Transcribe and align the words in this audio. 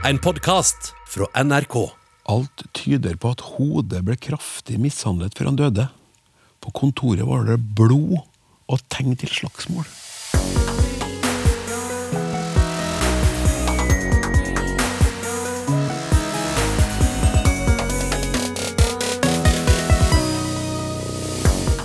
En 0.00 0.16
podkast 0.16 0.94
fra 1.12 1.26
NRK. 1.36 1.74
Alt 2.32 2.62
tyder 2.72 3.18
på 3.20 3.34
at 3.34 3.42
hodet 3.44 4.00
ble 4.06 4.14
kraftig 4.16 4.78
mishandlet 4.80 5.36
før 5.36 5.50
han 5.50 5.58
døde. 5.60 5.84
På 6.64 6.72
kontoret 6.72 7.26
var 7.28 7.44
det 7.44 7.58
blod 7.76 8.16
og 8.72 8.80
tegn 8.88 9.12
til 9.20 9.28
slagsmål. 9.28 9.84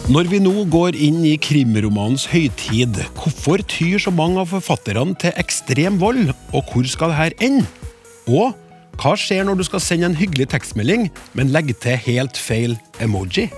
Når 0.07 0.31
vi 0.31 0.39
nå 0.39 0.67
går 0.71 0.95
inn 0.95 1.25
i 1.27 1.35
krimromanens 1.35 2.29
høytid, 2.31 3.03
hvorfor 3.19 3.59
tyr 3.67 3.99
så 3.99 4.15
mange 4.15 4.39
av 4.39 4.53
forfatterne 4.55 5.19
til 5.19 5.35
ekstrem 5.35 5.99
vold, 5.99 6.29
og 6.55 6.71
hvor 6.71 6.87
skal 6.87 7.11
dette 7.11 7.43
ende? 7.43 7.84
Og 8.25 8.55
hva 8.97 9.11
skjer 9.19 9.43
når 9.45 9.59
du 9.59 9.65
skal 9.67 9.81
sende 9.83 10.07
en 10.09 10.17
hyggelig 10.17 10.47
tekstmelding, 10.53 11.09
men 11.37 11.51
legge 11.53 11.75
til 11.77 11.99
helt 12.07 12.39
feil 12.39 12.73
emoji? 13.03 13.49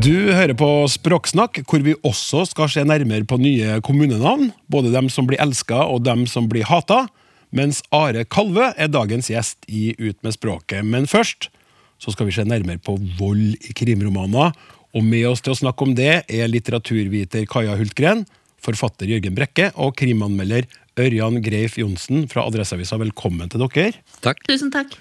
Du 0.00 0.30
hører 0.30 0.54
på 0.54 0.68
Språksnakk, 0.92 1.64
hvor 1.66 1.82
vi 1.82 1.96
også 2.06 2.44
skal 2.46 2.70
se 2.70 2.84
nærmere 2.86 3.26
på 3.26 3.40
nye 3.42 3.80
kommunenavn. 3.84 4.52
Både 4.70 4.92
dem 4.94 5.10
som 5.10 5.26
blir 5.26 5.40
elska 5.42 5.82
og 5.82 6.04
dem 6.06 6.24
som 6.30 6.46
blir 6.48 6.68
hata. 6.68 7.08
Mens 7.50 7.82
Are 7.90 8.22
Kalve 8.24 8.70
er 8.76 8.92
dagens 8.92 9.28
gjest 9.32 9.66
i 9.66 9.90
Ut 9.98 10.22
med 10.22 10.36
språket. 10.36 10.86
Men 10.86 11.10
først 11.10 11.50
så 11.98 12.14
skal 12.14 12.28
vi 12.28 12.36
se 12.36 12.46
nærmere 12.46 12.78
på 12.78 12.94
vold 13.18 13.56
i 13.58 13.74
krimromaner. 13.76 14.54
Og 14.94 15.04
med 15.04 15.26
oss 15.32 15.42
til 15.42 15.56
å 15.56 15.58
snakke 15.58 15.84
om 15.84 15.96
det 15.98 16.22
er 16.24 16.52
litteraturviter 16.52 17.48
Kaja 17.50 17.74
Hultgren, 17.76 18.24
forfatter 18.66 19.08
Jørgen 19.10 19.36
Brekke 19.36 19.70
og 19.74 19.94
krimanmelder 19.98 20.66
Ørjan 21.00 21.38
Greif 21.44 21.76
Johnsen 21.80 22.26
fra 22.30 22.46
Adresseavisa. 22.48 22.98
Velkommen 23.00 23.52
til 23.52 23.62
dere. 23.62 23.94
Takk. 24.24 24.42
Tusen 24.48 24.72
takk. 24.74 24.96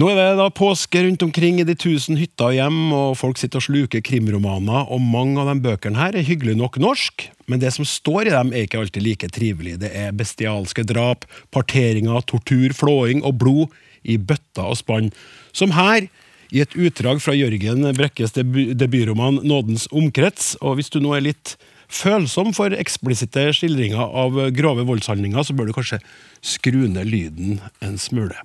Nå 0.00 0.06
er 0.08 0.16
det 0.16 0.38
da 0.38 0.46
påske 0.48 1.02
rundt 1.04 1.20
omkring 1.26 1.58
i 1.60 1.66
de 1.68 1.74
tusen 1.76 2.16
hytter 2.16 2.48
og 2.48 2.56
hjem, 2.56 2.78
og 2.96 3.16
folk 3.20 3.36
sitter 3.36 3.60
og 3.60 3.66
sluker 3.66 4.00
krimromaner, 4.00 4.88
og 4.88 5.02
mange 5.04 5.36
av 5.42 5.50
de 5.50 5.58
bøkene 5.66 6.00
her 6.00 6.16
er 6.16 6.24
hyggelig 6.24 6.54
nok 6.56 6.78
norsk, 6.80 7.26
men 7.44 7.60
det 7.60 7.74
som 7.76 7.84
står 7.84 8.30
i 8.30 8.32
dem 8.32 8.54
er 8.54 8.64
ikke 8.64 8.80
alltid 8.80 9.04
like 9.04 9.28
trivelig. 9.36 9.76
Det 9.82 9.90
er 9.92 10.16
bestialske 10.16 10.86
drap, 10.88 11.28
parteringer, 11.52 12.24
tortur, 12.24 12.72
flåing 12.72 13.20
og 13.20 13.36
blod 13.44 13.76
i 14.08 14.16
bøtter 14.16 14.72
og 14.72 14.80
spann. 14.80 15.12
Som 15.52 15.76
her, 15.76 16.08
i 16.52 16.64
et 16.64 16.74
utdrag 16.76 17.20
fra 17.24 17.36
Jørgen 17.36 17.84
Brekkes 17.96 18.34
debutroman 18.36 19.40
Nådens 19.44 19.86
omkrets, 19.92 20.54
og 20.60 20.80
hvis 20.80 20.92
du 20.92 21.00
nå 21.04 21.14
er 21.16 21.28
litt 21.28 21.54
følsom 21.92 22.52
for 22.56 22.74
eksplisitte 22.74 23.48
skildringer 23.56 24.00
av 24.00 24.38
grove 24.56 24.86
voldshandlinger, 24.88 25.44
så 25.44 25.56
bør 25.56 25.68
du 25.68 25.76
kanskje 25.76 26.00
skru 26.42 26.86
ned 26.88 27.08
lyden 27.08 27.58
en 27.84 27.98
smule. 28.00 28.36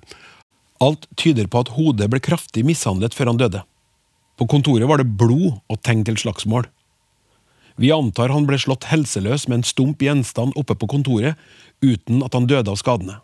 Alt 0.84 1.08
tyder 1.18 1.48
på 1.50 1.64
at 1.64 1.72
hodet 1.74 2.06
ble 2.10 2.20
kraftig 2.22 2.64
mishandlet 2.66 3.16
før 3.16 3.32
han 3.32 3.40
døde. 3.40 3.64
På 4.38 4.46
kontoret 4.46 4.86
var 4.86 5.00
det 5.00 5.16
blod 5.18 5.58
og 5.66 5.80
tegn 5.82 6.04
til 6.06 6.18
slagsmål. 6.20 6.68
Vi 7.78 7.90
antar 7.94 8.32
han 8.34 8.46
ble 8.46 8.58
slått 8.58 8.88
helseløs 8.90 9.46
med 9.48 9.60
en 9.60 9.66
stump 9.66 10.02
gjenstand 10.02 10.54
oppe 10.58 10.74
på 10.78 10.88
kontoret, 10.90 11.38
uten 11.82 12.22
at 12.26 12.34
han 12.34 12.46
døde 12.50 12.70
av 12.70 12.78
skadene. 12.78 13.18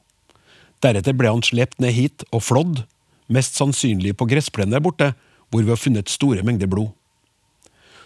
Deretter 0.82 1.14
ble 1.16 1.30
han 1.30 1.42
slept 1.42 1.80
ned 1.82 1.94
hit 1.94 2.26
og 2.30 2.42
flådd, 2.46 2.84
mest 3.34 3.58
sannsynlig 3.58 4.14
på 4.18 4.28
gressplenen 4.30 4.76
der 4.76 4.84
borte, 4.84 5.12
hvor 5.50 5.62
vi 5.62 5.72
har 5.72 5.80
funnet 5.80 6.10
store 6.12 6.42
mengder 6.46 6.70
blod. 6.70 6.92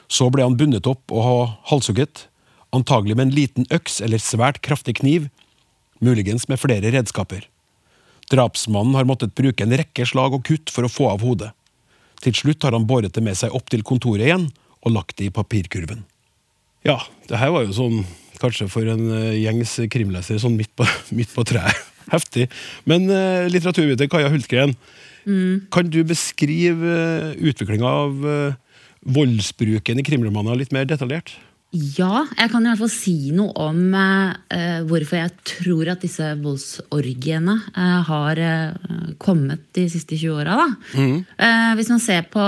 Så 0.08 0.30
ble 0.32 0.46
han 0.46 0.56
bundet 0.56 0.88
opp 0.88 1.12
og 1.12 1.54
halshugget, 1.68 2.26
antagelig 2.74 3.16
med 3.16 3.28
en 3.28 3.36
liten 3.36 3.68
øks 3.74 4.00
eller 4.04 4.20
svært 4.22 4.62
kraftig 4.64 4.98
kniv, 5.00 5.28
muligens 6.04 6.48
med 6.48 6.60
flere 6.60 6.92
redskaper. 6.94 7.46
Drapsmannen 8.32 8.96
har 8.96 9.08
måttet 9.08 9.36
bruke 9.36 9.64
en 9.64 9.76
rekke 9.76 10.04
slag 10.08 10.36
og 10.36 10.44
kutt 10.48 10.72
for 10.72 10.84
å 10.84 10.92
få 10.92 11.08
av 11.12 11.24
hodet. 11.24 11.52
Til 12.24 12.34
slutt 12.36 12.64
har 12.66 12.74
han 12.76 12.86
båret 12.88 13.14
det 13.14 13.24
med 13.24 13.38
seg 13.38 13.54
opp 13.56 13.70
til 13.72 13.84
kontoret 13.86 14.26
igjen 14.26 14.48
og 14.84 14.94
lagt 14.94 15.16
det 15.20 15.28
i 15.28 15.34
papirkurven. 15.34 16.02
Ja, 16.86 17.00
det 17.28 17.40
her 17.40 17.52
var 17.54 17.64
jo 17.66 17.74
sånn, 17.76 18.02
kanskje 18.42 18.68
for 18.70 18.88
en 18.88 19.08
eh, 19.12 19.38
gjengs 19.42 19.74
krimleser, 19.90 20.38
sånn 20.40 20.56
midt 20.58 20.72
på, 20.78 20.86
midt 21.18 21.32
på 21.34 21.44
treet. 21.48 21.86
Heftig. 22.14 22.46
Men 22.88 23.04
uh, 23.12 23.44
litteraturviter 23.52 24.08
Kaja 24.08 24.30
Hultgren, 24.32 24.72
kan 25.68 25.90
du 25.92 25.98
beskrive 26.08 26.80
uh, 26.80 27.34
utviklinga 27.36 27.84
av 27.84 28.22
eh, 28.24 28.54
voldsbruken 29.06 30.00
i 30.00 30.06
krimromaner 30.06 30.58
litt 30.58 30.74
mer 30.74 30.88
detaljert? 30.88 31.36
Ja, 31.76 32.22
jeg 32.38 32.48
kan 32.48 32.64
i 32.64 32.70
hvert 32.70 32.80
fall 32.80 32.88
si 32.88 33.28
noe 33.36 33.52
om 33.60 33.92
eh, 33.92 34.78
hvorfor 34.88 35.18
jeg 35.18 35.32
tror 35.50 35.90
at 35.92 36.00
disse 36.00 36.30
voldsorgiene 36.40 37.58
eh, 37.74 37.98
har 38.08 38.40
eh, 38.40 39.10
kommet 39.20 39.66
de 39.76 39.84
siste 39.92 40.16
20 40.16 40.38
åra. 40.46 40.64
Eh, 40.96 41.74
hvis 41.76 41.90
man 41.92 42.00
ser 42.00 42.24
på 42.32 42.46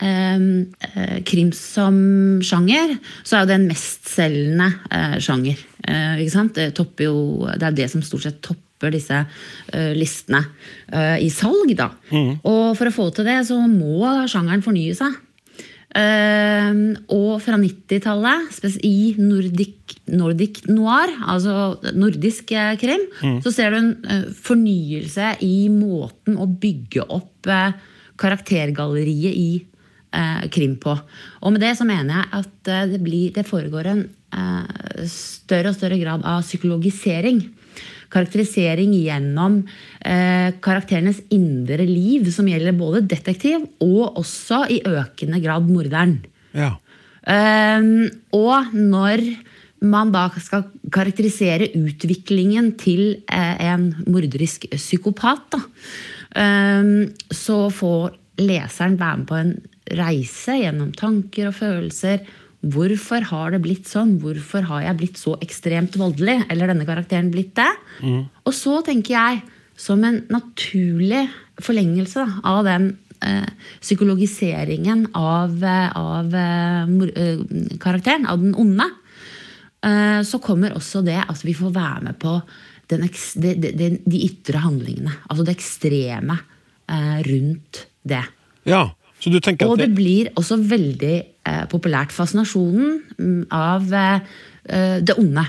eh, 0.00 0.40
eh, 0.40 1.18
krim 1.28 1.52
som 1.52 2.00
sjanger, 2.40 2.96
så 3.20 3.36
er 3.36 3.44
jo 3.44 3.50
det 3.52 3.58
en 3.58 3.68
mestselgende 3.68 4.70
eh, 4.96 5.20
sjanger. 5.20 5.60
Eh? 5.84 6.24
Det, 6.56 6.70
jo, 7.04 7.20
det 7.52 7.68
er 7.68 7.78
det 7.82 7.92
som 7.92 8.00
stort 8.06 8.30
sett 8.30 8.40
topper 8.48 8.96
disse 8.96 9.20
eh, 9.20 9.92
listene 9.92 10.46
eh, 10.88 11.20
i 11.20 11.28
salg. 11.28 11.76
da. 11.76 11.92
Og 12.48 12.72
for 12.80 12.88
å 12.88 12.96
få 12.96 13.12
til 13.12 13.28
det, 13.28 13.42
så 13.52 13.60
må 13.68 14.24
sjangeren 14.24 14.64
fornye 14.64 14.96
seg. 14.96 15.20
Eh, 15.98 16.80
og 17.10 17.40
fra 17.42 17.56
90-tallet, 17.58 18.50
spes- 18.54 18.78
i 18.86 19.14
nordic, 19.18 19.96
nordic 20.14 20.60
noir, 20.70 21.10
altså 21.26 21.78
nordisk 21.96 22.52
krim, 22.52 22.76
krim, 22.78 23.40
så 23.42 23.52
ser 23.54 23.74
du 23.74 23.78
en 23.80 23.90
eh, 24.06 24.28
fornyelse 24.46 25.32
i 25.46 25.66
måten 25.72 26.38
å 26.38 26.46
bygge 26.46 27.08
opp 27.08 27.50
eh, 27.50 27.74
karaktergalleriet 28.20 29.34
i 29.34 29.50
eh, 30.14 30.46
krim 30.54 30.76
på. 30.80 30.94
Og 31.42 31.54
med 31.54 31.64
det 31.64 31.74
så 31.78 31.86
mener 31.88 32.20
jeg 32.20 32.30
at 32.42 32.72
eh, 32.74 32.86
det, 32.94 33.02
blir, 33.02 33.32
det 33.34 33.46
foregår 33.48 33.90
en 33.90 34.04
eh, 34.34 35.04
større 35.10 35.72
og 35.72 35.78
større 35.80 35.98
grad 36.00 36.26
av 36.26 36.44
psykologisering. 36.46 37.42
Karakterisering 38.12 38.94
gjennom 38.96 39.60
eh, 40.00 40.50
karakterenes 40.64 41.20
indre 41.34 41.84
liv, 41.88 42.30
som 42.32 42.48
gjelder 42.48 42.76
både 42.76 43.04
detektiv 43.08 43.66
og 43.84 44.18
også 44.22 44.64
i 44.72 44.80
økende 44.88 45.40
grad 45.44 45.68
morderen. 45.68 46.18
Ja. 46.56 46.76
Ehm, 47.28 48.08
og 48.32 48.72
når 48.72 49.24
man 49.84 50.10
da 50.14 50.26
skal 50.42 50.66
karakterisere 50.94 51.70
utviklingen 51.78 52.72
til 52.80 53.20
eh, 53.30 53.66
en 53.68 53.92
morderisk 54.08 54.66
psykopat, 54.74 55.44
da, 55.54 55.60
ehm, 56.40 57.10
så 57.30 57.66
får 57.70 58.16
leseren 58.42 58.98
være 58.98 59.20
med 59.20 59.28
på 59.28 59.38
en 59.38 59.54
reise 59.98 60.58
gjennom 60.60 60.92
tanker 60.96 61.50
og 61.50 61.58
følelser. 61.60 62.24
Hvorfor 62.66 63.22
har 63.30 63.52
det 63.54 63.60
blitt 63.62 63.86
sånn? 63.86 64.16
Hvorfor 64.22 64.64
har 64.66 64.82
jeg 64.82 64.98
blitt 64.98 65.20
så 65.20 65.36
ekstremt 65.44 65.94
voldelig? 65.98 66.40
Eller 66.50 66.72
denne 66.72 66.86
karakteren 66.88 67.30
blitt 67.30 67.54
det? 67.58 67.70
Og 68.42 68.54
så 68.56 68.80
tenker 68.86 69.14
jeg, 69.14 69.42
som 69.78 70.02
en 70.02 70.24
naturlig 70.32 71.28
forlengelse 71.62 72.24
da, 72.24 72.40
av 72.50 72.64
den 72.66 72.88
eh, 73.22 73.46
psykologiseringen 73.78 75.06
av, 75.14 75.54
eh, 75.62 75.92
av 75.94 76.34
eh, 76.34 76.90
eh, 77.14 77.44
karakteren, 77.78 78.26
av 78.26 78.42
den 78.42 78.56
onde, 78.58 78.88
eh, 79.86 80.18
så 80.26 80.42
kommer 80.42 80.74
også 80.74 81.04
det 81.06 81.20
at 81.22 81.44
vi 81.46 81.54
får 81.54 81.74
være 81.78 82.08
med 82.08 82.18
på 82.18 82.40
den, 82.90 83.06
de, 83.06 83.54
de, 83.54 83.90
de, 84.02 84.22
ytre 84.26 84.64
handlingene. 84.64 85.14
Altså 85.28 85.46
det 85.46 85.54
ekstreme 85.58 86.40
eh, 86.90 87.18
rundt 87.30 87.86
det. 88.02 88.24
ja. 88.66 88.88
Så 89.18 89.32
du 89.34 89.40
tenker 89.42 89.66
Og 89.66 89.74
at 89.74 89.80
det 89.82 89.88
det, 89.90 89.94
blir 89.98 90.28
også 90.38 90.60
veldig 90.62 91.16
populært. 91.70 92.14
Fascinasjonen 92.14 92.98
mm, 93.18 93.40
av 93.54 93.88
eh, 93.94 94.28
eh, 94.68 94.98
det 95.04 95.16
onde. 95.20 95.44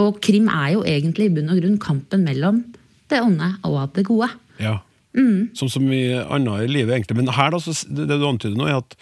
Og 0.00 0.20
krim 0.24 0.48
er 0.52 0.74
jo 0.76 0.84
egentlig 0.86 1.28
i 1.28 1.34
bunn 1.34 1.50
og 1.52 1.60
grunn 1.60 1.80
kampen 1.82 2.24
mellom 2.26 2.62
det 3.10 3.20
onde 3.24 3.52
og 3.66 3.82
det 3.96 4.06
gode. 4.08 4.30
Ja. 4.62 4.78
Sånn 5.58 5.72
som 5.72 5.88
i 5.90 6.04
annet 6.14 6.68
i 6.68 6.70
livet, 6.70 6.94
egentlig. 6.94 7.18
Men 7.18 7.32
her, 7.34 7.50
da, 7.50 7.58
så, 7.62 7.74
det, 7.90 8.06
du 8.12 8.26
antyder 8.28 8.58
nå, 8.58 8.68
er 8.70 8.78
at 8.78 8.94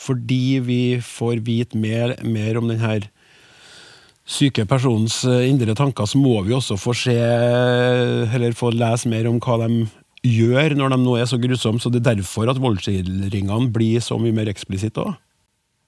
fordi 0.00 0.58
vi 0.66 0.82
får 0.98 1.44
vite 1.46 1.78
mer, 1.78 2.16
mer 2.26 2.58
om 2.58 2.66
den 2.68 2.82
her 2.82 3.06
syke 4.26 4.64
personens 4.66 5.20
eh, 5.28 5.44
indre 5.50 5.76
tanker, 5.78 6.08
så 6.08 6.18
må 6.18 6.40
vi 6.46 6.56
også 6.56 6.78
få 6.80 6.94
se, 6.96 7.14
eller 7.14 8.56
få 8.56 8.72
lese 8.74 9.10
mer 9.12 9.28
om 9.30 9.38
hva 9.38 9.60
de 9.62 9.84
gjør 10.24 10.74
når 10.78 10.94
de 10.94 10.98
nå 11.02 11.18
er 11.20 11.28
så 11.28 11.38
grusomme. 11.40 11.82
Så 11.82 11.92
det 11.92 12.02
er 12.02 12.14
derfor 12.16 12.50
at 12.50 12.60
voldsskildringene 12.62 13.70
blir 13.74 14.02
så 14.04 14.18
mye 14.20 14.34
mer 14.34 14.50
eksplisitte 14.50 15.04
òg. 15.04 15.14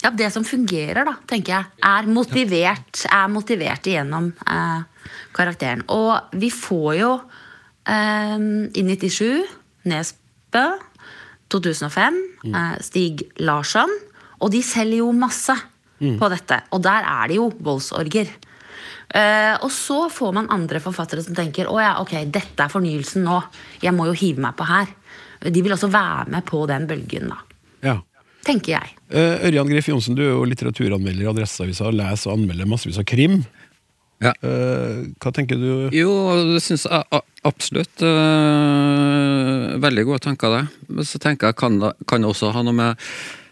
Ja, 0.04 0.10
Det 0.10 0.28
som 0.32 0.44
fungerer, 0.44 1.04
da, 1.08 1.16
tenker 1.26 1.52
jeg, 1.54 1.64
er 1.82 2.08
motivert, 2.10 3.04
er 3.10 3.30
motivert 3.32 3.86
igjennom 3.88 4.28
eh, 4.46 4.82
karakteren. 5.34 5.82
Og 5.88 6.36
vi 6.36 6.50
får 6.52 6.90
jo 7.00 7.12
eh, 7.88 8.36
i 8.76 8.84
97 8.84 9.46
Nesbø, 9.88 10.66
2005 11.52 12.20
eh, 12.52 12.76
Stig 12.84 13.24
Larsson. 13.40 13.90
Og 14.44 14.52
de 14.52 14.60
selger 14.62 15.00
jo 15.00 15.12
masse 15.16 15.56
på 15.96 16.28
dette. 16.28 16.60
Og 16.76 16.82
der 16.84 17.06
er 17.08 17.30
det 17.30 17.38
jo 17.38 17.48
voldsorger. 17.64 18.28
Eh, 19.16 19.54
og 19.62 19.70
så 19.72 20.08
får 20.12 20.34
man 20.34 20.50
andre 20.52 20.80
forfattere 20.82 21.22
som 21.24 21.36
tenker 21.36 21.70
å 21.70 21.78
ja, 21.80 21.94
ok, 22.02 22.18
dette 22.28 22.66
er 22.66 22.72
fornyelsen 22.72 23.24
nå. 23.24 23.38
Jeg 23.82 23.94
må 23.96 24.08
jo 24.10 24.16
hive 24.18 24.42
meg 24.44 24.56
på 24.58 24.66
her. 24.68 24.90
De 25.46 25.62
vil 25.62 25.72
også 25.76 25.88
være 25.92 26.28
med 26.34 26.44
på 26.48 26.64
den 26.68 26.88
bølgen, 26.90 27.30
da. 27.32 27.40
Ja. 27.86 27.96
Tenker 28.46 28.76
jeg. 28.76 28.95
Eh, 29.06 29.46
Ørjan 29.46 29.70
Griff 29.70 29.88
Johnsen, 29.90 30.16
du 30.18 30.24
er 30.24 30.32
jo 30.32 30.44
litteraturanmelder 30.50 31.26
i 31.26 31.30
Adresseavisa 31.30 31.86
og 31.86 31.96
leser 31.98 32.32
og 32.32 32.40
anmelder 32.40 32.68
massevis 32.70 32.98
av 32.98 33.06
krim. 33.06 33.40
Ja. 34.24 34.32
Uh, 34.40 35.12
hva 35.20 35.30
tenker 35.36 35.58
du? 35.60 35.90
Jo, 35.92 36.12
det 36.54 36.62
syns 36.64 36.86
jeg 36.88 37.22
absolutt. 37.44 38.00
Uh, 38.00 39.76
veldig 39.82 40.06
gode 40.08 40.22
tanker, 40.24 40.54
det. 40.54 40.86
Men 40.88 41.08
så 41.08 41.20
tenker 41.22 41.50
jeg 41.50 41.58
kan 41.60 41.76
det 41.82 41.92
kan 42.08 42.24
det 42.24 42.30
også 42.30 42.54
ha 42.54 42.62
noe 42.64 42.76
med 42.76 43.04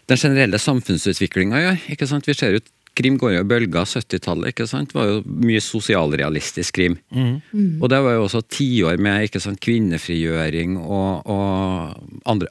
den 0.09 0.19
generelle 0.21 0.57
samfunnsutviklinga 0.61 1.59
å 1.59 1.61
gjøre. 1.67 1.83
ikke 1.93 2.09
sant? 2.09 2.27
Vi 2.29 2.37
ser 2.37 2.57
jo 2.57 2.65
Krim 2.95 3.17
går 3.19 3.33
jo 3.33 3.39
i 3.43 3.47
bølger. 3.51 3.83
70-tallet 3.91 4.53
ikke 4.53 4.69
sant? 4.71 4.93
var 4.95 5.09
jo 5.09 5.15
mye 5.27 5.59
sosialrealistisk 5.59 6.77
krim. 6.77 6.93
Og 7.11 7.89
det 7.91 7.97
var 8.05 8.15
jo 8.15 8.21
også 8.23 8.39
tiår 8.47 9.01
med 9.03 9.25
ikke 9.27 9.41
sant, 9.43 9.59
kvinnefrigjøring 9.59 10.77
og, 10.79 11.27
og 11.27 12.21
andre, 12.31 12.47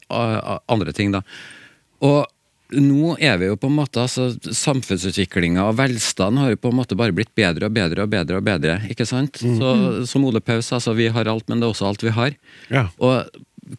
andre 0.68 0.92
ting. 0.92 1.14
da. 1.16 1.22
Og 2.04 2.28
nå 2.72 3.16
er 3.20 3.36
vi 3.38 3.46
jo 3.50 3.56
på 3.60 3.68
en 3.68 3.76
måte, 3.76 4.00
altså 4.00 4.30
Samfunnsutviklinga 4.40 5.66
og 5.68 5.76
velstand 5.78 6.38
har 6.40 6.54
jo 6.54 6.60
på 6.62 6.70
en 6.72 6.78
måte 6.80 6.96
bare 6.98 7.12
blitt 7.14 7.34
bedre 7.36 7.68
og 7.68 7.74
bedre 7.76 8.06
og 8.06 8.10
bedre. 8.10 8.36
og 8.40 8.44
bedre, 8.46 8.78
ikke 8.90 9.06
sant? 9.06 9.36
Så 9.38 10.06
Som 10.08 10.24
Ole 10.24 10.40
Paus 10.40 10.66
sa, 10.70 10.76
altså, 10.80 10.94
vi 10.96 11.08
har 11.12 11.28
alt, 11.28 11.48
men 11.48 11.60
det 11.60 11.68
er 11.68 11.74
også 11.74 11.86
alt 11.90 12.02
vi 12.02 12.10
har. 12.16 12.34
Ja. 12.70 12.88
Og 12.98 13.28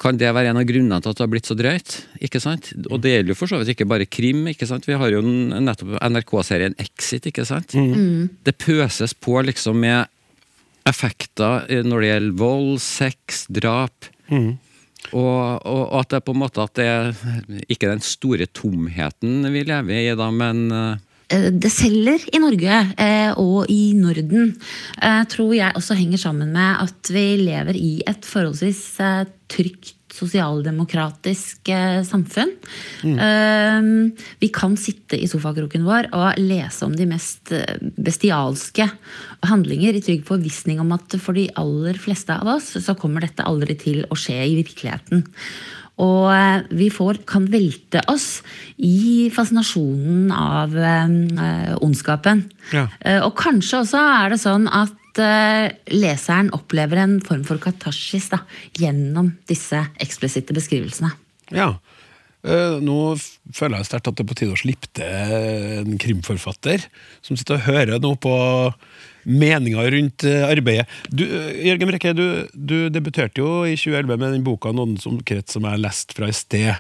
Kan 0.02 0.18
det 0.18 0.32
være 0.34 0.50
en 0.50 0.58
av 0.58 0.66
grunnene 0.66 0.98
til 1.02 1.12
at 1.12 1.18
det 1.18 1.22
har 1.22 1.30
blitt 1.30 1.46
så 1.46 1.54
drøyt? 1.58 2.08
ikke 2.20 2.40
sant? 2.42 2.72
Og 2.90 3.02
det 3.02 3.12
gjelder 3.12 3.30
jo 3.30 3.36
for 3.38 3.48
så 3.52 3.60
vidt 3.62 3.70
ikke 3.76 3.86
bare 3.86 4.06
krim. 4.10 4.48
ikke 4.50 4.66
sant? 4.66 4.88
Vi 4.88 4.94
har 4.98 5.10
jo 5.14 5.22
nettopp 5.22 6.00
NRK-serien 6.02 6.74
Exit. 6.82 7.28
ikke 7.30 7.46
sant? 7.46 7.70
Det 8.44 8.58
pøses 8.58 9.14
på 9.14 9.38
liksom 9.46 9.78
med 9.78 10.08
effekter 10.90 11.66
eh, 11.70 11.84
når 11.86 12.02
det 12.02 12.10
gjelder 12.10 12.40
vold, 12.40 12.80
sex, 12.82 13.46
drap. 13.50 14.10
Og, 15.12 15.66
og, 15.66 15.82
og 15.92 16.00
at 16.02 16.12
det 16.12 16.20
er 16.20 16.26
på 16.26 16.34
en 16.34 16.42
måte 16.42 16.64
at 16.64 16.78
det 16.80 16.86
er 16.90 17.12
ikke 17.70 17.92
den 17.92 18.02
store 18.04 18.48
tomheten 18.50 19.46
vi 19.54 19.66
lever 19.68 20.02
i 20.02 20.16
da, 20.18 20.32
men 20.34 20.66
eh, 20.72 21.04
Eh, 21.34 21.50
det 21.50 21.72
selger 21.74 22.22
i 22.34 22.42
Norge 22.42 22.82
eh, 23.02 23.32
og 23.42 23.70
i 23.72 23.96
Norden, 23.98 24.54
tror 25.32 25.54
jeg 25.58 25.74
også 25.78 25.98
henger 25.98 26.22
sammen 26.22 26.52
med 26.54 26.84
at 26.86 27.12
vi 27.14 27.26
lever 27.42 27.78
i 27.78 27.94
et 28.06 28.26
forholdsvis 28.26 28.84
trygt 29.50 30.05
sosialdemokratisk 30.16 31.70
eh, 31.74 32.02
samfunn. 32.08 32.54
Mm. 33.06 34.12
vi 34.40 34.48
kan 34.54 34.76
sitte 34.80 35.18
i 35.20 35.28
sofakroken 35.30 35.86
vår 35.86 36.10
og 36.16 36.40
lese 36.42 36.86
om 36.88 36.96
de 36.96 37.08
mest 37.10 37.52
eh, 37.56 37.78
bestialske 37.96 38.88
handlinger 39.46 39.98
i 39.98 40.04
trygg 40.04 40.26
forvissning 40.28 40.82
om 40.82 40.94
at 40.96 41.18
for 41.22 41.38
de 41.38 41.48
aller 41.60 42.00
fleste 42.02 42.36
av 42.36 42.56
oss 42.58 42.74
så 42.82 42.98
kommer 43.00 43.26
dette 43.26 43.46
aldri 43.46 43.78
til 43.80 44.04
å 44.10 44.18
skje 44.20 44.38
i 44.44 44.58
virkeligheten. 44.60 45.26
Og 46.04 46.28
eh, 46.34 46.66
vi 46.76 46.90
får, 46.92 47.22
kan 47.30 47.48
velte 47.52 48.04
oss 48.12 48.42
i 48.78 49.30
fascinasjonen 49.34 50.34
av 50.36 50.76
eh, 50.76 51.74
ondskapen. 51.80 52.46
Ja. 52.76 52.88
Og 53.28 53.36
kanskje 53.40 53.84
også 53.84 54.02
er 54.02 54.34
det 54.34 54.42
sånn 54.42 54.70
at 54.72 54.94
eh, 55.22 55.74
leseren 55.94 56.52
opplever 56.56 57.02
en 57.04 57.20
form 57.24 57.44
for 57.48 57.62
katarsis 57.62 58.30
da, 58.34 58.42
gjennom 58.78 59.34
disse 59.50 59.82
eksplisitte 60.04 60.56
beskrivelsene. 60.56 61.12
Ja. 61.56 61.74
Eh, 62.46 62.78
nå 62.84 63.16
føler 63.56 63.82
jeg 63.82 63.90
sterkt 63.90 64.12
at 64.12 64.18
det 64.18 64.26
er 64.26 64.30
på 64.30 64.38
tide 64.38 64.54
å 64.54 64.60
slippe 64.60 64.90
til 64.94 65.82
en 65.82 66.00
krimforfatter 66.02 66.86
som 67.26 67.38
sitter 67.38 67.58
og 67.58 67.66
hører 67.66 68.02
noe 68.04 68.20
på 68.22 68.36
meninger 69.26 69.92
rundt 69.96 70.26
eh, 70.30 70.46
arbeidet. 70.46 70.86
Du, 71.10 71.26
eh, 71.26 71.64
Jørgen 71.72 71.90
Brekke, 71.90 72.14
du, 72.18 72.26
du 72.54 72.78
debuterte 72.94 73.42
jo 73.42 73.64
i 73.66 73.74
2011 73.80 74.22
med 74.22 74.38
den 74.38 74.46
boka 74.46 74.72
'Noen 74.72 75.00
som 75.02 75.18
krets' 75.26 75.58
som 75.58 75.66
jeg 75.66 75.82
leste 75.82 76.18
fra 76.18 76.30
i 76.30 76.38
sted. 76.38 76.76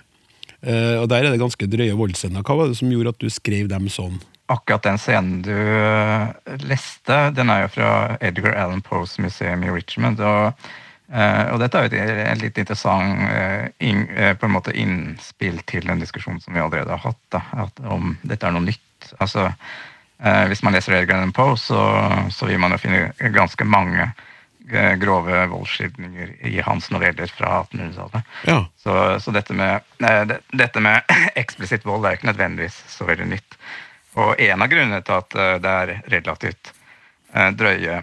Eh, 0.61 0.95
og 1.01 1.09
Der 1.09 1.25
er 1.25 1.33
det 1.33 1.41
ganske 1.41 1.69
drøye 1.69 1.97
voldsscener. 1.97 2.45
Hva 2.45 2.57
var 2.57 2.69
det 2.69 2.77
som 2.77 2.91
gjorde 2.91 3.15
at 3.15 3.21
du 3.21 3.29
skrev 3.29 3.69
dem 3.69 3.89
sånn? 3.89 4.21
Akkurat 4.47 4.83
den 4.83 4.97
scenen 5.01 5.41
du 5.41 5.55
eh, 5.57 6.27
leste, 6.61 7.15
den 7.33 7.49
er 7.49 7.63
jo 7.63 7.71
fra 7.79 7.91
Edgar 8.21 8.53
Allan 8.53 8.83
Poes 8.85 9.17
museum 9.17 9.63
i 9.65 9.71
Richmond. 9.73 10.21
Og, 10.21 10.67
eh, 11.09 11.47
og 11.49 11.57
dette 11.63 11.79
er 11.79 11.87
jo 11.87 11.97
et, 11.97 12.19
et 12.27 12.43
litt 12.43 12.59
interessant 12.61 13.23
eh, 13.25 13.71
inn, 13.81 14.03
på 14.05 14.45
en 14.45 14.53
måte 14.53 14.75
innspill 14.77 15.57
til 15.65 15.89
en 15.89 16.03
diskusjon 16.03 16.37
som 16.43 16.53
vi 16.53 16.61
allerede 16.61 16.93
har 16.93 17.01
hatt, 17.07 17.23
da, 17.33 17.41
om 17.89 18.13
dette 18.21 18.45
er 18.45 18.53
noe 18.53 18.67
nytt. 18.67 19.09
Altså, 19.17 19.49
hvis 20.49 20.61
man 20.63 20.73
leser 20.73 20.95
Edgar 20.95 21.17
Allan 21.17 21.33
Poe, 21.35 21.57
så, 21.59 21.81
så 22.31 22.47
vil 22.47 22.61
man 22.61 22.71
jo 22.73 22.79
finne 22.79 23.31
ganske 23.35 23.65
mange 23.67 24.07
grove 25.01 25.41
voldsskildringer 25.51 26.31
i 26.47 26.61
hans 26.65 26.87
noveller 26.93 27.29
fra 27.33 27.59
1800-tallet. 27.65 28.31
Ja. 28.47 28.61
Så, 28.81 28.95
så 29.21 29.33
dette, 29.35 29.57
med, 29.57 29.83
det, 30.29 30.39
dette 30.53 30.81
med 30.81 31.17
eksplisitt 31.41 31.85
vold 31.85 32.05
er 32.05 32.17
ikke 32.17 32.31
nødvendigvis 32.31 32.79
så 32.93 33.09
veldig 33.09 33.27
nytt. 33.33 33.59
Og 34.15 34.41
en 34.41 34.61
av 34.61 34.71
grunnene 34.71 35.01
til 35.05 35.17
at 35.17 35.37
eh, 35.39 35.55
det 35.63 35.71
er 35.71 35.93
relativt 36.13 36.71
eh, 37.33 37.49
drøye, 37.51 38.01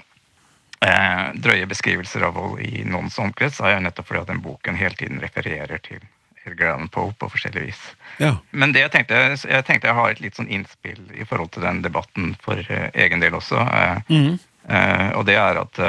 eh, 0.86 1.22
drøye 1.44 1.68
beskrivelser 1.70 2.26
av 2.28 2.36
vold 2.36 2.60
i 2.64 2.84
noens 2.84 3.18
omkrets, 3.22 3.60
er 3.60 3.76
jo 3.76 3.84
nettopp 3.86 4.10
fordi 4.10 4.24
at 4.24 4.32
den 4.34 4.42
boken 4.44 4.80
hele 4.80 4.98
tiden 4.98 5.22
refererer 5.24 5.80
til 5.84 6.02
Edgar 6.44 6.74
Allan 6.74 6.90
Poe 6.92 7.14
på 7.14 7.28
forskjellig 7.30 7.68
vis. 7.68 7.82
Ja. 8.18 8.34
Men 8.50 8.74
det 8.74 8.82
jeg 8.82 8.92
tenkte, 8.96 9.20
jeg 9.36 9.66
tenkte 9.68 9.88
jeg 9.88 9.98
har 9.98 10.10
et 10.10 10.22
litt 10.24 10.36
sånn 10.36 10.50
innspill 10.50 11.00
i 11.14 11.26
forhold 11.28 11.52
til 11.54 11.64
den 11.64 11.84
debatten 11.84 12.32
for 12.42 12.58
egen 12.58 13.22
del 13.22 13.38
også. 13.38 13.62
Mm. 14.10 14.36
eh, 14.68 15.08
og 15.14 15.26
det 15.30 15.38
er 15.38 15.62
at 15.62 15.82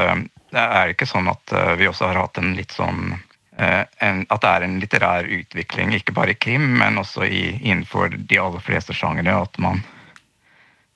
det 0.53 0.63
er 0.63 0.93
ikke 0.93 1.09
sånn 1.09 1.31
at 1.31 1.53
vi 1.79 1.87
også 1.89 2.11
har 2.11 2.19
hatt 2.21 2.37
en 2.37 2.53
litt 2.53 2.75
sånn 2.75 3.15
eh, 3.57 3.83
en, 4.05 4.25
At 4.29 4.43
det 4.43 4.51
er 4.51 4.65
en 4.65 4.77
litterær 4.81 5.29
utvikling, 5.39 5.93
ikke 5.97 6.15
bare 6.15 6.35
i 6.35 6.39
krim, 6.39 6.67
men 6.79 6.99
også 7.01 7.25
i, 7.25 7.43
innenfor 7.61 8.13
de 8.17 8.39
aller 8.39 8.63
fleste 8.63 8.93
sjangere. 8.93 9.35
At 9.47 9.57
man, 9.61 9.81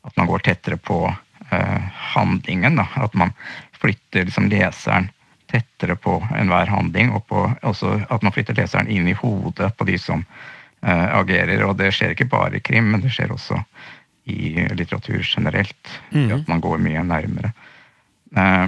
at 0.08 0.18
man 0.18 0.30
går 0.30 0.46
tettere 0.48 0.80
på 0.80 1.02
eh, 1.52 1.82
handlingen. 2.16 2.80
Da. 2.80 2.88
At 2.96 3.14
man 3.14 3.34
flytter 3.78 4.28
liksom 4.28 4.50
leseren 4.50 5.10
tettere 5.48 5.96
på 5.96 6.18
enhver 6.36 6.68
handling, 6.68 7.14
og 7.16 7.28
på, 7.28 7.46
også 7.64 7.94
at 8.10 8.24
man 8.24 8.34
flytter 8.36 8.58
leseren 8.58 8.90
inn 8.92 9.08
i 9.08 9.16
hodet 9.16 9.70
på 9.78 9.88
de 9.88 9.96
som 10.02 10.24
eh, 10.82 11.08
agerer. 11.16 11.64
Og 11.68 11.78
det 11.80 11.94
skjer 11.96 12.16
ikke 12.16 12.30
bare 12.32 12.60
i 12.60 12.64
krim, 12.64 12.92
men 12.92 13.04
det 13.04 13.14
skjer 13.16 13.32
også 13.36 13.62
i 14.28 14.56
litteratur 14.76 15.24
generelt. 15.24 15.94
At 16.36 16.50
man 16.52 16.64
går 16.64 16.82
mye 16.84 17.04
nærmere. 17.08 17.54
Eh, 18.36 18.66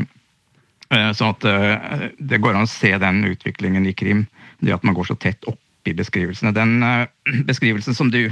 eh, 0.95 1.09
sånn 1.15 1.33
at 1.35 1.47
eh, 1.49 2.05
det 2.19 2.39
går 2.39 2.55
an 2.55 2.67
å 2.67 2.71
se 2.71 2.93
den 3.01 3.25
utviklingen 3.27 3.87
i 3.89 3.95
krim, 3.97 4.27
det 4.59 4.75
at 4.75 4.87
man 4.87 4.95
går 4.95 5.11
så 5.11 5.19
tett 5.19 5.43
opp 5.51 5.59
i 5.87 5.95
beskrivelsene. 5.95 6.55
Den 6.55 6.79
eh, 6.83 7.07
beskrivelsen 7.49 7.97
som 7.97 8.11
du 8.13 8.25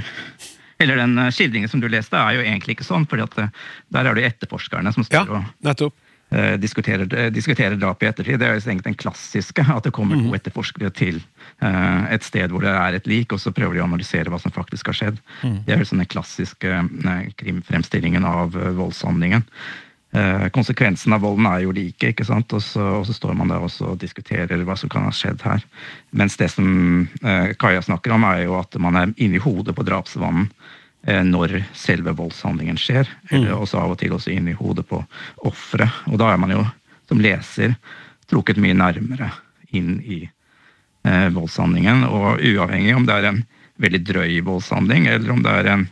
eller 0.78 1.00
den 1.00 1.18
eh, 1.18 1.30
skildringen 1.34 1.70
som 1.70 1.80
du 1.82 1.88
leste, 1.90 2.16
er 2.18 2.38
jo 2.38 2.44
egentlig 2.44 2.78
ikke 2.78 2.86
sånn, 2.86 3.06
for 3.10 3.18
der 3.18 4.04
er 4.04 4.18
det 4.18 4.28
etterforskerne 4.32 4.92
som 4.94 5.06
ja, 5.08 5.24
står 5.24 5.40
og 5.40 5.48
nettopp. 5.66 5.96
eh, 6.30 6.54
diskuterer, 6.60 7.08
eh, 7.14 7.30
diskuterer 7.34 7.76
drap 7.80 8.02
i 8.02 8.10
ettertid. 8.10 8.38
Det 8.38 8.46
er 8.46 8.54
jo 8.54 8.62
egentlig 8.62 8.90
den 8.90 9.00
klassiske, 9.00 9.64
at 9.64 9.88
det 9.88 9.94
kommer 9.96 10.20
to 10.20 10.36
etterforskere 10.38 10.92
til 10.94 11.18
eh, 11.60 12.06
et 12.14 12.26
sted 12.26 12.54
hvor 12.54 12.62
det 12.64 12.74
er 12.74 13.00
et 13.00 13.10
lik, 13.10 13.32
og 13.32 13.42
så 13.42 13.54
prøver 13.54 13.78
de 13.78 13.82
å 13.82 13.88
analysere 13.88 14.30
hva 14.30 14.38
som 14.42 14.54
faktisk 14.54 14.92
har 14.92 15.00
skjedd. 15.00 15.20
Det 15.66 15.74
er 15.74 15.82
jo 15.82 15.90
sånn 15.90 16.04
den 16.04 16.12
klassiske 16.14 16.78
eh, 16.78 17.28
krimfremstillingen 17.42 18.28
av 18.28 18.56
eh, 18.56 18.72
voldshandlingen. 18.78 19.46
Eh, 20.16 20.46
konsekvensen 20.56 21.12
av 21.12 21.20
volden 21.20 21.44
er 21.50 21.66
jo 21.66 21.72
like, 21.76 22.14
ikke 22.14 22.24
sant? 22.24 22.52
Og, 22.56 22.62
så, 22.64 22.80
og 22.80 23.04
så 23.04 23.12
står 23.12 23.34
man 23.36 23.50
der 23.52 23.60
og 23.60 23.68
så 23.68 23.92
diskuterer 24.00 24.62
hva 24.64 24.76
som 24.78 24.88
kan 24.88 25.04
ha 25.04 25.12
skjedd 25.12 25.44
her. 25.44 25.60
Mens 26.16 26.38
det 26.40 26.48
som 26.54 27.08
eh, 27.20 27.50
Kaja 27.60 27.82
snakker 27.84 28.14
om, 28.16 28.24
er 28.24 28.46
jo 28.46 28.56
at 28.56 28.72
man 28.80 28.96
er 28.96 29.12
inni 29.20 29.36
hodet 29.42 29.76
på 29.76 29.84
drapsmannen 29.84 30.48
eh, 30.48 30.57
når 31.08 31.54
selve 31.78 32.12
voldshandlingen 32.18 32.76
skjer. 32.80 33.08
Eller 33.30 33.54
også 33.56 33.78
av 33.80 33.94
og 33.94 34.00
til 34.00 34.12
også 34.16 34.32
inn 34.34 34.50
i 34.50 34.56
hodet 34.58 34.84
på 34.88 34.98
offeret. 35.48 36.02
Og 36.10 36.18
da 36.20 36.32
er 36.32 36.40
man 36.42 36.52
jo 36.52 36.64
som 37.08 37.20
leser 37.22 37.74
trukket 38.28 38.60
mye 38.60 38.76
nærmere 38.76 39.30
inn 39.76 39.98
i 40.04 40.22
eh, 41.08 41.28
voldshandlingen. 41.34 42.04
Og 42.08 42.42
uavhengig 42.44 42.96
om 42.96 43.06
det 43.08 43.16
er 43.16 43.30
en 43.30 43.44
veldig 43.78 44.02
drøy 44.06 44.40
voldshandling, 44.46 45.06
eller 45.06 45.32
om 45.32 45.42
det 45.44 45.54
er 45.60 45.70
en, 45.72 45.86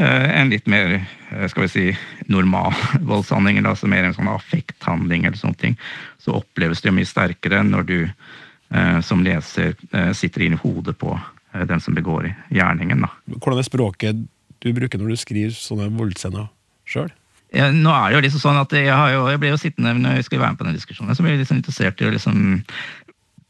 eh, 0.00 0.26
en 0.40 0.50
litt 0.52 0.66
mer 0.70 0.96
eh, 0.96 1.46
skal 1.52 1.66
vi 1.66 1.72
si, 1.72 1.86
normal 2.32 2.74
voldshandling, 3.10 3.60
eller 3.60 3.74
altså 3.74 3.90
mer 3.90 4.08
en 4.08 4.16
sånn 4.16 4.32
affekthandling, 4.32 5.26
eller 5.26 5.40
sånne 5.40 5.62
ting, 5.62 5.78
så 6.22 6.38
oppleves 6.40 6.82
det 6.82 6.90
jo 6.90 6.98
mye 6.98 7.12
sterkere 7.12 7.62
når 7.66 7.90
du 7.90 7.98
eh, 8.02 9.00
som 9.06 9.24
leser 9.26 9.76
eh, 9.92 10.12
sitter 10.16 10.46
inn 10.46 10.58
i 10.58 10.62
hodet 10.62 10.96
på 10.98 11.12
eh, 11.14 11.66
den 11.68 11.82
som 11.82 11.94
begår 11.96 12.32
gjerningen. 12.48 13.06
da. 13.06 13.12
Hvordan 13.36 13.62
er 13.62 13.68
språket 13.68 14.24
du 14.66 14.76
bruker 14.76 15.00
når 15.00 15.14
du 15.14 15.20
skriver 15.20 15.54
sånne 15.56 15.88
voldsscener 15.96 16.50
sjøl? 16.88 17.10
Ja, 17.54 17.70
nå 17.72 17.92
er 17.94 18.10
det 18.10 18.16
jo 18.16 18.22
liksom 18.26 18.42
sånn 18.42 18.60
at 18.60 18.72
jeg, 18.74 18.90
jo, 18.90 19.26
jeg 19.30 19.40
ble 19.40 19.52
jo 19.52 19.58
sittende 19.60 19.94
når 20.02 20.18
jeg 20.18 20.26
skulle 20.26 20.42
være 20.42 20.56
med 20.56 20.60
på 20.60 20.66
den 20.66 20.76
diskusjonen, 20.76 21.16
så 21.16 21.24
ble 21.24 21.36
jeg 21.36 21.44
liksom 21.44 21.60
interessert 21.60 22.02
i 22.02 22.10
liksom 22.12 22.40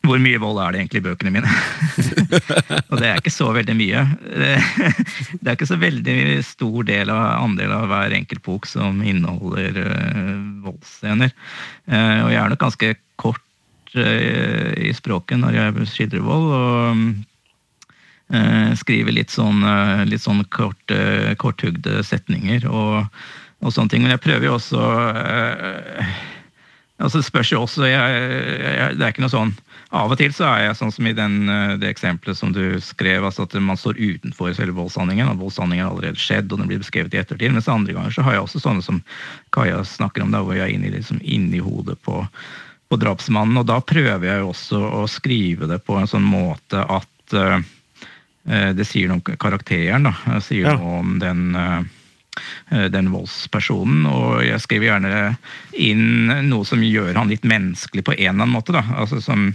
hvor 0.06 0.20
mye 0.23 0.38
vold 0.38 0.61
er 0.62 0.75
det 0.75 0.80
egentlig 0.80 1.00
i 1.00 1.06
bøkene 1.06 1.32
mine? 1.35 1.54
og 2.90 3.00
det 3.00 3.08
er 3.08 3.20
ikke 3.20 3.32
så 3.35 3.49
veldig 3.54 3.75
mye. 3.78 4.04
det 4.23 5.46
er 5.49 5.56
ikke 5.56 5.68
så 5.68 5.78
veldig 5.80 6.18
stor 6.46 6.87
del 6.87 7.11
av, 7.11 7.25
andel 7.42 7.75
av 7.75 7.88
hver 7.90 8.14
enkelt 8.14 8.44
bok 8.46 8.68
som 8.70 9.00
inneholder 9.02 9.80
uh, 9.82 10.37
voldsscener. 10.66 11.35
Uh, 11.90 12.20
og 12.26 12.30
jeg 12.30 12.40
er 12.42 12.52
nok 12.52 12.62
ganske 12.62 12.92
kort 13.18 13.96
uh, 13.99 14.70
i 14.78 14.92
språket 14.96 15.42
når 15.42 15.58
jeg 15.58 15.90
skildrer 15.94 16.26
vold. 16.26 16.52
og 16.54 17.02
skriver 18.80 19.14
litt 19.14 19.30
sånn, 19.30 19.61
litt 20.11 20.25
sånn 20.25 20.40
kort, 20.50 20.92
korthugde 21.38 22.00
setninger 22.02 22.64
og, 22.66 23.04
og, 23.62 23.68
sånne 23.71 23.92
ting. 23.92 24.02
Men 24.02 24.16
jeg 24.16 24.25
prøver 24.25 24.49
jo 24.49 24.56
også 24.56 24.80
altså 26.97 27.21
Det 27.21 27.28
spørs 27.28 27.52
jo 27.52 27.61
også 27.62 27.87
jeg, 27.87 28.26
jeg, 28.64 28.97
Det 28.97 29.04
er 29.04 29.14
ikke 29.14 29.23
noe 29.23 29.35
sånn 29.37 29.54
av 29.95 30.11
og 30.11 30.18
til 30.18 30.33
så 30.35 30.49
er 30.49 30.64
jeg 30.64 30.78
sånn 30.80 30.92
som 30.92 31.06
i 31.06 31.14
den, 31.14 31.35
eh, 31.49 31.76
det 31.78 31.90
eksempelet 31.92 32.38
som 32.38 32.52
du 32.54 32.78
skrev, 32.83 33.25
altså 33.25 33.47
at 33.47 33.54
man 33.62 33.78
står 33.78 34.00
utenfor 34.00 34.52
selve 34.56 34.75
voldshandlingen. 34.80 35.28
og 35.30 35.45
Voldshandlingen 35.45 35.87
har 35.87 35.95
allerede 35.95 36.18
skjedd, 36.18 36.50
og 36.50 36.59
den 36.59 36.71
blir 36.71 36.83
beskrevet 36.83 37.14
i 37.14 37.21
ettertid. 37.23 37.54
Mens 37.54 37.68
andre 37.71 37.95
ganger 37.95 38.11
så 38.11 38.26
har 38.26 38.37
jeg 38.37 38.47
også 38.47 38.62
sånne 38.64 38.83
som 38.83 39.02
Kaja 39.54 39.85
snakker 39.85 40.25
om, 40.25 40.35
da, 40.35 40.42
hvor 40.42 40.59
jeg 40.59 40.66
er 40.66 40.75
inni, 40.75 40.90
liksom, 40.90 41.21
inni 41.23 41.62
hodet 41.62 42.00
på, 42.02 42.25
på, 42.90 42.99
drapsmannen. 42.99 43.62
Og 43.62 43.66
da 43.71 43.78
prøver 43.80 44.26
jeg 44.26 44.42
jo 44.42 44.50
også 44.50 44.83
å 45.02 45.06
skrive 45.06 45.71
det 45.71 45.78
på 45.87 46.00
en 46.00 46.11
sånn 46.11 46.26
måte 46.26 46.83
at 46.83 47.38
det 48.47 48.85
sier 48.87 49.11
noe 49.11 49.19
om 49.19 49.38
karakteren. 49.43 50.07
da, 50.07 50.41
sier 50.45 50.69
ja. 50.69 50.75
noe 50.79 51.00
om 51.00 51.17
den 51.19 51.57
uh, 51.59 51.81
den 52.93 53.11
voldspersonen. 53.11 54.07
Og 54.07 54.45
jeg 54.47 54.62
skriver 54.62 54.91
gjerne 54.91 55.21
inn 55.73 56.31
noe 56.47 56.69
som 56.69 56.85
gjør 56.85 57.17
han 57.19 57.33
litt 57.33 57.47
menneskelig 57.49 58.05
på 58.07 58.15
en 58.15 58.23
eller 58.23 58.47
annen 58.47 58.55
måte. 58.55 58.76
altså 58.79 59.23
som 59.25 59.50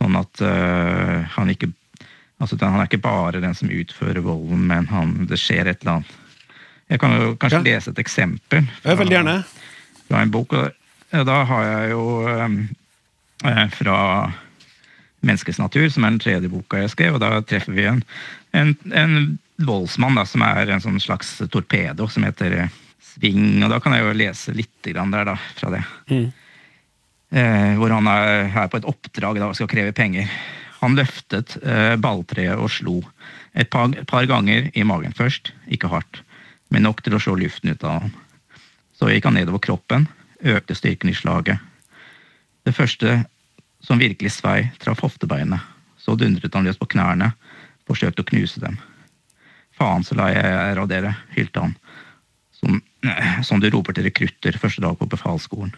Sånn 0.00 0.16
at 0.16 0.40
uh, 0.40 1.26
han 1.36 1.52
ikke 1.52 1.72
altså 2.40 2.56
Han 2.62 2.80
er 2.80 2.88
ikke 2.88 3.02
bare 3.04 3.42
den 3.42 3.52
som 3.54 3.68
utfører 3.68 4.22
volden, 4.24 4.62
men 4.70 4.86
han, 4.88 5.26
det 5.28 5.36
skjer 5.36 5.68
et 5.68 5.82
eller 5.82 5.98
annet. 5.98 6.14
Jeg 6.88 7.00
kan 7.02 7.12
jo 7.12 7.34
kanskje 7.36 7.58
ja. 7.60 7.66
lese 7.66 7.92
et 7.92 8.00
eksempel. 8.00 8.64
Fra, 8.80 8.94
veldig 8.96 9.16
gjerne. 9.18 9.34
Fra 10.08 10.22
en 10.24 10.32
bok. 10.32 10.54
Og 10.56 11.26
da 11.28 11.36
har 11.50 11.66
jeg 11.68 11.90
jo 11.92 12.04
um, 12.24 12.56
fra 13.76 13.98
Menneskets 15.26 15.60
natur, 15.60 15.88
som 15.92 16.04
er 16.06 16.14
den 16.14 16.22
tredje 16.22 16.50
boka 16.52 16.80
jeg 16.80 16.92
skrev, 16.94 17.16
og 17.18 17.22
da 17.22 17.42
treffer 17.44 17.76
vi 17.76 17.84
en, 17.90 18.02
en, 18.56 18.74
en 18.96 19.16
voldsmann 19.66 20.16
da, 20.16 20.24
som 20.28 20.44
er 20.46 20.70
en 20.72 20.82
sånn 20.82 21.00
slags 21.02 21.34
torpedo, 21.52 22.08
som 22.08 22.24
heter 22.24 22.70
Sving. 23.04 23.60
Og 23.64 23.72
da 23.72 23.80
kan 23.82 23.96
jeg 23.96 24.06
jo 24.06 24.14
lese 24.16 24.54
litt 24.56 24.72
der 24.86 25.28
da, 25.28 25.36
fra 25.58 25.74
det. 25.74 25.82
Mm. 26.08 26.30
Eh, 27.30 27.76
hvor 27.78 27.92
han 27.94 28.08
er 28.10 28.48
her 28.50 28.70
på 28.70 28.80
et 28.80 28.88
oppdrag 28.90 29.38
da, 29.38 29.50
og 29.50 29.58
skal 29.58 29.70
kreve 29.70 29.94
penger. 29.94 30.30
Han 30.80 30.96
løftet 30.98 31.58
eh, 31.60 31.94
balltreet 32.00 32.58
og 32.58 32.72
slo 32.72 32.96
et 33.52 33.70
par, 33.70 33.92
par, 34.08 34.26
ganger 34.30 34.70
i 34.74 34.84
magen 34.86 35.14
først, 35.16 35.52
ikke 35.68 35.90
hardt, 35.92 36.22
men 36.70 36.86
nok 36.86 37.02
til 37.04 37.14
å 37.14 37.20
slå 37.22 37.36
luften 37.38 37.74
ut 37.74 37.84
av 37.84 38.00
ham. 38.00 38.14
Så 38.96 39.10
gikk 39.10 39.28
han 39.28 39.36
nedover 39.38 39.62
kroppen, 39.62 40.08
økte 40.40 40.76
styrken 40.76 41.12
i 41.12 41.16
slaget. 41.16 41.60
Det 42.66 42.74
første 42.76 43.22
som 43.80 43.98
virkelig 43.98 44.32
svei, 44.36 44.70
traff 44.78 45.02
hoftebeinet. 45.04 45.60
Så 45.98 46.14
dundret 46.16 46.54
han 46.54 46.64
løs 46.64 46.78
på 46.80 46.88
knærne, 46.94 47.32
forsøkte 47.88 48.24
å 48.24 48.30
knuse 48.30 48.60
dem. 48.62 48.78
Faen 49.76 50.04
så 50.04 50.16
la 50.18 50.30
jeg 50.32 50.44
er 50.44 50.80
av 50.80 50.88
dere, 50.90 51.14
hylte 51.36 51.64
han, 51.64 51.76
som, 52.56 52.80
som 53.48 53.60
du 53.60 53.70
roper 53.72 53.96
til 53.96 54.08
rekrutter 54.08 54.58
første 54.60 54.84
dag 54.84 54.98
på 54.98 55.08
befalsskolen. 55.08 55.72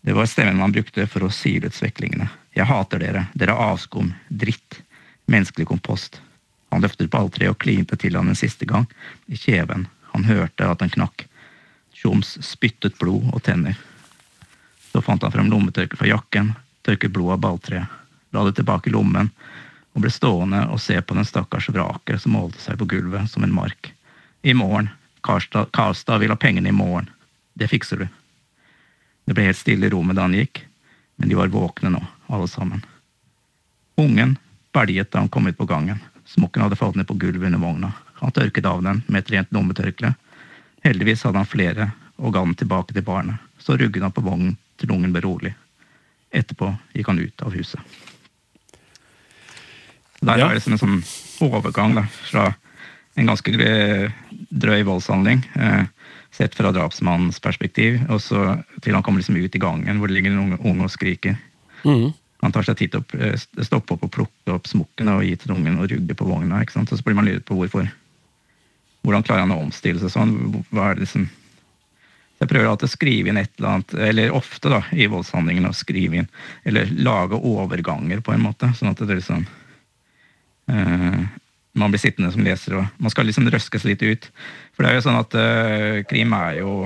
Det 0.00 0.14
var 0.14 0.28
stemmen 0.30 0.60
man 0.60 0.72
brukte 0.72 1.08
for 1.10 1.26
å 1.26 1.32
sile 1.34 1.68
ut 1.68 1.76
sveklingene. 1.76 2.28
Jeg 2.54 2.68
hater 2.68 3.02
dere, 3.02 3.26
dere 3.34 3.56
er 3.56 3.72
avskum, 3.72 4.12
dritt, 4.28 4.80
menneskelig 5.28 5.66
kompost. 5.68 6.20
Han 6.70 6.84
løftet 6.84 7.10
balltreet 7.10 7.52
og 7.52 7.58
klinte 7.60 7.96
til 7.98 8.16
han 8.16 8.30
en 8.30 8.38
siste 8.38 8.68
gang, 8.68 8.86
i 9.26 9.36
kjeven. 9.36 9.88
Han 10.12 10.28
hørte 10.28 10.68
at 10.68 10.80
den 10.84 10.92
knakk. 10.92 11.26
Tjoms 11.98 12.36
spyttet 12.46 12.98
blod 13.00 13.26
og 13.32 13.42
tenner. 13.44 13.76
Så 14.92 15.02
fant 15.04 15.24
han 15.24 15.34
frem 15.34 15.50
lommetørkleet 15.50 15.98
fra 15.98 16.08
jakken, 16.08 16.54
tørket 16.88 17.12
blod 17.12 17.36
av 17.36 17.42
balltreet, 17.44 17.96
la 18.32 18.44
det 18.44 18.56
tilbake 18.56 18.88
i 18.88 18.94
lommen 18.94 19.28
og 19.94 20.04
ble 20.04 20.12
stående 20.12 20.62
og 20.72 20.80
se 20.80 20.96
på 21.02 21.16
den 21.16 21.26
stakkars 21.26 21.68
vraket 21.74 22.22
som 22.22 22.36
målte 22.36 22.60
seg 22.62 22.78
på 22.80 22.88
gulvet 22.88 23.28
som 23.30 23.44
en 23.44 23.54
mark. 23.54 23.92
I 24.42 24.54
morgen. 24.54 24.90
Karstad, 25.20 25.72
Karstad 25.74 26.22
vil 26.22 26.30
ha 26.30 26.38
pengene 26.38 26.70
i 26.70 26.76
morgen. 26.76 27.08
Det 27.58 27.68
fikser 27.68 28.04
du. 28.04 28.06
Det 29.26 29.34
ble 29.34 29.48
helt 29.48 29.58
stille 29.58 29.88
i 29.88 29.92
rommet 29.92 30.16
da 30.16 30.24
han 30.28 30.36
gikk, 30.38 30.62
men 31.18 31.28
de 31.28 31.36
var 31.36 31.50
våkne 31.52 31.90
nå, 31.92 32.00
alle 32.30 32.48
sammen. 32.48 32.84
Ungen 33.98 34.36
belget 34.72 35.10
da 35.10 35.24
han 35.24 35.28
kom 35.28 35.50
ut 35.50 35.58
på 35.58 35.66
gangen. 35.68 35.98
Smokken 36.24 36.62
hadde 36.62 36.78
falt 36.78 36.96
ned 36.96 37.08
på 37.08 37.18
gulvet 37.18 37.50
under 37.50 37.60
vogna. 37.60 37.92
Han 38.22 38.32
tørket 38.32 38.70
av 38.70 38.82
den 38.86 39.02
med 39.06 39.24
et 39.24 39.32
rent 39.34 39.52
lommetørkle. 39.52 40.14
Heldigvis 40.86 41.26
hadde 41.26 41.42
han 41.42 41.50
flere 41.50 41.90
og 42.16 42.32
ga 42.32 42.44
den 42.46 42.54
tilbake 42.54 42.94
til 42.94 43.04
barnet. 43.04 43.42
Så 43.58 43.76
rugget 43.76 44.06
han 44.06 44.14
på 44.14 44.24
vognen 44.24 44.56
til 44.78 44.94
ungen 44.94 45.12
ble 45.12 45.26
rolig. 45.26 45.56
Etterpå 46.34 46.72
gikk 46.94 47.08
han 47.08 47.20
ut 47.22 47.42
av 47.46 47.54
huset. 47.56 47.98
Der 50.20 50.40
ja. 50.40 50.48
er 50.48 50.58
det 50.58 50.64
som 50.64 50.74
en 50.74 50.80
sånn 50.80 50.98
overgang 51.46 51.94
da, 51.96 52.04
fra 52.26 52.50
en 53.18 53.30
ganske 53.30 53.52
drøy 54.50 54.82
voldshandling. 54.86 55.44
Eh, 55.54 55.84
sett 56.34 56.54
fra 56.54 56.72
drapsmannens 56.74 57.40
perspektiv, 57.42 58.00
og 58.12 58.20
så 58.22 58.58
til 58.84 58.94
han 58.94 59.02
kommer 59.02 59.22
liksom 59.22 59.38
ut 59.38 59.54
i 59.54 59.62
gangen 59.62 59.98
hvor 59.98 60.10
det 60.10 60.18
ligger 60.18 60.34
en 60.34 60.42
unge, 60.44 60.58
unge 60.62 60.86
og 60.86 60.92
skriker. 60.92 61.38
Mm. 61.82 62.12
Han 62.44 62.54
tar 62.54 62.66
seg 62.66 62.78
tid 62.78 62.94
til 62.94 63.02
å 63.02 63.22
eh, 63.30 63.64
stoppe 63.66 63.96
opp 63.96 64.04
og 64.06 64.12
plukke 64.14 64.54
opp 64.54 64.68
smokken 64.70 65.10
og 65.14 65.24
gi 65.26 65.34
til 65.40 65.56
ungen 65.56 65.80
og 65.80 65.88
rugge 65.90 66.18
på 66.18 66.28
vogna. 66.28 66.60
ikke 66.62 66.76
sant? 66.76 66.92
Og 66.92 67.00
så 67.00 67.06
blir 67.06 67.18
man 67.18 67.26
luret 67.26 67.46
på 67.48 67.56
hvorfor. 67.58 67.88
Hvordan 69.06 69.24
klarer 69.26 69.46
han 69.46 69.54
å 69.54 69.62
omstille 69.62 70.02
seg 70.02 70.12
sånn? 70.14 70.36
Hva 70.70 70.90
er 70.90 70.98
det 70.98 71.06
liksom 71.06 71.28
jeg 72.38 72.50
prøver 72.50 72.68
alltid 72.70 72.86
å 72.86 72.92
skrive 72.92 73.30
inn 73.32 73.40
et 73.40 73.50
eller 73.58 73.72
annet, 73.72 73.94
eller 74.10 74.36
ofte 74.36 74.70
da, 74.70 74.82
i 74.94 75.08
voldshandlingene 75.10 75.72
å 75.72 75.76
skrive 75.76 76.20
inn, 76.20 76.28
eller 76.68 76.90
lage 77.02 77.38
overganger 77.38 78.22
på 78.22 78.34
en 78.34 78.44
måte, 78.44 78.70
sånn 78.78 78.92
at 78.92 79.02
det 79.02 79.10
er 79.10 79.20
liksom 79.20 79.42
uh, 80.70 81.24
man 81.78 81.94
blir 81.94 82.02
sittende 82.02 82.30
som 82.34 82.46
leser, 82.46 82.78
og 82.78 83.02
man 83.02 83.14
skal 83.14 83.26
liksom 83.28 83.48
røskes 83.50 83.86
litt 83.86 84.04
ut. 84.06 84.30
For 84.74 84.84
det 84.84 84.92
er 84.92 84.98
jo 84.98 85.06
sånn 85.08 85.18
at 85.18 85.34
uh, 85.38 85.98
krim 86.10 86.34
er 86.38 86.60
jo 86.60 86.76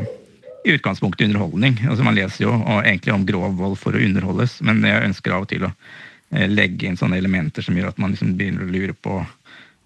i 0.63 0.77
utgangspunktet 0.77 1.27
underholdning. 1.27 1.81
Altså 1.91 2.05
Man 2.07 2.15
leser 2.15 2.45
jo 2.45 2.53
egentlig 2.79 3.13
om 3.15 3.25
grov 3.27 3.57
vold 3.59 3.81
for 3.81 3.97
å 3.97 4.03
underholdes, 4.03 4.61
men 4.65 4.81
jeg 4.87 5.09
ønsker 5.11 5.37
av 5.37 5.45
og 5.45 5.53
til 5.53 5.69
å 5.69 5.73
uh, 5.73 6.47
legge 6.49 6.89
inn 6.89 6.97
sånne 7.01 7.21
elementer 7.21 7.65
som 7.67 7.77
gjør 7.77 7.93
at 7.93 8.01
man 8.01 8.17
liksom 8.17 8.37
begynner 8.41 8.65
å 8.65 8.73
lure 8.73 8.97
på 8.97 9.21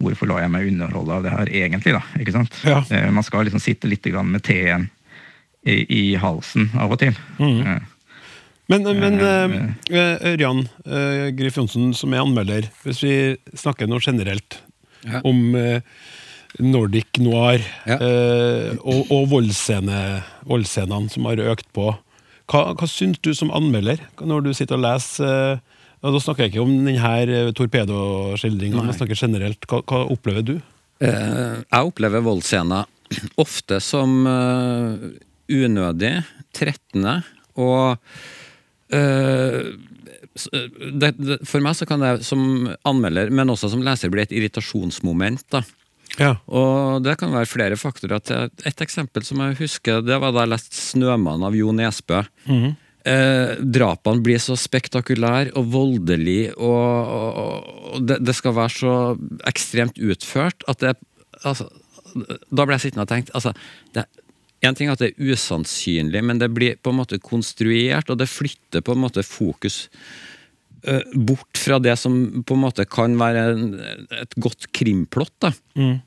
hvorfor 0.02 0.28
lar 0.28 0.42
jeg 0.44 0.52
meg 0.52 0.66
underholde 0.68 1.14
av 1.14 1.22
det 1.24 1.32
her 1.32 1.50
egentlig, 1.64 1.94
da. 1.96 2.02
ikke 2.20 2.34
sant? 2.34 2.58
Ja. 2.68 2.82
Man 3.08 3.24
skal 3.24 3.46
liksom 3.48 3.62
sitte 3.64 3.88
litt 3.88 4.04
med 4.12 4.42
teen 4.44 4.90
i, 5.66 5.82
i, 5.90 6.02
halsen 6.22 6.70
av 6.78 6.94
og 6.94 7.00
til. 7.02 7.16
Mm. 7.42 7.82
Men, 8.70 8.86
men 8.98 9.20
Ørjan 9.22 10.64
Griff 11.38 11.58
Johnsen, 11.58 11.92
som 11.94 12.14
er 12.14 12.22
anmelder, 12.24 12.70
hvis 12.82 13.02
vi 13.04 13.14
snakker 13.54 13.90
noe 13.90 14.02
generelt 14.02 14.58
ja. 15.06 15.20
om 15.26 15.54
eh, 15.58 15.80
Nordic 16.62 17.20
noir 17.20 17.60
ja. 17.86 17.98
eh, 17.98 18.72
og, 18.80 19.10
og 19.12 19.28
voldsscenene 19.34 21.12
som 21.12 21.28
har 21.28 21.42
økt 21.52 21.68
på. 21.76 21.90
Hva, 22.50 22.60
hva 22.78 22.86
syns 22.88 23.18
du 23.26 23.32
som 23.34 23.52
anmelder 23.54 24.00
når 24.22 24.46
du 24.46 24.52
sitter 24.54 24.78
og 24.78 24.86
leser? 24.86 25.26
Eh, 25.26 25.58
og 26.04 26.12
da 26.14 26.20
snakker 26.22 26.44
jeg 26.44 26.52
ikke 26.54 26.64
om 26.64 26.74
denne 26.86 27.12
eh, 27.24 27.52
torpedoskildringa, 27.56 28.82
men 28.84 28.96
snakker 28.96 29.18
generelt. 29.18 29.66
Hva, 29.68 29.82
hva 29.88 30.04
opplever 30.12 30.44
du? 30.46 30.56
Eh, 31.02 31.56
jeg 31.60 31.90
opplever 31.90 32.24
voldsscener 32.24 32.86
ofte 33.44 33.80
som 33.84 34.26
uh, 34.26 34.94
unødig, 35.52 36.14
trettende 36.56 37.20
og 37.56 37.96
øh, 38.94 39.74
det, 40.36 41.14
det, 41.16 41.38
for 41.48 41.64
meg 41.64 41.76
så 41.78 41.86
kan 41.88 42.02
det 42.02 42.26
som 42.26 42.68
anmelder, 42.86 43.32
men 43.32 43.52
også 43.52 43.70
som 43.72 43.84
leser, 43.84 44.12
bli 44.12 44.24
et 44.26 44.34
irritasjonsmoment. 44.36 45.44
da. 45.52 45.62
Ja. 46.20 46.34
Og 46.46 47.04
det 47.04 47.16
kan 47.20 47.32
være 47.34 47.48
flere 47.48 47.78
faktorer. 47.80 48.20
Et, 48.20 48.82
eksempel 48.84 49.24
som 49.26 49.40
jeg 49.42 49.58
husker, 49.60 50.02
det 50.04 50.18
var 50.22 50.34
da 50.34 50.44
jeg 50.44 50.54
leste 50.54 50.76
'Snømann' 50.76 51.44
av 51.46 51.56
Jo 51.56 51.72
Nesbø. 51.72 52.22
Mm 52.46 52.60
-hmm. 52.62 52.76
eh, 53.04 53.56
drapene 53.60 54.22
blir 54.22 54.38
så 54.38 54.56
spektakulære 54.56 55.52
og 55.54 55.72
voldelige, 55.72 56.54
og, 56.58 57.06
og, 57.06 57.94
og 57.94 58.08
det, 58.08 58.26
det, 58.26 58.34
skal 58.34 58.54
være 58.54 58.70
så 58.70 59.18
ekstremt 59.46 59.98
utført 59.98 60.64
at 60.68 60.80
det 60.80 60.96
altså, 61.44 61.68
Da 62.56 62.64
ble 62.64 62.72
jeg 62.72 62.80
sittende 62.80 63.02
og 63.02 63.08
tenkt 63.08 63.30
altså, 63.34 63.52
det, 63.94 64.04
en 64.64 64.76
ting 64.76 64.88
er 64.88 64.96
at 64.96 65.02
det 65.02 65.12
er 65.12 65.34
usannsynlig, 65.34 66.22
men 66.24 66.40
det 66.40 66.52
blir 66.54 66.78
på 66.80 66.92
en 66.92 67.00
måte 67.02 67.20
konstruert, 67.22 68.10
og 68.10 68.20
det 68.20 68.30
flytter 68.30 68.84
på 68.84 68.94
en 68.96 69.02
måte 69.04 69.24
fokus 69.26 69.84
uh, 70.88 71.02
bort 71.12 71.60
fra 71.60 71.78
det 71.82 71.96
som 72.00 72.44
på 72.46 72.56
en 72.56 72.62
måte 72.62 72.86
kan 72.88 73.18
være 73.20 73.44
et 74.22 74.36
godt 74.40 74.68
krimplott. 74.76 75.48
Mm. 75.76 75.98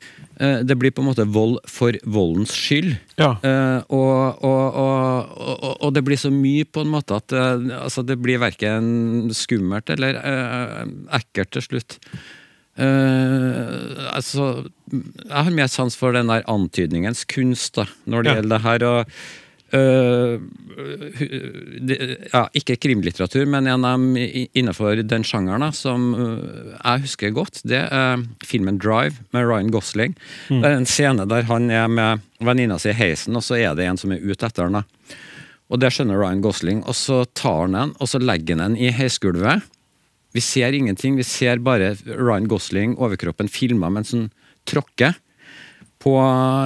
Uh, 0.41 0.59
det 0.65 0.79
blir 0.81 0.93
på 0.95 1.03
en 1.03 1.09
måte 1.11 1.27
vold 1.29 1.59
for 1.69 1.95
voldens 2.09 2.55
skyld. 2.57 2.95
Ja. 3.21 3.35
Uh, 3.43 3.79
og, 3.99 4.43
og, 4.49 4.81
og, 4.81 5.69
og, 5.77 5.93
det 5.95 6.05
blir 6.07 6.19
så 6.19 6.33
mye 6.33 6.65
på 6.65 6.83
en 6.85 6.93
måte 6.93 7.17
at 7.21 7.35
eh, 7.35 7.69
altså, 7.79 8.03
det 8.05 8.17
blir 8.21 8.41
verken 8.41 9.29
skummelt 9.35 9.89
eller 9.93 10.17
eh, 10.19 10.83
ekkelt 11.19 11.53
til 11.55 11.65
slutt. 11.65 11.97
Eh, 12.79 14.15
altså, 14.15 14.45
jeg 14.91 15.35
har 15.43 15.51
mer 15.51 15.67
sans 15.71 15.95
for 15.99 16.15
den 16.15 16.31
der 16.31 16.45
antydningens 16.47 17.25
kunst 17.29 17.75
da, 17.75 17.85
når 18.07 18.23
det 18.23 18.31
Ja. 18.31 18.35
gjelder 18.39 18.57
det 18.57 18.61
her. 18.67 18.85
og 18.87 19.05
uh, 19.73 20.39
de, 21.85 21.95
ja, 22.33 22.47
ikke 22.57 22.77
krimlitteratur, 22.81 23.45
men 23.45 23.67
en 23.67 23.85
av 23.85 23.97
dem 23.99 24.15
innenfor 24.57 25.03
den 25.05 25.23
sjangeren 25.27 25.61
da, 25.61 25.69
som 25.75 26.07
eh, 26.15 26.71
jeg 26.79 27.03
husker 27.05 27.35
godt, 27.35 27.61
det 27.69 27.83
er 27.91 28.23
filmen 28.45 28.79
'Drive' 28.79 29.19
med 29.31 29.45
Ryan 29.45 29.69
Gosling. 29.71 30.15
Det 30.49 30.63
er 30.65 30.77
en 30.77 30.85
scene 30.89 31.27
der 31.29 31.43
han 31.43 31.69
er 31.69 31.87
med 31.87 32.19
venninna 32.41 32.79
si 32.79 32.89
i 32.89 32.93
heisen, 32.97 33.35
og 33.35 33.43
så 33.43 33.59
er 33.59 33.75
det 33.75 33.85
en 33.85 33.97
som 33.97 34.11
er 34.11 34.23
ute 34.23 34.45
etter 34.47 34.63
han. 34.63 34.73
da. 34.79 34.83
Og 35.69 35.79
det 35.79 35.91
skjønner 35.93 36.17
Ryan 36.17 36.41
Gosling, 36.41 36.83
og 36.87 36.95
så 36.95 37.25
tar 37.35 37.61
han 37.67 37.73
den, 37.77 37.91
og 37.99 38.07
så 38.09 38.17
legger 38.19 38.57
han 38.57 38.73
den 38.73 38.77
i 38.81 38.89
heisgulvet. 38.89 39.61
Vi 40.35 40.41
ser 40.45 40.75
ingenting, 40.77 41.15
vi 41.17 41.23
ser 41.25 41.57
bare 41.65 41.95
Ryan 42.05 42.47
Gosling, 42.51 42.95
overkroppen 43.01 43.49
filma 43.49 43.89
mens 43.89 44.11
han 44.13 44.27
tråkker 44.69 45.15
på 46.03 46.13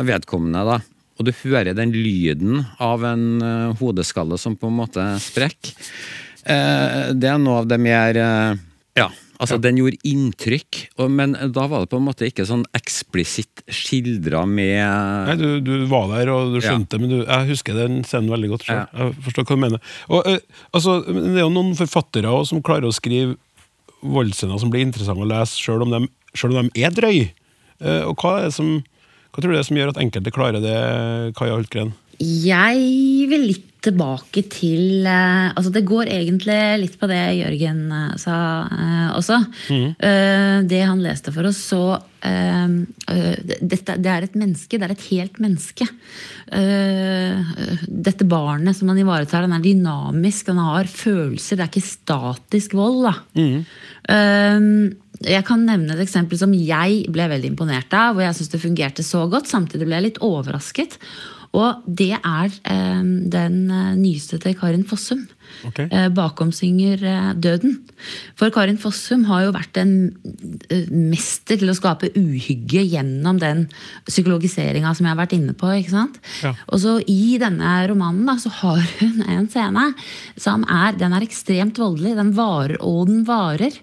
vedkommende. 0.06 0.66
da. 0.68 0.80
Og 1.20 1.28
du 1.30 1.32
hører 1.44 1.76
den 1.78 1.94
lyden 1.96 2.64
av 2.82 3.04
en 3.08 3.26
eh, 3.42 3.74
hodeskalle 3.80 4.38
som 4.42 4.56
på 4.60 4.68
en 4.70 4.78
måte 4.82 5.04
sprekker. 5.22 5.76
Eh, 6.44 7.14
det 7.16 7.30
er 7.32 7.38
noe 7.40 7.62
av 7.64 7.70
det 7.72 7.78
mer 7.80 8.18
eh, 8.20 8.58
Ja, 9.00 9.06
altså 9.40 9.56
den 9.64 9.78
gjorde 9.80 9.98
inntrykk, 10.06 10.82
og, 11.00 11.08
men 11.16 11.38
da 11.56 11.64
var 11.72 11.86
det 11.86 11.90
på 11.94 12.02
en 12.02 12.06
måte 12.10 12.28
ikke 12.28 12.44
sånn 12.50 12.66
eksplisitt 12.76 13.64
skildra 13.72 14.44
med 14.50 14.84
Nei, 15.30 15.38
du, 15.40 15.48
du 15.64 15.86
var 15.90 16.12
der 16.18 16.34
og 16.34 16.52
du 16.58 16.60
Ja. 16.60 16.74
skjønte, 16.74 17.00
men 17.00 17.10
du, 17.14 17.18
jeg 17.24 17.50
husker 17.54 17.80
den 17.80 18.02
scenen 18.04 18.30
veldig 18.34 18.52
godt 18.58 18.68
selv. 18.68 18.84
Ja. 18.92 19.08
Jeg 19.08 19.24
forstår 19.30 19.48
hva 19.48 19.56
du 19.56 19.64
mener. 19.64 19.96
Og, 20.12 20.28
eh, 20.34 20.44
altså, 20.76 21.00
det 21.08 21.38
er 21.40 21.46
jo 21.46 21.54
noen 21.56 21.74
forfattere 21.80 22.28
også 22.36 22.58
som 22.58 22.66
klarer 22.66 22.90
å 22.92 22.94
skrive 22.94 23.38
voldsscener 24.04 24.60
som 24.62 24.72
blir 24.74 24.86
interessante 24.86 25.24
å 25.24 25.30
lese, 25.30 25.58
selv 25.60 25.88
om 25.88 25.94
om 26.60 26.70
de 26.70 26.84
er 26.84 26.96
drøy. 26.96 27.26
Eh, 27.84 28.04
og 28.08 28.18
hva, 28.20 28.38
er 28.40 28.50
det 28.50 28.56
som, 28.58 28.78
hva 29.32 29.42
tror 29.42 29.52
du 29.52 29.58
det 29.58 29.64
er 29.64 29.70
som 29.70 29.80
gjør 29.80 29.94
at 29.94 30.02
enkelte 30.02 30.34
klarer 30.34 30.64
det, 30.64 30.80
Kaja 31.38 31.58
Hultgren? 31.58 31.94
Jeg 32.24 33.30
vil 33.32 33.48
litt 33.50 33.70
tilbake 33.84 34.46
til 34.48 35.04
eh, 35.10 35.50
Altså, 35.52 35.72
det 35.74 35.86
går 35.88 36.12
egentlig 36.12 36.60
litt 36.86 36.96
på 37.00 37.10
det 37.12 37.22
Jørgen 37.40 37.82
eh, 37.92 38.16
sa 38.22 38.38
også. 39.18 39.42
Eh, 39.74 40.58
det 40.70 40.84
han 40.88 41.04
leste 41.04 41.34
for 41.36 41.50
oss, 41.50 41.60
så 41.74 41.84
dette, 42.24 43.98
Det 44.00 44.10
er 44.10 44.24
et 44.24 44.36
menneske. 44.40 44.78
Det 44.80 44.86
er 44.88 44.94
et 44.94 45.08
helt 45.12 45.40
menneske. 45.44 45.88
Eh, 46.56 47.54
dette 47.88 48.28
barnet 48.30 48.78
som 48.78 48.88
han 48.92 49.02
ivaretar, 49.02 49.44
den 49.44 49.56
er 49.58 49.64
dynamisk, 49.64 50.48
den 50.48 50.62
har 50.64 50.88
følelser. 50.88 51.58
Det 51.60 51.66
er 51.66 51.72
ikke 51.72 51.88
statisk 51.88 52.76
vold, 52.80 53.04
da. 53.10 53.16
Mm. 53.36 53.66
jeg 55.24 55.46
kan 55.48 55.62
nevne 55.64 55.94
et 55.94 56.04
eksempel 56.04 56.38
som 56.38 56.52
jeg 56.52 57.06
ble 57.14 57.28
veldig 57.32 57.54
imponert 57.54 57.94
av, 57.96 58.16
hvor 58.16 58.26
jeg 58.26 58.36
syns 58.36 58.52
det 58.52 58.64
fungerte 58.64 59.04
så 59.04 59.28
godt. 59.32 59.48
Samtidig 59.48 59.88
ble 59.88 60.00
jeg 60.00 60.08
litt 60.10 60.24
overrasket. 60.24 61.00
Og 61.54 61.86
det 61.86 62.16
er 62.18 62.50
eh, 62.50 63.02
den 63.34 63.58
eh, 63.70 63.94
nyeste 64.00 64.40
til 64.42 64.56
Karin 64.58 64.86
Fossum. 64.90 65.28
Okay. 65.68 65.86
Eh, 65.92 66.08
bakom 66.14 66.52
synger 66.56 67.04
eh, 67.06 67.30
døden. 67.38 67.76
For 68.40 68.52
Karin 68.54 68.80
Fossum 68.82 69.26
har 69.30 69.46
jo 69.46 69.54
vært 69.54 69.78
en 69.80 69.94
eh, 70.74 70.90
mester 70.90 71.60
til 71.62 71.70
å 71.72 71.76
skape 71.78 72.10
uhygge 72.18 72.82
gjennom 72.82 73.38
den 73.42 73.68
psykologiseringa 74.08 74.96
som 74.96 75.06
jeg 75.06 75.14
har 75.14 75.22
vært 75.22 75.36
inne 75.38 75.54
på. 75.58 75.70
ikke 75.78 75.94
sant? 75.94 76.18
Ja. 76.42 76.56
Og 76.74 76.82
så 76.84 76.96
I 77.06 77.38
denne 77.42 77.76
romanen 77.92 78.26
da, 78.30 78.38
så 78.42 78.52
har 78.64 78.82
hun 79.00 79.22
en 79.36 79.50
scene 79.54 79.92
som 80.42 80.66
er 80.66 80.98
den 81.00 81.14
er 81.16 81.26
ekstremt 81.26 81.80
voldelig. 81.82 82.16
Den 82.20 82.34
varer 82.38 82.80
og 82.82 83.06
den 83.12 83.22
varer. 83.30 83.78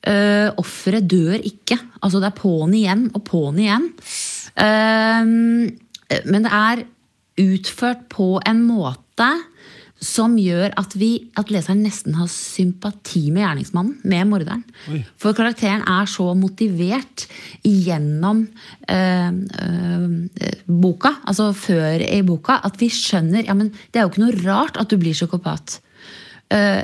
Uh, 0.00 0.48
Offeret 0.60 1.04
dør 1.10 1.36
ikke. 1.36 1.76
Altså 2.00 2.22
Det 2.22 2.30
er 2.30 2.38
på'n 2.38 2.72
igjen 2.78 3.02
og 3.12 3.20
på'n 3.26 3.58
igjen. 3.60 3.90
Ehm, 4.64 5.68
men 6.24 6.46
det 6.46 6.52
er 6.56 6.82
utført 7.40 8.08
på 8.12 8.36
en 8.46 8.62
måte 8.68 9.30
som 10.00 10.38
gjør 10.40 10.72
at, 10.80 10.94
vi, 10.96 11.10
at 11.36 11.50
leseren 11.52 11.82
nesten 11.84 12.16
har 12.16 12.28
sympati 12.32 13.26
med 13.28 13.44
gjerningsmannen, 13.44 13.98
med 14.08 14.30
morderen. 14.30 14.62
Oi. 14.88 15.02
For 15.20 15.36
karakteren 15.36 15.84
er 15.84 16.08
så 16.08 16.30
motivert 16.38 17.26
gjennom 17.66 18.46
øh, 18.88 19.28
øh, 19.60 20.08
boka, 20.64 21.12
altså 21.28 21.50
før 21.52 22.00
i 22.06 22.22
boka, 22.24 22.62
at 22.64 22.80
vi 22.80 22.88
skjønner 22.92 23.44
ja, 23.44 23.56
men 23.56 23.74
det 23.92 24.00
er 24.00 24.06
jo 24.06 24.14
ikke 24.14 24.24
noe 24.24 24.40
rart 24.46 24.80
at 24.80 24.88
du 24.88 24.96
blir 25.00 25.16
psykopat. 25.16 25.80
Eh, 26.50 26.82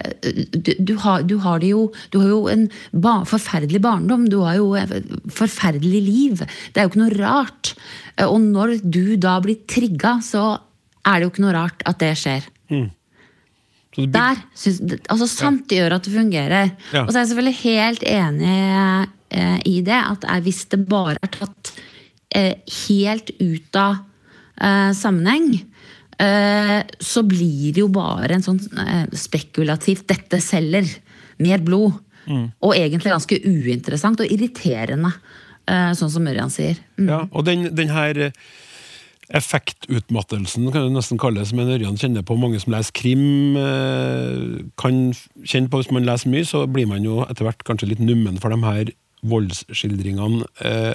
du, 0.79 0.95
har, 1.03 1.25
du 1.27 1.37
har 1.43 1.59
det 1.59 1.73
jo 1.73 1.89
Du 2.13 2.21
har 2.21 2.29
jo 2.31 2.43
en 2.53 2.69
ba 2.95 3.17
forferdelig 3.27 3.81
barndom. 3.83 4.29
Du 4.31 4.39
har 4.45 4.61
jo 4.61 4.75
et 4.79 4.93
forferdelig 5.35 6.03
liv. 6.07 6.45
Det 6.73 6.79
er 6.79 6.87
jo 6.87 6.93
ikke 6.93 7.03
noe 7.03 7.17
rart. 7.19 7.73
Eh, 8.17 8.27
Og 8.27 8.39
når 8.45 8.77
du 8.85 9.17
da 9.17 9.41
blir 9.43 9.59
trigga, 9.67 10.19
så 10.23 10.53
er 11.07 11.19
det 11.19 11.27
jo 11.27 11.33
ikke 11.35 11.45
noe 11.47 11.57
rart 11.57 11.83
at 11.87 11.99
det 12.03 12.15
skjer. 12.19 12.47
Så 13.97 14.05
det 14.05 14.13
Der, 14.13 14.37
synes, 14.55 14.81
altså 15.09 15.27
Sant 15.31 15.73
gjør 15.73 15.95
at 15.97 16.05
det 16.05 16.13
fungerer. 16.13 16.73
Ja. 16.93 17.05
Og 17.05 17.11
så 17.11 17.17
er 17.17 17.23
jeg 17.23 17.31
selvfølgelig 17.31 17.61
helt 17.63 18.03
enig 18.03 18.57
eh, 19.31 19.61
i 19.65 19.81
det. 19.87 20.01
At 20.13 20.27
er, 20.29 20.43
hvis 20.45 20.67
det 20.71 20.83
bare 20.91 21.17
er 21.23 21.33
tatt 21.33 21.73
eh, 22.37 22.55
helt 22.87 23.33
ut 23.41 23.79
av 23.81 23.97
eh, 24.61 24.93
sammenheng, 24.93 25.63
så 26.17 27.23
blir 27.29 27.75
det 27.77 27.83
jo 27.83 27.89
bare 27.93 28.39
en 28.39 28.45
sånn 28.45 28.61
eh, 28.81 29.07
spekulativt 29.13 30.07
'dette 30.09 30.41
selger'. 30.41 30.95
Mer 31.39 31.59
blod. 31.61 31.93
Og 32.65 32.73
egentlig 32.75 33.13
ganske 33.13 33.37
uinteressant 33.45 34.21
og 34.21 34.31
irriterende, 34.33 35.13
eh, 35.69 35.93
sånn 35.95 36.11
som 36.11 36.27
Ørjan 36.27 36.51
sier. 36.51 36.81
Mm. 36.99 37.09
Ja, 37.09 37.21
og 37.31 37.45
den, 37.45 37.69
den 37.77 37.93
her 37.93 38.19
eh, 38.19 38.33
effektutmattelsen, 39.37 40.71
kan 40.73 40.89
det 40.89 40.95
nesten 40.97 41.19
kalles, 41.19 41.51
som 41.51 41.61
en 41.63 41.71
Ørjan 41.77 41.99
kjenner 42.01 42.25
på. 42.27 42.39
Mange 42.39 42.61
som 42.63 42.75
leser 42.75 42.95
krim, 42.97 43.57
eh, 43.61 44.65
kan 44.81 45.13
kjenne 45.45 45.71
på 45.71 45.83
hvis 45.83 45.93
man 45.95 46.07
leser 46.07 46.33
mye, 46.33 46.47
så 46.47 46.67
blir 46.67 46.89
man 46.91 47.05
jo 47.07 47.25
etter 47.27 47.47
hvert 47.47 47.65
kanskje 47.67 47.91
litt 47.93 48.03
nummen 48.03 48.41
for 48.43 48.51
de 48.55 48.61
her 48.65 48.93
voldsskildringene. 49.27 50.47
eh, 50.63 50.95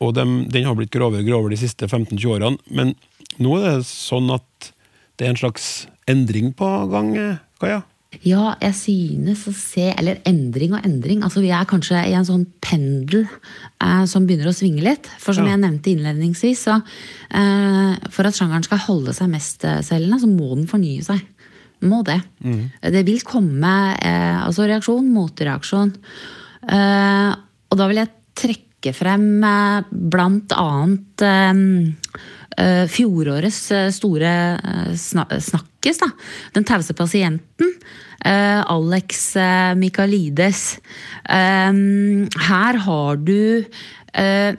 Og 0.00 0.14
dem, 0.14 0.48
den 0.50 0.64
har 0.66 0.74
blitt 0.74 0.90
grovere 0.90 1.22
og 1.22 1.28
grovere 1.28 1.54
de 1.54 1.60
siste 1.60 1.86
15-20 1.86 2.26
årene. 2.34 2.58
Men 2.68 2.96
nå 3.42 3.58
er 3.60 3.78
det 3.80 3.86
sånn 3.88 4.30
at 4.34 4.70
det 5.16 5.26
er 5.26 5.32
en 5.34 5.40
slags 5.40 5.86
endring 6.08 6.52
på 6.56 6.66
gang, 6.92 7.12
eh, 7.16 7.36
Kaja? 7.60 7.82
Ja, 8.24 8.54
jeg 8.62 8.72
synes 8.78 9.42
å 9.50 9.52
se 9.52 9.90
Eller 9.98 10.20
endring 10.24 10.72
og 10.72 10.84
endring. 10.86 11.20
Altså 11.26 11.42
Vi 11.42 11.50
er 11.52 11.66
kanskje 11.68 11.98
i 12.06 12.14
en 12.16 12.24
sånn 12.24 12.46
pendel 12.64 13.26
eh, 13.26 14.04
som 14.08 14.24
begynner 14.28 14.48
å 14.48 14.54
svinge 14.56 14.80
litt. 14.84 15.08
For 15.20 15.34
som 15.36 15.44
Ja. 15.44 15.52
jeg 15.56 15.60
nevnte 15.64 15.90
innledningsvis, 15.92 16.62
så 16.64 16.76
eh, 16.80 17.96
for 18.08 18.24
at 18.28 18.34
sjangeren 18.38 18.64
skal 18.64 18.78
holde 18.86 19.12
seg 19.12 19.28
mestselgende, 19.32 20.20
så 20.22 20.30
må 20.30 20.54
den 20.54 20.66
fornye 20.70 21.02
seg. 21.04 21.20
Må 21.84 22.02
det. 22.08 22.22
Det 22.80 23.02
vil 23.04 23.20
komme 23.26 23.74
eh, 24.00 24.38
altså 24.46 24.64
reaksjon, 24.70 25.10
motreaksjon. 25.12 25.92
Eh, 26.72 27.34
og 27.70 27.76
da 27.78 27.88
vil 27.90 28.00
jeg 28.00 28.14
trekke 28.38 28.94
frem 28.96 29.26
eh, 29.44 29.82
blant 29.92 30.54
annet 30.56 31.26
eh, 31.26 31.52
eh, 31.52 32.32
fjorårets 32.88 33.60
eh, 33.76 33.90
store 33.92 34.32
eh, 34.56 34.92
sna 34.96 35.26
snakkes. 35.28 35.98
Da. 36.02 36.08
Den 36.56 36.64
tause 36.64 36.94
pasienten. 36.96 37.74
eh, 38.24 38.62
Alex 38.72 39.36
eh, 39.36 39.74
Michaelides. 39.78 40.78
Eh, 41.28 41.72
her 42.48 42.80
har 42.88 43.16
du 43.16 43.64
eh, 44.14 44.54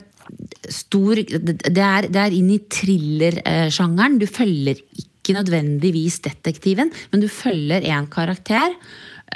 stor 0.68 1.16
Det 1.16 1.80
er, 1.80 2.08
det 2.12 2.20
er 2.20 2.34
inn 2.36 2.50
i 2.52 2.60
thrillersjangeren. 2.68 4.18
Du 4.20 4.26
følger 4.28 4.76
ikke 5.00 5.36
nødvendigvis 5.36 6.20
detektiven, 6.24 6.90
men 7.12 7.20
du 7.20 7.28
følger 7.28 7.84
en 7.92 8.06
karakter. 8.12 8.76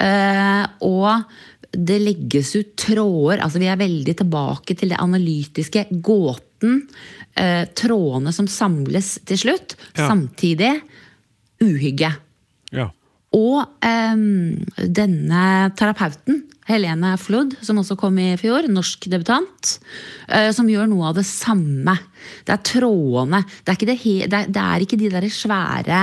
eh, 0.01 0.63
og 0.81 1.23
det 1.73 1.97
legges 2.01 2.55
ut 2.55 2.75
tråder. 2.77 3.41
altså 3.41 3.57
Vi 3.59 3.65
er 3.65 3.77
veldig 3.81 4.13
tilbake 4.17 4.75
til 4.77 4.89
det 4.93 5.01
analytiske. 5.01 5.87
Gåten. 6.05 6.52
Eh, 7.35 7.63
trådene 7.77 8.33
som 8.35 8.49
samles 8.49 9.15
til 9.27 9.41
slutt. 9.45 9.77
Ja. 9.93 10.09
Samtidig 10.09 10.73
uhygge. 11.63 12.11
Ja. 12.73 12.89
Og 13.33 13.61
eh, 13.81 14.17
denne 15.01 15.45
terapeuten, 15.77 16.43
Helene 16.63 17.17
Flood, 17.19 17.57
som 17.65 17.81
også 17.81 17.97
kom 17.99 18.15
i 18.21 18.29
fjor, 18.39 18.69
norsk 18.71 19.09
debutant, 19.11 19.73
eh, 20.29 20.47
som 20.55 20.69
gjør 20.69 20.87
noe 20.87 21.09
av 21.09 21.17
det 21.17 21.25
samme. 21.27 21.97
Det 22.47 22.53
er 22.55 22.63
trådene. 22.69 23.41
Det 23.65 23.73
er 23.73 23.79
ikke, 23.79 23.89
det 23.89 23.97
det 24.31 24.39
er, 24.39 24.53
det 24.53 24.63
er 24.63 24.85
ikke 24.85 24.99
de 25.01 25.11
der 25.11 25.27
svære 25.33 26.01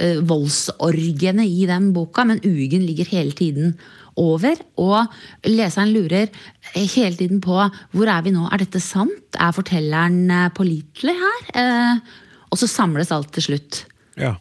eh, 0.00 0.18
voldsorgiene 0.26 1.46
i 1.46 1.68
den 1.70 1.92
boka, 1.94 2.26
men 2.26 2.42
uhyggen 2.42 2.86
ligger 2.88 3.12
hele 3.12 3.36
tiden 3.38 3.76
over. 4.18 4.58
Og 4.80 5.48
leseren 5.48 5.92
lurer 5.94 6.30
hele 6.74 7.16
tiden 7.18 7.42
på 7.44 7.56
hvor 7.58 8.10
er 8.10 8.26
vi 8.26 8.34
nå? 8.34 8.46
Er 8.50 8.64
dette 8.64 8.82
sant? 8.82 9.38
Er 9.38 9.54
fortelleren 9.56 10.22
eh, 10.30 10.50
pålitelig 10.56 11.16
her? 11.20 11.50
Eh, 11.62 12.20
og 12.50 12.58
så 12.58 12.66
samles 12.70 13.12
alt 13.14 13.30
til 13.36 13.50
slutt. 13.50 13.84
ja. 14.18 14.36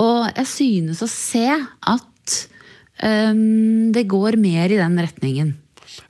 Og 0.00 0.30
jeg 0.32 0.48
synes 0.48 1.02
å 1.04 1.08
se 1.12 1.44
at 1.44 2.36
um, 3.04 3.90
det 3.92 4.06
går 4.08 4.38
mer 4.40 4.72
i 4.72 4.78
den 4.78 4.94
retningen. 4.96 5.50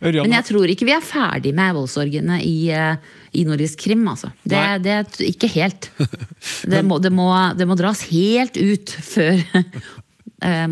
Ørjan, 0.01 0.25
Men 0.25 0.37
jeg 0.37 0.47
tror 0.51 0.71
ikke 0.71 0.87
vi 0.87 0.95
er 0.95 1.05
ferdig 1.05 1.51
med 1.57 1.75
voldsorgene 1.75 2.39
i, 2.45 2.71
eh, 2.73 3.01
i 3.37 3.43
Nordisk 3.49 3.83
krim, 3.83 4.05
altså. 4.09 4.31
Det, 4.45 4.63
det 4.85 4.99
ikke 5.27 5.51
helt. 5.57 5.91
Det 6.71 6.81
må, 6.87 7.01
det, 7.03 7.11
må, 7.13 7.29
det 7.57 7.67
må 7.69 7.75
dras 7.77 8.05
helt 8.09 8.57
ut 8.57 8.93
før 9.05 9.43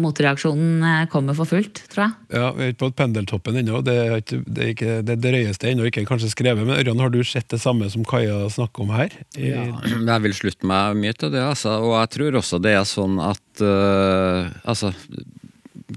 motreaksjonen 0.01 0.83
eh, 0.83 1.07
kommer 1.13 1.37
for 1.37 1.49
fullt, 1.49 1.83
tror 1.93 2.07
jeg. 2.07 2.13
ja, 2.41 2.47
vi 2.57 2.65
er 2.65 2.73
ikke 2.73 2.87
på 2.87 2.91
pendeltoppen 3.03 3.59
ennå. 3.61 3.83
Det 3.85 3.97
er 4.01 4.15
ikke 4.23 4.41
det, 4.47 4.63
er 4.63 4.73
ikke, 4.73 4.95
det 5.05 5.19
drøyeste 5.25 5.71
ennå 5.71 5.89
ikke 5.89 6.07
kanskje 6.09 6.33
skrevet. 6.33 6.65
Men 6.65 6.79
Ørjan, 6.79 7.03
har 7.05 7.13
du 7.13 7.21
sett 7.27 7.51
det 7.53 7.61
samme 7.63 7.91
som 7.93 8.07
Kaja 8.09 8.41
snakker 8.53 8.87
om 8.87 8.95
her? 8.97 9.13
Ja, 9.37 9.67
Jeg 9.85 10.25
vil 10.25 10.37
slutte 10.37 10.69
meg 10.69 10.97
mye 11.01 11.17
til 11.17 11.35
det, 11.35 11.45
altså. 11.45 11.77
og 11.85 11.99
jeg 11.99 12.15
tror 12.17 12.41
også 12.41 12.63
det 12.65 12.75
er 12.79 12.89
sånn 12.89 13.21
at 13.21 13.65
uh, 13.65 14.49
altså, 14.69 14.95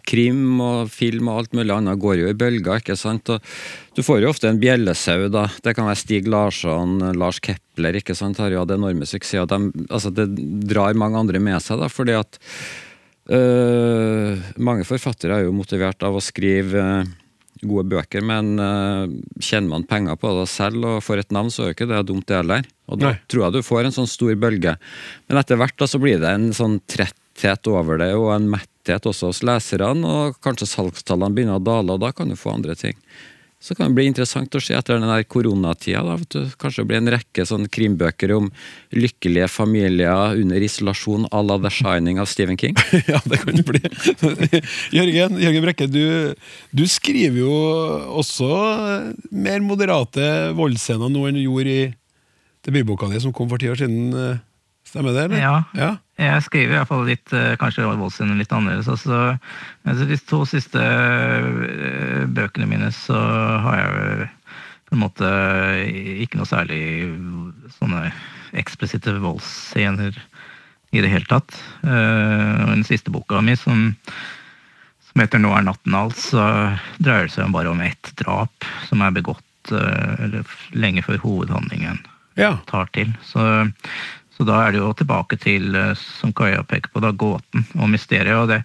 krim 0.07 0.59
og 0.63 0.91
film 0.91 1.29
og 1.31 1.41
alt 1.41 1.55
mulig 1.57 1.73
annet 1.75 1.99
går 2.01 2.19
jo 2.21 2.29
i 2.31 2.37
bølger, 2.37 2.83
ikke 2.83 2.99
sant. 2.99 3.31
Og 3.31 3.95
du 3.95 4.03
får 4.05 4.21
jo 4.23 4.31
ofte 4.31 4.51
en 4.51 4.59
bjellesau, 4.61 5.27
da. 5.31 5.47
Det 5.63 5.75
kan 5.77 5.87
være 5.87 5.99
Stig 6.03 6.29
Larsson, 6.31 6.99
Lars 7.19 7.41
Kepler, 7.43 7.99
ikke 7.99 8.15
sant. 8.17 8.39
Har 8.41 8.53
jo 8.53 8.63
hatt 8.63 8.75
enorme 8.75 9.07
suksesser. 9.07 9.47
De, 9.51 9.85
altså, 9.89 10.13
det 10.15 10.29
drar 10.67 10.97
mange 10.99 11.19
andre 11.19 11.43
med 11.43 11.59
seg, 11.63 11.81
da, 11.81 11.91
fordi 11.91 12.19
at 12.19 12.39
øh, 13.29 14.39
mange 14.57 14.85
forfattere 14.87 15.37
er 15.37 15.45
jo 15.45 15.55
motivert 15.55 16.01
av 16.07 16.17
å 16.17 16.23
skrive 16.23 16.81
uh, 16.81 17.09
gode 17.61 17.85
bøker, 17.91 18.23
men 18.25 18.55
uh, 18.57 19.05
tjener 19.37 19.69
man 19.69 19.85
penger 19.89 20.17
på 20.19 20.33
det 20.39 20.47
selv 20.49 20.87
og 20.87 21.03
får 21.05 21.23
et 21.23 21.35
navn, 21.35 21.51
så 21.53 21.63
er 21.63 21.71
jo 21.71 21.77
ikke 21.77 21.89
det 21.91 22.03
dumt, 22.09 22.25
det 22.29 22.39
heller. 22.39 22.69
Og 22.89 23.01
da 23.01 23.11
Nei. 23.11 23.19
tror 23.29 23.45
jeg 23.45 23.55
du 23.57 23.65
får 23.65 23.87
en 23.87 23.97
sånn 23.99 24.09
stor 24.09 24.33
bølge. 24.41 24.75
Men 25.29 25.41
etter 25.41 25.59
hvert 25.61 25.77
da 25.77 25.87
så 25.89 26.01
blir 26.01 26.21
det 26.21 26.31
en 26.31 26.49
sånn 26.57 26.79
tretthet 26.89 27.69
over 27.71 28.01
det, 28.01 28.11
og 28.17 28.31
en 28.35 28.49
metthet 28.55 29.05
også 29.07 29.29
hos 29.29 29.43
leserne, 29.45 30.01
og 30.01 30.41
kanskje 30.43 30.69
salgstallene 30.73 31.37
begynner 31.37 31.61
å 31.61 31.65
dale, 31.65 31.95
og 31.95 32.01
da 32.03 32.11
kan 32.15 32.31
du 32.31 32.39
få 32.39 32.55
andre 32.55 32.77
ting. 32.79 32.97
Så 33.61 33.75
kan 33.77 33.91
det 33.91 33.97
bli 33.99 34.07
interessant 34.09 34.55
å 34.57 34.59
se 34.63 34.73
etter 34.73 34.97
den 34.97 35.05
der 35.05 35.21
koronatida. 35.29 36.01
da, 36.01 36.15
vet 36.17 36.33
du. 36.33 36.53
Kanskje 36.57 36.81
det 36.81 36.89
blir 36.89 36.97
en 36.97 37.11
rekke 37.13 37.45
sånn 37.45 37.67
krimbøker 37.69 38.33
om 38.33 38.49
lykkelige 38.97 39.47
familier 39.53 40.33
under 40.41 40.65
isolasjon 40.65 41.27
à 41.29 41.43
la 41.45 41.59
The 41.61 41.69
Shining 41.69 42.17
av 42.17 42.25
Stephen 42.31 42.57
King. 42.57 42.73
ja, 43.11 43.21
det 43.21 43.43
kan 43.43 43.61
det 43.61 43.65
bli. 43.67 43.81
Jørgen, 44.97 45.37
Jørgen 45.45 45.65
Brekke, 45.67 45.89
du, 45.93 46.33
du 46.73 46.85
skriver 46.89 47.43
jo 47.43 47.55
også 48.23 48.49
mer 49.29 49.61
moderate 49.61 50.55
voldsscener 50.57 51.13
nå 51.13 51.27
enn 51.29 51.37
du 51.37 51.45
gjorde 51.45 51.75
i 51.75 51.83
debutboka 52.65 53.13
di 53.13 53.21
som 53.21 53.33
kom 53.33 53.49
for 53.51 53.61
ti 53.61 53.69
år 53.69 53.77
siden. 53.77 54.41
Stemmer 54.91 55.13
det, 55.15 55.21
eller? 55.23 55.39
Ja. 55.39 55.63
ja. 55.71 55.91
Jeg 56.19 56.43
skriver 56.43 56.73
i 56.73 56.77
hvert 56.81 56.89
fall 56.89 57.05
litt, 57.07 57.31
eh, 57.31 57.53
kanskje 57.59 57.85
voldsscener 57.87 58.35
litt 58.35 58.51
annerledes. 58.51 58.89
Altså, 58.91 59.37
altså 59.87 60.07
de 60.09 60.17
to 60.27 60.41
siste 60.49 60.83
eh, 60.83 62.25
bøkene 62.27 62.67
mine 62.67 62.89
så 62.91 63.15
har 63.63 63.79
jeg 63.79 64.27
på 64.89 64.97
en 64.97 65.03
måte 65.05 65.31
ikke 66.25 66.41
noe 66.41 66.49
særlig 66.49 66.81
sånne 67.77 68.03
eksplisitte 68.59 69.15
voldsscener 69.23 70.19
i 70.91 70.99
det 70.99 71.15
hele 71.15 71.29
tatt. 71.31 71.55
Eh, 71.87 72.59
og 72.67 72.75
den 72.75 72.83
siste 72.83 73.15
boka 73.15 73.39
mi, 73.39 73.55
som, 73.55 73.93
som 75.07 75.23
heter 75.23 75.39
'Nå 75.39 75.55
er 75.55 75.69
natten 75.71 75.95
alt', 75.95 76.19
så 76.19 76.43
dreier 76.99 77.31
det 77.31 77.37
seg 77.37 77.47
om 77.47 77.55
bare 77.55 77.71
om 77.71 77.79
ett 77.79 78.11
drap 78.19 78.67
som 78.91 79.07
er 79.07 79.15
begått 79.15 79.47
eller 79.71 80.43
lenge 80.73 81.03
før 81.05 81.21
hovedhandlingen 81.21 82.01
ja. 82.35 82.57
tar 82.67 82.89
til. 82.91 83.13
Så, 83.23 83.45
så 84.41 84.47
da 84.49 84.57
er 84.65 84.73
det 84.73 84.79
jo 84.81 84.89
tilbake 84.97 85.37
til, 85.37 85.75
eh, 85.77 85.93
som 85.93 86.33
Kaja 86.33 86.63
peker 86.65 86.89
på, 86.89 87.01
da, 87.03 87.11
gåten 87.13 87.61
og 87.77 87.91
mysteriet. 87.93 88.33
Og 88.33 88.47
det, 88.49 88.63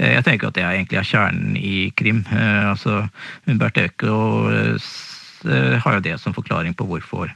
eh, 0.00 0.14
jeg 0.14 0.24
tenker 0.24 0.48
at 0.48 0.56
det 0.56 0.64
er 0.64 0.72
egentlig 0.72 0.96
er 0.96 1.10
kjernen 1.10 1.58
i 1.60 1.90
krim. 1.92 2.22
Eh, 2.32 2.70
altså, 2.70 3.02
Umberto 3.46 3.84
Eco 3.84 4.16
har 5.84 5.94
jo 5.94 6.00
det 6.02 6.16
som 6.18 6.34
forklaring 6.34 6.72
på 6.74 6.86
hvorfor 6.88 7.28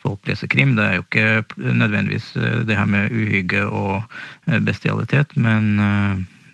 folk 0.00 0.30
leser 0.30 0.48
krim. 0.48 0.76
Det 0.78 0.84
er 0.84 0.94
jo 0.94 1.02
ikke 1.02 1.42
nødvendigvis 1.58 2.30
det 2.64 2.78
her 2.78 2.86
med 2.86 3.10
uhygge 3.10 3.66
og 3.66 4.06
bestialitet, 4.64 5.36
men, 5.36 5.74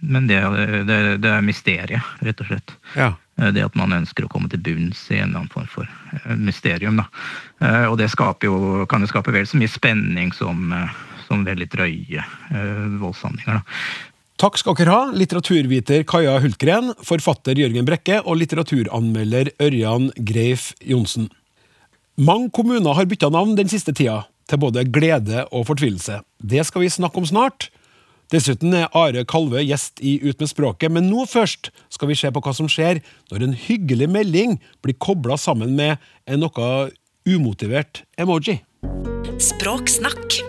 men 0.00 0.26
det, 0.26 0.40
det, 0.88 0.98
det 1.22 1.30
er 1.30 1.46
mysteriet, 1.46 2.02
rett 2.24 2.42
og 2.42 2.50
slett. 2.50 2.74
ja. 2.96 3.12
Eh, 3.38 3.53
Det 3.53 3.64
at 3.64 3.77
man 3.77 3.92
ønsker 3.92 4.27
å 4.27 4.33
komme 4.33 4.51
til 4.53 4.62
bunns 4.64 5.07
i 5.11 5.20
en 5.20 5.31
eller 5.31 5.44
annen 5.44 5.53
form 5.53 5.68
for 5.70 5.87
eh, 5.87 6.35
mysterium. 6.37 7.01
Da. 7.01 7.07
Eh, 7.61 7.87
Og 7.90 7.99
det 7.99 8.11
jo, 8.42 8.87
kan 8.88 9.01
jo 9.01 9.11
skape 9.11 9.33
vel 9.33 9.46
så 9.46 9.57
mye 9.61 9.70
spenning 9.70 10.33
som, 10.33 10.72
som 11.29 11.44
veldig 11.44 11.68
drøye 11.68 12.25
voldshandlinger. 13.01 13.61
Da. 13.61 13.62
Takk 14.37 14.59
skal 14.61 14.77
dere 14.77 14.92
ha, 14.92 15.05
litteraturviter 15.16 16.05
Kaja 16.05 16.38
Hultgren, 16.44 16.92
forfatter 17.01 17.57
Jørgen 17.57 17.87
Brekke 17.88 18.20
og 18.20 18.37
litteraturanmelder 18.37 19.55
Ørjan 19.64 20.11
Greif 20.18 20.75
Johnsen. 20.85 21.31
Mange 22.20 22.51
kommuner 22.53 22.96
har 22.96 23.09
bytta 23.09 23.31
navn 23.33 23.57
den 23.57 23.68
siste 23.68 23.94
tida, 23.96 24.27
til 24.46 24.61
både 24.61 24.85
glede 24.92 25.46
og 25.51 25.64
fortvilelse. 25.66 26.20
Det 26.38 26.62
skal 26.68 26.85
vi 26.85 26.92
snakke 26.92 27.18
om 27.18 27.27
snart. 27.27 27.70
Dessuten 28.34 28.72
er 28.74 28.88
Are 28.90 29.22
Kalve 29.28 29.60
gjest 29.62 30.00
i 30.02 30.16
Ut 30.24 30.40
med 30.42 30.50
språket, 30.50 30.90
men 30.90 31.06
nå 31.06 31.28
først 31.30 31.70
skal 31.94 32.10
vi 32.10 32.16
se 32.18 32.30
på 32.34 32.42
hva 32.42 32.54
som 32.56 32.66
skjer 32.70 32.98
når 33.30 33.44
en 33.46 33.54
hyggelig 33.54 34.08
melding 34.10 34.56
blir 34.82 34.98
kobla 34.98 35.38
sammen 35.38 35.76
med 35.78 36.02
en 36.26 36.42
noe 36.42 36.70
umotivert 37.26 38.02
emoji. 38.18 38.58
Språksnakk. 39.38 40.40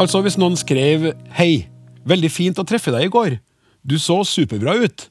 Altså 0.00 0.24
hvis 0.24 0.38
noen 0.40 0.58
skrev 0.58 1.12
Hei, 1.38 1.68
veldig 2.02 2.30
fint 2.32 2.58
å 2.58 2.66
treffe 2.66 2.90
deg 2.94 3.06
i 3.06 3.14
går. 3.14 3.38
Du 3.86 3.94
så 4.02 4.24
superbra 4.26 4.80
ut. 4.82 5.06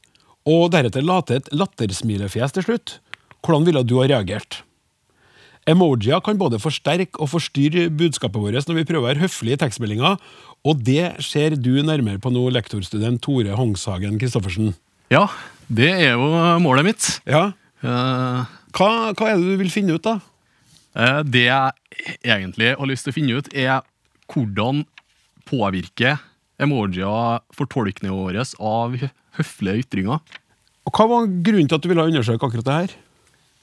Og 0.49 0.67
deretter 0.73 1.05
la 1.05 1.21
til 1.23 1.39
et 1.39 1.51
lattersmilefjes 1.55 2.57
til 2.57 2.65
slutt. 2.65 2.99
Hvordan 3.39 3.69
ville 3.69 3.88
du 3.88 4.01
ha 4.01 4.09
reagert? 4.09 4.65
Emojier 5.69 6.21
kan 6.25 6.39
både 6.39 6.57
forsterke 6.62 7.19
og 7.21 7.29
forstyrre 7.33 7.89
budskapet 7.93 8.41
vårt 8.41 8.69
når 8.69 8.79
vi 8.79 8.85
prøver 8.89 9.03
å 9.03 9.09
være 9.09 9.23
høflige 9.25 9.59
i 9.59 9.62
tekstmeldinger, 9.62 10.15
og 10.67 10.84
det 10.84 11.24
ser 11.24 11.56
du 11.60 11.72
nærmere 11.86 12.19
på 12.22 12.32
nå, 12.34 12.43
lektorstudent 12.52 13.22
Tore 13.24 13.56
Hongshagen 13.58 14.19
Christoffersen. 14.19 14.74
Ja, 15.13 15.26
det 15.72 15.89
er 15.93 16.13
jo 16.17 16.28
målet 16.63 16.88
mitt. 16.91 17.10
Ja, 17.30 17.52
Eh, 17.80 18.56
hva, 18.76 18.88
hva 19.15 19.28
er 19.30 19.38
det 19.39 19.54
du 19.54 19.60
vil 19.62 19.72
finne 19.72 19.95
ut, 19.95 20.04
da? 20.04 20.17
eh, 21.00 21.22
det 21.24 21.45
jeg 21.48 22.17
egentlig 22.26 22.74
har 22.76 22.89
lyst 22.89 23.08
til 23.08 23.13
å 23.13 23.15
finne 23.15 23.38
ut, 23.39 23.48
er 23.56 23.86
hvordan 24.34 24.84
påvirker 25.50 26.19
emojier 26.60 27.39
fortolkningen 27.56 28.17
vår 28.17 28.41
av 28.60 28.98
høflige 29.39 29.86
ytringer. 29.86 30.19
Og 30.84 30.91
Hva 30.91 31.08
var 31.08 31.30
grunnen 31.30 31.69
til 31.69 31.78
at 31.78 31.86
du 31.86 31.88
ville 31.91 32.08
undersøke 32.12 32.43
akkurat 32.50 32.67
det 32.67 32.78
her? 32.82 32.98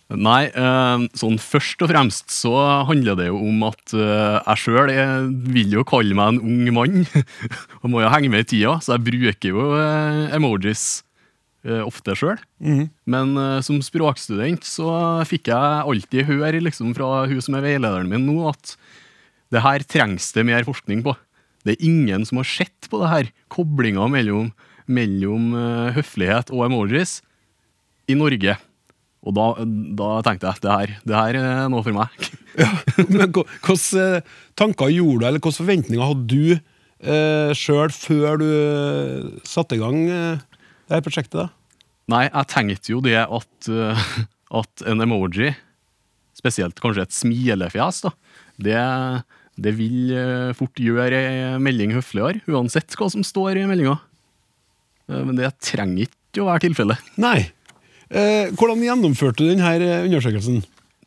Nei, 0.07 0.47
eh, 0.55 1.05
sånn 1.19 1.35
først 1.43 1.81
og 1.83 1.91
fremst 1.91 2.31
så 2.31 2.53
handler 2.87 3.17
det 3.19 3.27
jo 3.27 3.41
om 3.43 3.65
at 3.67 3.91
eh, 3.91 4.37
jeg 4.39 4.61
sjøl 4.63 4.93
vil 5.51 5.75
jo 5.75 5.83
kalle 5.89 6.15
meg 6.15 6.37
en 6.37 6.45
ung 6.47 6.69
mann. 6.77 7.03
og 7.83 7.91
må 7.91 8.05
jo 8.05 8.13
henge 8.13 8.31
med 8.31 8.45
i 8.45 8.49
tida, 8.53 8.77
så 8.79 8.95
jeg 8.95 9.07
bruker 9.09 9.51
jo 9.51 9.73
eh, 9.81 10.37
emojis 10.37 11.03
ofte 11.67 12.15
sjøl. 12.15 12.39
Men 13.11 13.33
eh, 13.43 13.59
som 13.67 13.81
språkstudent 13.83 14.63
så 14.69 14.93
fikk 15.27 15.51
jeg 15.51 15.83
alltid 15.91 16.29
høre 16.29 16.63
liksom, 16.63 16.93
fra 16.95 17.25
hun 17.27 17.43
som 17.43 17.59
er 17.59 17.67
veilederen 17.67 18.13
min 18.13 18.29
nå, 18.29 18.53
at 18.53 18.77
det 19.51 19.65
her 19.65 19.83
trengs 19.91 20.31
det 20.37 20.47
mer 20.47 20.63
forskning 20.69 21.03
på. 21.03 21.17
Det 21.67 21.75
er 21.75 21.89
ingen 21.89 22.23
som 22.29 22.39
har 22.39 22.47
sett 22.47 22.87
på 22.87 23.03
det 23.03 23.11
her, 23.11 23.35
koblinga 23.51 24.07
mellom, 24.13 24.53
mellom 24.87 25.51
høflighet 25.97 26.55
og 26.55 26.69
emojis 26.69 27.19
i 28.07 28.15
Norge. 28.15 28.55
Og 29.27 29.35
da, 29.35 29.47
da 29.99 30.09
tenkte 30.25 30.53
jeg 30.53 30.63
det 30.63 30.71
her, 30.73 30.93
det 31.03 31.17
her 31.19 31.39
er 31.41 31.71
noe 31.73 31.85
for 31.87 31.97
meg. 31.97 32.13
Ja, 32.57 32.71
men 33.13 33.35
Hvilke 33.37 33.75
eh, 34.01 34.29
tanker 34.57 34.89
gjorde 34.89 35.19
du, 35.21 35.25
eller 35.29 35.43
hvilke 35.43 35.59
forventninger 35.59 36.07
hadde 36.09 36.23
du 36.31 36.55
eh, 36.57 37.51
sjøl 37.53 37.93
før 37.93 38.39
du 38.41 38.47
eh, 38.49 39.27
satte 39.45 39.77
i 39.77 39.81
gang 39.83 39.99
eh, 40.09 40.39
det 40.89 40.95
her 40.97 41.03
prosjektet? 41.05 41.37
da? 41.37 41.51
Nei, 42.15 42.23
jeg 42.31 42.49
tenkte 42.49 42.95
jo 42.95 43.03
det 43.05 43.19
at, 43.21 43.69
eh, 43.69 44.07
at 44.63 44.87
en 44.89 45.05
emoji, 45.05 45.51
spesielt 46.41 46.81
kanskje 46.81 47.05
et 47.05 47.19
smilefjes, 47.19 48.01
da, 48.07 48.15
det, 48.65 48.81
det 49.61 49.75
vil 49.77 50.17
fort 50.57 50.81
gjøre 50.81 51.21
ei 51.21 51.61
melding 51.61 51.93
høfligere, 51.99 52.41
uansett 52.49 52.97
hva 52.97 53.11
som 53.13 53.27
står 53.27 53.61
i 53.61 53.67
meldinga. 53.69 53.99
Men 55.13 55.37
det 55.37 55.53
trenger 55.61 56.09
ikke 56.09 56.41
å 56.41 56.49
være 56.49 56.65
tilfellet. 56.71 57.13
Nei. 57.21 57.51
Eh, 58.11 58.53
hvordan 58.55 58.85
gjennomførte 58.85 59.43
du 59.43 59.51
denne 59.51 60.03
undersøkelsen? 60.07 60.63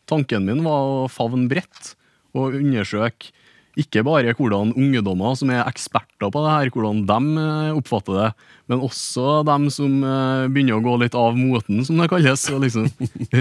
Tanken 0.10 0.48
min 0.48 0.64
var 0.66 1.06
å 1.06 1.12
favne 1.12 1.48
bredt 1.52 1.94
og 2.36 2.58
undersøke 2.58 3.32
ikke 3.80 4.04
bare 4.04 4.34
hvordan 4.36 4.74
ungdommer 4.78 5.38
som 5.40 5.52
er 5.54 5.68
eksperter 5.70 6.32
på 6.34 6.42
det 6.44 6.52
her, 6.52 6.72
hvordan 6.74 7.04
de 7.08 7.44
eh, 7.44 7.78
oppfatter 7.78 8.18
det, 8.18 8.30
men 8.72 8.84
også 8.84 9.40
dem 9.48 9.70
som 9.74 10.02
eh, 10.04 10.50
begynner 10.52 10.80
å 10.80 10.84
gå 10.84 10.98
litt 11.04 11.16
av 11.18 11.38
moten, 11.38 11.84
som 11.88 12.02
det 12.02 12.10
kalles. 12.12 12.44
Og 12.52 12.66
liksom 12.66 12.90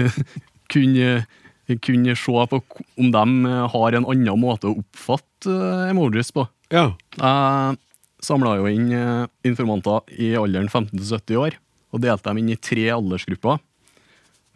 kunne, 0.73 1.09
kunne 1.83 2.15
se 2.19 2.47
på 2.53 2.61
om 2.61 3.11
de 3.15 3.25
eh, 3.51 3.65
har 3.73 3.99
en 3.99 4.09
annen 4.13 4.39
måte 4.39 4.69
å 4.69 4.79
oppfatte 4.79 5.51
eh, 5.51 5.89
emojis 5.91 6.31
på. 6.35 6.47
Ja. 6.71 6.91
Jeg, 7.17 7.79
samla 8.23 8.57
jo 8.59 8.69
inn 8.71 8.91
eh, 8.95 9.25
informanter 9.47 10.07
i 10.19 10.33
alderen 10.39 10.69
15 10.71 10.99
70 10.99 11.39
år, 11.41 11.59
og 11.89 12.01
delte 12.03 12.29
dem 12.29 12.41
inn 12.43 12.51
i 12.53 12.59
tre 12.61 12.85
aldersgrupper. 12.93 13.59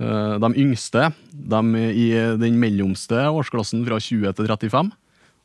Eh, 0.02 0.36
De 0.42 0.50
yngste 0.62 1.08
de 1.34 1.62
i 1.94 2.08
den 2.42 2.60
mellomste 2.62 3.26
årsklassen 3.30 3.84
fra 3.88 4.00
20 4.02 4.34
til 4.38 4.50
35, 4.50 4.92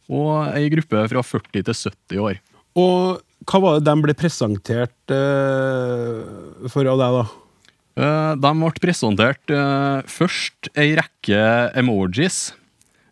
og 0.09 0.55
ei 0.57 0.69
gruppe 0.73 1.03
fra 1.13 1.23
40 1.25 1.65
til 1.69 1.75
70 1.75 2.23
år. 2.25 2.39
Og 2.79 3.21
hva 3.49 3.61
var 3.63 3.77
det 3.79 3.87
de 3.89 3.97
ble 4.05 4.15
presentert 4.19 5.13
eh, 5.15 6.69
for 6.73 6.89
av 6.89 7.01
deg, 7.01 7.19
da? 7.19 7.27
Eh, 7.99 8.33
De 8.45 8.53
ble 8.63 8.73
presentert 8.85 9.55
først 10.09 10.71
ei 10.77 10.93
rekke 10.99 11.43
emojis. 11.79 12.53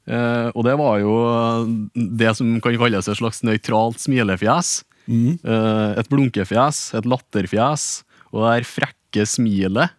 Og 0.06 0.60
det 0.62 0.76
var 0.78 1.00
jo 1.02 1.14
det 1.96 2.28
som 2.38 2.52
kan 2.62 2.76
kalles 2.78 3.08
et 3.10 3.18
slags 3.18 3.40
nøytralt 3.42 3.98
smilefjes. 3.98 4.84
Mm. 5.06 5.38
et 5.98 6.08
blunkefjes, 6.10 6.78
et 6.98 7.04
latterfjes 7.06 7.82
og 8.32 8.42
det 8.42 8.50
der 8.56 8.68
frekke 8.68 9.26
smilet. 9.26 9.90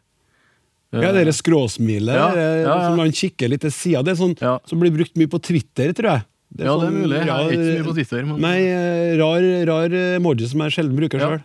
Eh, 0.94 1.02
Ja, 1.04 1.12
det 1.12 1.34
skråsmilet 1.36 2.16
Ja, 2.16 2.28
eh, 2.32 2.62
ja, 2.64 2.68
ja. 2.72 2.88
som 2.88 2.96
man 2.98 3.12
kikker 3.12 3.50
litt 3.52 3.62
til 3.62 3.72
sida. 3.76 4.04
Det 4.04 4.14
er 4.16 4.22
sånn 4.22 4.38
som 4.40 4.80
blir 4.80 4.92
brukt 4.96 5.16
mye 5.20 5.28
på 5.28 5.42
Twitter, 5.44 5.92
tror 5.94 6.12
jeg. 6.16 6.24
Ja, 6.58 6.58
det 6.58 6.66
er 6.66 6.80
sånn 6.80 7.02
mulig. 7.02 7.18
Jeg 7.20 7.28
er 7.28 7.52
ikke 7.52 7.66
så 7.68 7.76
mye 7.76 7.88
på 7.90 7.96
Twitter, 7.98 8.26
men- 8.26 8.40
Nei, 8.42 8.58
eh, 8.72 9.18
rar, 9.20 9.42
rar 9.68 9.90
emoji 10.16 10.48
som 10.48 10.62
jeg 10.62 10.72
sjelden 10.78 10.96
bruker 10.96 11.20
Ja. 11.20 11.28
sjøl. 11.30 11.44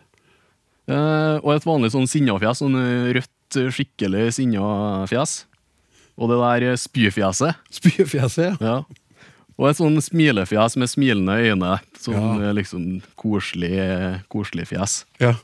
Eh, 0.88 1.36
og 1.42 1.50
et 1.56 1.64
vanlig 1.64 1.90
sånn 1.94 2.06
sinnafjes, 2.10 2.58
sånn 2.62 2.74
eh, 2.78 3.12
rødt, 3.14 3.56
eh, 3.56 3.70
skikkelig 3.70 4.32
sinnafjes. 4.38 5.44
Og 6.18 6.28
det 6.30 6.38
der 6.38 6.70
eh, 6.72 6.76
spyfjeset. 6.76 7.54
Spyfjeset, 7.70 8.44
ja. 8.44 8.56
Ja. 8.60 8.84
Og 9.58 9.68
et 9.70 9.76
sånn 9.76 9.98
smilefjes 10.00 10.76
med 10.76 10.88
smilende 10.88 11.34
øyne. 11.38 11.80
Sånn 11.98 12.42
eh, 12.42 12.52
liksom 12.54 13.02
koselig, 13.16 14.22
koselig 14.30 14.68
fjes. 14.70 15.04
ja. 15.20 15.34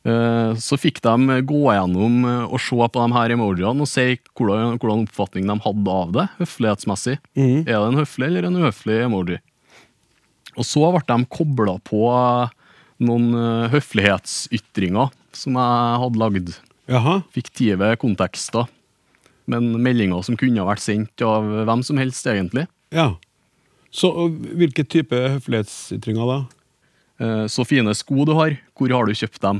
Eh, 0.00 0.54
Så 0.56 0.78
fikk 0.80 1.02
de 1.04 1.40
gå 1.44 1.60
gjennom 1.68 2.24
eh, 2.24 2.44
og 2.48 2.60
se 2.62 2.76
på 2.76 3.02
de 3.02 3.12
her 3.18 3.34
emojiene 3.34 3.84
og 3.84 3.90
si 3.90 4.14
hvordan, 4.32 4.78
hvordan 4.80 5.04
oppfatning 5.04 5.50
de 5.50 5.56
hadde 5.60 5.96
av 5.96 6.14
det, 6.16 6.26
høflighetsmessig. 6.38 7.18
Mm. 7.36 7.58
Er 7.66 7.76
det 7.76 7.86
en 7.90 8.00
høflig 8.00 8.28
eller 8.30 8.48
en 8.48 8.56
uhøflig 8.62 8.96
emoji? 9.04 9.38
Og 10.56 10.66
så 10.66 10.88
ble 10.88 11.04
de 11.04 11.28
kobla 11.30 11.76
på 11.84 12.00
noen 13.04 13.28
eh, 13.36 13.68
høflighetsytringer 13.76 15.12
som 15.36 15.58
jeg 15.60 16.02
hadde 16.04 16.20
lagd. 16.20 16.54
Jaha. 16.90 17.20
Fiktive 17.36 17.92
kontekster. 18.00 18.70
Men 19.50 19.68
meldinger 19.82 20.24
som 20.24 20.38
kunne 20.38 20.62
ha 20.62 20.68
vært 20.68 20.82
sendt 20.84 21.22
av 21.26 21.44
hvem 21.68 21.84
som 21.86 22.00
helst, 22.00 22.26
egentlig. 22.26 22.64
Ja. 22.94 23.12
Så 23.94 24.10
hvilke 24.30 24.84
type 24.86 25.16
høflighetsytringer 25.36 26.28
da? 26.30 26.40
Så 27.50 27.66
fine 27.68 27.92
sko 27.98 28.24
du 28.24 28.32
har, 28.38 28.54
hvor 28.78 28.92
har 28.94 29.08
du 29.08 29.12
kjøpt 29.18 29.42
dem? 29.42 29.58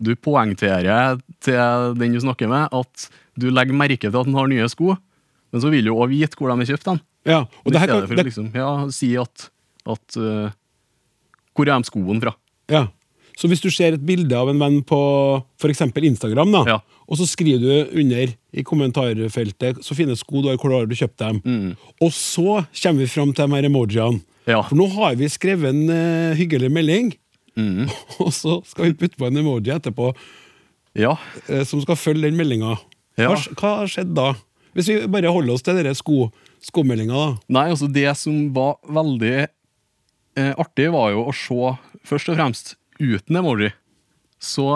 Du 0.00 0.14
poengterer 0.16 1.18
til 1.44 1.94
den 2.00 2.14
du 2.16 2.20
snakker 2.22 2.48
med, 2.48 2.68
at 2.72 3.08
du 3.40 3.50
legger 3.52 3.76
merke 3.76 3.98
til 4.00 4.12
at 4.16 4.26
han 4.26 4.36
har 4.36 4.48
nye 4.48 4.68
sko, 4.72 4.94
men 5.52 5.62
så 5.62 5.70
vil 5.72 5.84
du 5.88 5.92
òg 5.94 6.08
vite 6.12 6.38
hvor 6.38 6.52
de 6.52 6.64
er 6.64 6.70
kjøpt. 6.72 6.86
Den. 6.88 7.00
Ja, 7.28 7.42
og 7.64 7.72
det 7.74 7.80
her 7.82 7.90
kan, 7.90 8.06
for 8.08 8.22
liksom, 8.24 8.48
ja, 8.56 8.70
si 8.96 9.10
at, 9.20 9.50
at 9.84 10.16
uh, 10.16 10.48
Hvor 11.52 11.68
er 11.68 11.76
de 11.82 11.90
skoene 11.90 12.22
fra? 12.22 12.32
ja. 12.72 12.86
Så 13.40 13.48
hvis 13.48 13.62
du 13.62 13.70
ser 13.72 13.94
et 13.96 14.02
bilde 14.04 14.36
av 14.36 14.50
en 14.50 14.58
venn 14.60 14.82
på 14.84 14.96
eksempel 15.64 16.04
Instagram, 16.04 16.50
da, 16.52 16.60
Ja. 16.68 16.74
og 17.08 17.16
så 17.16 17.24
skriver 17.24 17.62
du 17.62 18.00
under 18.02 18.34
i 18.52 18.64
kommentarfeltet 18.66 19.78
så 19.84 19.94
fine 19.96 20.12
sko 20.18 20.42
du 20.42 20.50
har, 20.50 20.58
hvor 20.60 20.74
har 20.74 20.84
du 20.90 20.92
kjøpt 20.98 21.16
dem? 21.22 21.38
Mm. 21.44 21.70
Og 22.04 22.12
så 22.12 22.58
kommer 22.82 23.00
vi 23.00 23.06
fram 23.08 23.32
til 23.32 23.46
de 23.48 23.56
her 23.56 23.68
emojiene. 23.70 24.20
Ja. 24.50 24.60
For 24.66 24.76
nå 24.76 24.90
har 24.92 25.16
vi 25.16 25.28
skrevet 25.32 25.70
en 25.72 25.88
uh, 25.88 26.36
hyggelig 26.36 26.68
melding, 26.74 27.14
Mm. 27.58 27.88
og 28.22 28.30
så 28.36 28.58
skal 28.68 28.90
vi 28.90 28.96
putte 29.02 29.18
på 29.20 29.26
en 29.30 29.40
emoji 29.42 29.72
etterpå 29.74 30.12
Ja. 30.98 31.16
eh, 31.48 31.64
som 31.68 31.82
skal 31.82 31.98
følge 31.98 32.28
den 32.28 32.38
meldinga. 32.38 32.76
Ja. 33.18 33.32
Hva, 33.32 33.40
hva 33.58 33.72
har 33.82 33.90
skjedd 33.90 34.14
da? 34.16 34.32
Hvis 34.76 34.88
vi 34.90 35.00
bare 35.10 35.32
holder 35.34 35.56
oss 35.56 35.64
til 35.66 35.74
denne 35.80 35.94
sko, 35.98 36.28
skomeldinga, 36.62 37.14
da. 37.16 37.38
Nei, 37.58 37.66
altså 37.72 37.88
det 37.90 38.06
som 38.20 38.36
var 38.54 38.76
veldig 38.86 39.34
eh, 39.42 40.52
artig, 40.62 40.86
var 40.94 41.10
jo 41.16 41.24
å 41.26 41.34
se, 41.34 41.72
først 42.06 42.30
og 42.30 42.38
fremst 42.38 42.76
uten 43.00 43.40
emoji, 43.40 43.72
så 44.40 44.68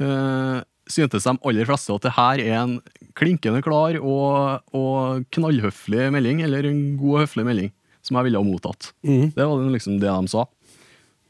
eh, 0.00 0.60
syntes 0.92 1.26
de 1.26 1.34
aller 1.42 1.66
fleste 1.68 1.94
at 1.94 2.06
det 2.06 2.14
her 2.16 2.42
er 2.44 2.56
en 2.62 2.76
klinkende 3.18 3.60
klar 3.64 3.98
og, 4.00 4.62
og 4.76 5.26
knallhøflig 5.34 6.06
melding, 6.14 6.42
eller 6.46 6.68
en 6.70 6.82
god 7.00 7.16
og 7.16 7.22
høflig 7.26 7.46
melding, 7.48 7.72
som 8.06 8.18
jeg 8.18 8.28
ville 8.30 8.40
ha 8.40 8.46
mottatt. 8.46 8.92
Mm. 9.06 9.32
Det 9.34 9.46
var 9.46 9.66
liksom 9.74 9.98
det 10.02 10.10
de 10.10 10.30
sa. 10.32 10.46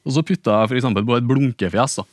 Og 0.02 0.16
så 0.16 0.24
putta 0.26 0.62
jeg 0.64 0.80
eksempel 0.80 1.04
på 1.06 1.16
et 1.18 1.26
blunkefjes. 1.28 2.00
da. 2.00 2.04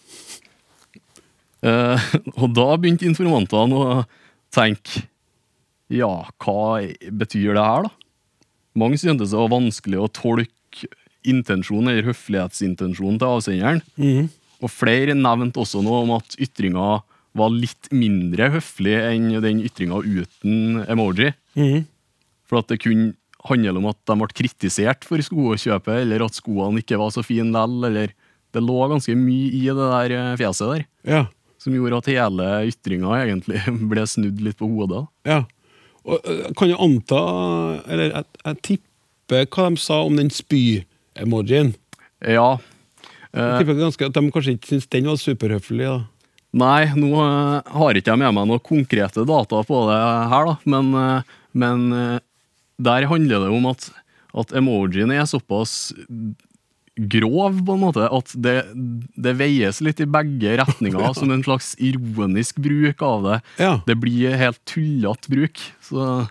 Eh, 1.69 2.09
og 2.39 2.53
da 2.55 2.67
begynte 2.79 3.07
informantene 3.09 3.75
å 3.75 4.03
tenke 4.55 5.01
Ja, 5.91 6.29
hva 6.39 6.79
betyr 7.11 7.57
det 7.57 7.63
her, 7.65 7.87
da? 7.87 7.91
Mange 8.77 8.99
syntes 9.01 9.31
det 9.33 9.39
var 9.41 9.49
vanskelig 9.51 9.97
å 10.05 10.11
tolke 10.13 10.87
intensjonen 11.27 11.89
eller 11.91 12.05
høflighetsintensjonen 12.11 13.17
til 13.19 13.27
avsenderen. 13.33 13.81
Og 14.61 14.69
flere 14.71 15.15
nevnte 15.17 15.59
også 15.63 15.81
noe 15.83 16.03
om 16.05 16.13
at 16.19 16.37
ytringa 16.39 17.01
var 17.39 17.51
litt 17.53 17.89
mindre 17.91 18.51
høflig 18.53 18.95
enn 19.01 19.27
den 19.43 19.63
ytringa 19.65 19.99
uten 20.05 20.83
emoji. 20.85 21.33
For 22.47 22.61
at 22.61 22.69
det 22.71 22.79
kunne 22.85 23.15
handle 23.47 23.77
om 23.79 23.85
at 23.91 23.97
de 24.09 24.15
ble 24.19 24.27
kritisert 24.35 25.05
for 25.07 25.21
skokjøpet, 25.23 26.01
eller 26.03 26.25
at 26.25 26.35
skoene 26.35 26.81
ikke 26.83 26.97
var 26.99 27.11
så 27.15 27.23
fine 27.23 27.51
lell, 27.55 27.77
eller 27.87 28.11
Det 28.51 28.63
lå 28.65 28.79
ganske 28.89 29.13
mye 29.13 29.51
i 29.53 29.65
det 29.69 29.75
der 29.77 30.11
eh, 30.17 30.35
fjeset 30.41 30.71
der, 30.73 30.85
Ja. 31.05 31.25
som 31.61 31.73
gjorde 31.73 31.97
at 32.01 32.07
hele 32.09 32.47
ytringa 32.71 33.11
egentlig 33.21 33.61
ble 33.91 34.05
snudd 34.09 34.41
litt 34.41 34.57
på 34.57 34.67
hodet. 34.67 35.05
ja. 35.25 35.43
Og, 36.09 36.23
kan 36.57 36.69
jeg 36.71 36.79
anta, 36.79 37.19
eller 37.91 38.07
jeg, 38.15 38.25
jeg 38.45 38.57
tipper 38.65 39.45
hva 39.53 39.65
de 39.69 39.77
sa 39.83 39.97
om 40.07 40.15
den 40.17 40.29
spy-emojien. 40.33 41.75
Ja. 42.25 42.57
Jeg 43.29 43.43
Eh, 43.43 43.59
tipper 43.59 43.75
ganske 43.77 44.07
at 44.07 44.15
de 44.15 44.31
kanskje 44.33 44.55
ikke 44.55 44.71
syntes 44.71 44.87
den 44.89 45.05
var 45.05 45.19
superhøflig. 45.21 45.85
da. 45.85 45.99
Nei, 46.57 46.85
nå 46.97 47.11
eh, 47.13 47.61
har 47.77 47.93
ikke 47.99 48.09
jeg 48.15 48.17
med 48.23 48.33
meg 48.33 48.47
noen 48.49 48.63
konkrete 48.65 49.21
data 49.29 49.59
på 49.67 49.81
det 49.91 49.99
her, 50.31 50.47
da, 50.49 50.55
men, 50.65 50.89
men 51.53 51.83
der 52.79 53.07
handler 53.11 53.43
det 53.45 53.51
om 53.51 53.65
at, 53.69 53.89
at 54.39 54.53
emojien 54.55 55.11
er 55.11 55.27
såpass 55.29 55.91
grov, 56.99 57.59
på 57.63 57.75
en 57.75 57.81
måte, 57.83 58.07
at 58.11 58.33
det, 58.43 58.55
det 59.15 59.35
veies 59.39 59.79
litt 59.85 60.01
i 60.03 60.07
begge 60.09 60.57
retninger, 60.59 61.13
som 61.19 61.31
en 61.31 61.43
slags 61.45 61.73
ironisk 61.79 62.59
bruk 62.63 63.03
av 63.05 63.27
det. 63.27 63.37
Ja. 63.61 63.73
Det 63.87 63.95
blir 64.01 64.35
helt 64.39 64.59
tullete 64.67 65.31
bruk. 65.31 65.61
Så 65.85 66.25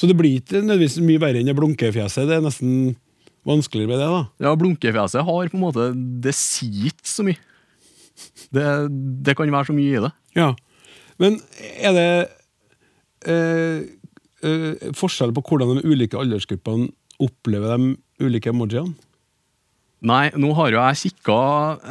Så 0.00 0.08
det 0.08 0.16
blir 0.16 0.40
ikke 0.40 0.62
nødvendigvis 0.62 0.98
mye 1.04 1.20
verre 1.20 1.40
enn 1.40 1.48
det 1.48 1.56
blunkefjeset. 1.56 2.28
Det 2.28 2.38
er 2.38 2.44
nesten 2.44 2.96
vanskeligere 3.48 3.88
med 3.90 4.00
det, 4.00 4.08
da. 4.12 4.20
ja, 4.44 4.56
blunkefjeset 4.56 5.24
har 5.24 5.48
på 5.48 5.56
en 5.56 5.62
måte 5.62 5.86
Det 6.24 6.34
sier 6.36 6.90
ikke 6.90 7.08
så 7.08 7.24
mye. 7.24 7.40
Det, 8.52 8.64
det 9.24 9.36
kan 9.36 9.52
være 9.52 9.70
så 9.70 9.76
mye 9.76 9.96
i 9.96 10.02
det. 10.04 10.12
Ja. 10.36 10.50
Men 11.20 11.38
er 11.80 11.96
det 11.96 12.10
eh, 13.28 13.80
eh, 14.46 14.90
forskjell 14.96 15.34
på 15.36 15.44
hvordan 15.46 15.78
de 15.80 15.92
ulike 15.92 16.18
aldersgruppene 16.18 16.90
opplever 17.20 17.76
de 17.76 17.94
ulike 18.24 18.52
emojiene? 18.52 18.96
Nei, 20.00 20.30
nå 20.40 20.54
har 20.56 20.72
jo 20.72 20.80
jeg 20.80 21.00
kikka 21.02 21.40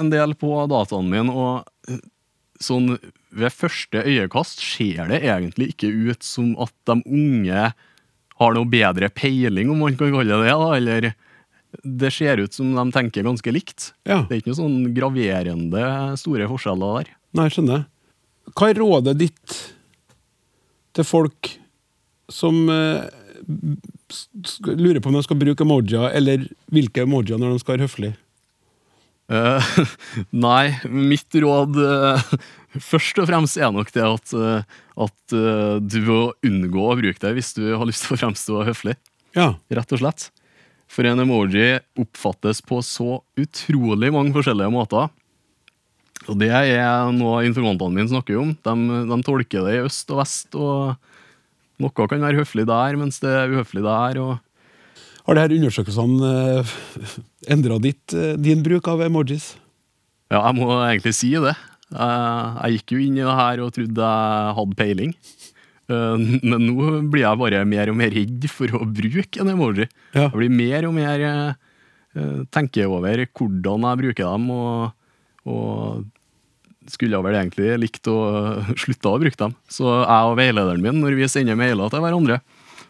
en 0.01 0.09
del 0.09 0.33
på 0.39 0.49
dataen 0.71 1.11
min, 1.11 1.29
og 1.29 1.67
sånn 2.59 2.95
ved 3.29 3.53
første 3.53 4.01
øyekast 4.01 4.63
ser 4.63 5.11
det 5.11 5.21
egentlig 5.21 5.75
ikke 5.75 5.91
ut 6.09 6.25
som 6.25 6.55
at 6.61 6.73
de 6.89 6.97
unge 7.05 7.67
har 8.39 8.55
noe 8.55 8.71
bedre 8.71 9.11
peiling, 9.13 9.69
om 9.69 9.83
man 9.83 9.97
kan 9.99 10.13
kalle 10.15 10.31
det 10.31 10.47
det, 10.47 10.55
da, 10.57 10.69
eller 10.77 11.09
det 11.83 12.11
ser 12.15 12.41
ut 12.41 12.55
som 12.55 12.71
de 12.73 12.85
tenker 12.95 13.27
ganske 13.27 13.53
likt. 13.53 13.91
Ja. 14.09 14.23
Det 14.25 14.37
er 14.37 14.41
ikke 14.41 14.53
noe 14.53 14.61
sånn 14.63 14.79
graverende 14.95 15.85
store 16.19 16.47
forskjeller 16.49 17.01
der. 17.01 17.11
Nei, 17.37 17.49
skjønner. 17.53 17.85
Hva 18.55 18.71
er 18.71 18.79
rådet 18.81 19.17
ditt 19.19 19.57
til 20.97 21.05
folk 21.05 21.51
som 22.33 22.69
eh, 22.69 23.05
lurer 24.65 25.01
på 25.01 25.11
om 25.11 25.17
de 25.17 25.25
skal 25.25 25.39
bruke 25.39 25.65
emojier, 25.65 26.09
eller 26.15 26.47
hvilke 26.73 27.05
emojier 27.05 27.39
når 27.41 27.55
de 27.55 27.63
skal 27.63 27.77
være 27.77 27.87
høflige? 27.89 28.17
Uh, 29.29 29.61
nei, 30.47 30.73
mitt 30.89 31.35
råd 31.37 31.75
uh, 31.77 32.31
først 32.81 33.19
og 33.21 33.27
fremst 33.29 33.59
er 33.61 33.69
nok 33.75 33.91
det 33.93 34.01
at, 34.01 34.33
uh, 34.33 34.79
at 35.05 35.35
du 35.85 35.99
må 36.07 36.19
unngå 36.45 36.87
å 36.89 36.97
bruke 36.97 37.21
det 37.21 37.35
hvis 37.37 37.53
du 37.53 37.67
har 37.69 37.85
lyst 37.85 38.07
til 38.07 38.17
å 38.17 38.21
fremstå 38.23 38.65
høflig. 38.71 38.97
Ja. 39.37 39.53
rett 39.69 39.91
og 39.93 40.01
slett. 40.01 40.31
For 40.89 41.05
en 41.05 41.21
emoji 41.21 41.77
oppfattes 42.01 42.63
på 42.65 42.81
så 42.81 43.19
utrolig 43.37 44.09
mange 44.15 44.33
forskjellige 44.33 44.73
måter. 44.73 45.11
Og 46.27 46.37
det 46.41 46.49
er 46.49 47.11
noe 47.13 47.43
informantene 47.45 47.93
mine 47.93 48.09
snakker 48.09 48.39
om. 48.41 48.55
De, 48.57 49.03
de 49.11 49.19
tolker 49.25 49.67
det 49.67 49.77
i 49.77 49.83
øst 49.85 50.09
og 50.09 50.19
vest, 50.23 50.57
og 50.57 50.97
noe 51.79 51.95
kan 51.95 52.21
være 52.21 52.41
høflig 52.41 52.67
der, 52.69 52.99
mens 52.99 53.21
det 53.23 53.31
er 53.31 53.55
uhøflig 53.55 53.83
der. 53.85 54.19
Og 54.21 54.37
Har 55.25 55.37
det 55.37 55.45
her 55.45 55.55
undersøkelsene 55.59 56.29
uh, 56.59 56.75
endra 57.51 57.79
din 57.79 58.63
bruk 58.65 58.87
av 58.91 59.03
emojis? 59.05 59.53
Ja, 60.29 60.43
jeg 60.43 60.57
må 60.59 60.69
egentlig 60.77 61.15
si 61.17 61.31
det. 61.41 61.55
Eh, 61.89 62.57
jeg 62.61 62.75
gikk 62.75 62.93
jo 62.93 62.99
inn 63.01 63.15
i 63.17 63.23
det 63.25 63.37
her 63.39 63.61
og 63.63 63.71
trodde 63.73 64.09
jeg 64.11 64.57
hadde 64.59 64.77
peiling. 64.77 65.15
Eh, 65.89 66.27
men 66.43 66.67
nå 66.67 66.89
blir 67.09 67.23
jeg 67.23 67.41
bare 67.41 67.63
mer 67.65 67.89
og 67.89 67.97
mer 67.97 68.13
redd 68.13 68.45
for 68.53 68.77
å 68.77 68.83
bruke 68.85 69.41
en 69.41 69.49
emoji. 69.55 69.87
Ja. 70.13 70.27
Jeg 70.27 70.35
blir 70.35 70.53
mer 70.53 70.89
og 70.89 70.95
mer 70.97 71.25
tenker 72.53 72.89
over 72.89 73.21
hvordan 73.37 73.83
jeg 73.85 73.99
bruker 74.03 74.25
dem, 74.25 74.47
og, 74.53 75.19
og 75.49 76.05
skulle 76.91 77.17
jeg 77.17 77.25
vel 77.25 77.37
egentlig 77.39 77.75
likt 77.85 78.09
å 78.11 78.17
slutte 78.83 79.11
å 79.11 79.19
bruke 79.21 79.39
dem. 79.39 79.55
Så 79.71 79.87
jeg 79.87 80.31
og 80.31 80.37
veilederen 80.39 80.83
min, 80.83 81.01
når 81.03 81.17
vi 81.19 81.29
sender 81.31 81.59
mailer 81.59 81.91
til 81.93 82.03
hverandre, 82.03 82.39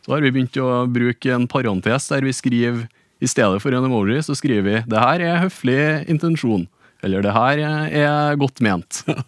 så 0.05 0.15
har 0.15 0.23
vi 0.23 0.31
begynt 0.33 0.57
å 0.63 0.85
bruke 0.89 1.35
en 1.35 1.47
parentes 1.51 2.07
der 2.12 2.25
vi 2.25 2.35
skriver 2.35 2.88
i 3.19 3.27
stedet 3.27 3.59
for 3.59 3.75
en 3.75 3.83
emoji, 3.83 4.21
så 4.23 4.35
skriver 4.38 4.63
vi 4.63 4.75
'det 4.88 4.99
her 4.99 5.19
er 5.19 5.41
høflig 5.43 6.07
intensjon'. 6.07 6.67
Eller 7.03 7.21
'det 7.21 7.33
her 7.35 7.59
er 7.59 8.35
godt 8.39 8.62
ment'. 8.63 9.03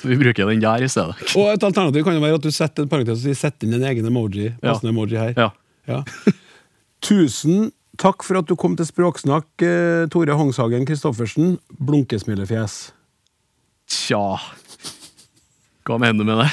Så 0.00 0.08
vi 0.08 0.16
bruker 0.16 0.46
den 0.48 0.62
der 0.62 0.82
i 0.82 0.88
stedet. 0.88 1.14
Og 1.36 1.52
et 1.52 1.62
alternativ 1.62 2.04
kan 2.04 2.14
jo 2.14 2.22
være 2.22 2.38
at 2.38 2.46
du 2.46 2.50
setter 2.50 2.82
en 2.82 2.88
parentes 2.88 3.18
og 3.18 3.24
sier 3.24 3.36
'sett 3.36 3.62
inn 3.62 3.74
en 3.74 3.84
egen 3.84 4.06
emoji'. 4.06 4.54
passende 4.60 4.94
emoji 4.94 5.18
her. 5.18 5.34
Ja. 5.36 5.50
Ja. 5.86 6.02
Tusen 7.02 7.72
takk 8.00 8.24
for 8.24 8.38
at 8.40 8.46
du 8.48 8.56
kom 8.56 8.76
til 8.76 8.86
Språksnakk, 8.86 9.48
eh, 9.60 10.06
Tore 10.08 10.32
Hongshagen 10.32 10.86
Christoffersen. 10.86 11.58
Blunkesmilefjes. 11.78 12.92
Tja 13.90 14.38
Hva 15.82 15.96
mener 15.98 16.22
du 16.22 16.28
med 16.28 16.38
det? 16.38 16.46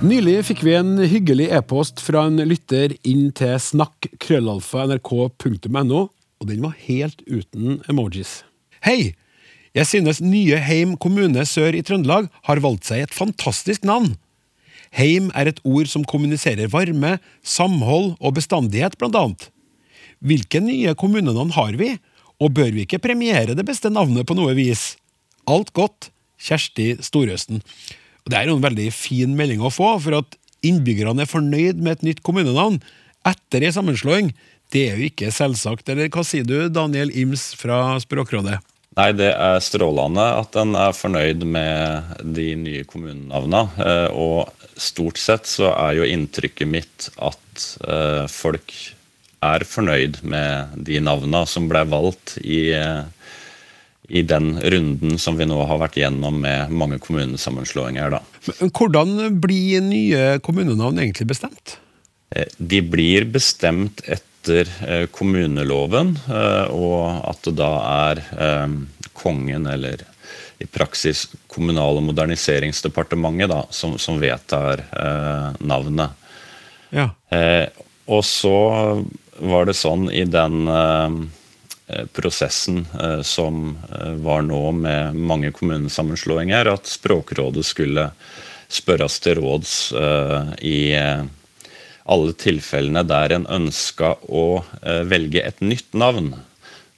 Nylig 0.00 0.40
fikk 0.48 0.64
vi 0.64 0.72
en 0.74 0.98
hyggelig 1.12 1.50
e-post 1.54 2.00
fra 2.02 2.24
en 2.26 2.40
lytter 2.48 2.90
inn 3.06 3.30
til 3.36 3.58
snakk.krøllalfa.nrk.no, 3.60 6.00
og 6.40 6.44
den 6.48 6.62
var 6.64 6.72
helt 6.88 7.20
uten 7.28 7.84
emojis. 7.84 8.42
Hei! 8.82 9.14
Jeg 9.76 9.86
synes 9.86 10.20
nye 10.24 10.56
Heim 10.58 10.96
kommune 10.98 11.46
sør 11.46 11.74
i 11.76 11.82
Trøndelag 11.86 12.26
har 12.48 12.60
valgt 12.64 12.84
seg 12.88 13.00
et 13.04 13.14
fantastisk 13.14 13.84
navn. 13.86 14.16
Heim 14.96 15.30
er 15.36 15.46
et 15.52 15.60
ord 15.68 15.86
som 15.92 16.04
kommuniserer 16.08 16.72
varme, 16.72 17.18
samhold 17.44 18.16
og 18.18 18.34
bestandighet, 18.40 18.96
blant 18.98 19.14
annet. 19.20 19.52
Hvilke 20.24 20.60
nye 20.64 20.94
kommunenavn 20.98 21.52
har 21.54 21.76
vi, 21.78 22.00
og 22.40 22.54
bør 22.56 22.72
vi 22.74 22.86
ikke 22.86 23.02
premiere 23.02 23.56
det 23.56 23.66
beste 23.68 23.92
navnet 23.92 24.26
på 24.28 24.36
noe 24.38 24.54
vis? 24.56 24.94
Alt 25.50 25.72
godt, 25.76 26.10
Kjersti 26.40 26.94
Storøsten. 27.04 27.60
Og 28.24 28.32
Det 28.32 28.38
er 28.38 28.48
jo 28.48 28.56
en 28.56 28.64
veldig 28.64 28.88
fin 28.92 29.36
melding 29.36 29.60
å 29.64 29.72
få, 29.72 29.98
for 30.00 30.20
at 30.22 30.36
innbyggerne 30.64 31.24
er 31.24 31.30
fornøyd 31.30 31.80
med 31.80 31.98
et 31.98 32.06
nytt 32.10 32.24
kommunenavn 32.24 32.80
etter 33.28 33.64
ei 33.64 33.72
sammenslåing, 33.72 34.32
det 34.72 34.86
er 34.88 35.00
jo 35.00 35.08
ikke 35.10 35.32
selvsagt. 35.34 35.88
Eller 35.90 36.10
hva 36.12 36.24
sier 36.24 36.46
du, 36.46 36.68
Daniel 36.72 37.10
Ims 37.16 37.50
fra 37.58 37.98
Språkrådet? 38.02 38.60
Nei, 38.98 39.10
det 39.14 39.30
er 39.32 39.60
strålende 39.62 40.24
at 40.40 40.56
en 40.58 40.74
er 40.78 40.94
fornøyd 40.96 41.44
med 41.46 42.24
de 42.36 42.48
nye 42.58 42.86
kommunenavna. 42.88 43.66
eh, 43.78 44.08
Og 44.10 44.50
stort 44.80 45.20
sett 45.20 45.46
så 45.46 45.70
er 45.74 46.00
jo 46.00 46.08
inntrykket 46.08 46.68
mitt 46.68 47.10
at 47.18 47.66
eh, 47.86 48.24
folk 48.30 48.74
er 49.44 49.64
fornøyd 49.64 50.20
med 50.26 50.76
de 50.86 51.00
navna 51.04 51.44
som 51.48 51.68
ble 51.70 51.84
valgt 51.88 52.36
i, 52.42 52.70
eh, 52.76 53.02
i 54.08 54.22
den 54.26 54.52
runden 54.60 55.18
som 55.18 55.38
vi 55.38 55.46
nå 55.48 55.58
har 55.66 55.80
vært 55.80 56.00
gjennom 56.00 56.40
med 56.42 56.70
mange 56.70 56.98
kommunesammenslåinger. 57.02 58.10
da. 58.10 58.20
Men 58.46 58.70
Hvordan 58.70 59.40
blir 59.40 59.80
nye 59.80 60.38
kommunenavn 60.44 60.98
egentlig 61.00 61.30
bestemt? 61.32 61.78
Eh, 62.34 62.46
De 62.58 62.82
blir 62.82 63.24
bestemt 63.24 64.02
etter 64.06 64.68
eh, 64.86 65.06
kommuneloven, 65.06 66.16
og 66.70 67.28
at 67.28 67.42
det 67.44 67.56
da 67.56 67.72
er 68.10 68.24
kongen, 69.14 69.66
eller 69.66 70.04
i 70.60 70.66
praksis 70.66 71.26
Kommunal- 71.48 71.96
og 71.96 72.02
moderniseringsdepartementet, 72.02 73.48
da, 73.50 73.64
som, 73.70 73.96
som 73.98 74.20
vedtar 74.20 74.84
eh, 74.84 75.46
navnet. 75.64 76.12
Ja. 76.94 77.08
Eh, 77.32 77.66
og 78.10 78.24
så 78.26 78.52
var 79.40 79.68
det 79.68 79.76
sånn 79.78 80.08
i 80.12 80.24
den 80.28 80.68
eh, 80.68 81.16
eh, 81.90 82.06
prosessen 82.16 82.84
eh, 83.00 83.20
som 83.26 83.72
var 84.24 84.44
nå 84.46 84.62
med 84.76 85.16
mange 85.16 85.52
kommunesammenslåinger, 85.56 86.70
at 86.74 86.90
Språkrådet 86.90 87.64
skulle 87.66 88.10
spørres 88.70 89.18
til 89.18 89.40
råds 89.40 89.70
i 90.62 90.76
alle 90.94 92.34
tilfellene 92.38 93.02
der 93.02 93.32
en 93.34 93.48
ønska 93.50 94.12
å 94.30 94.62
velge 95.10 95.42
et 95.42 95.58
nytt 95.58 95.90
navn. 95.98 96.28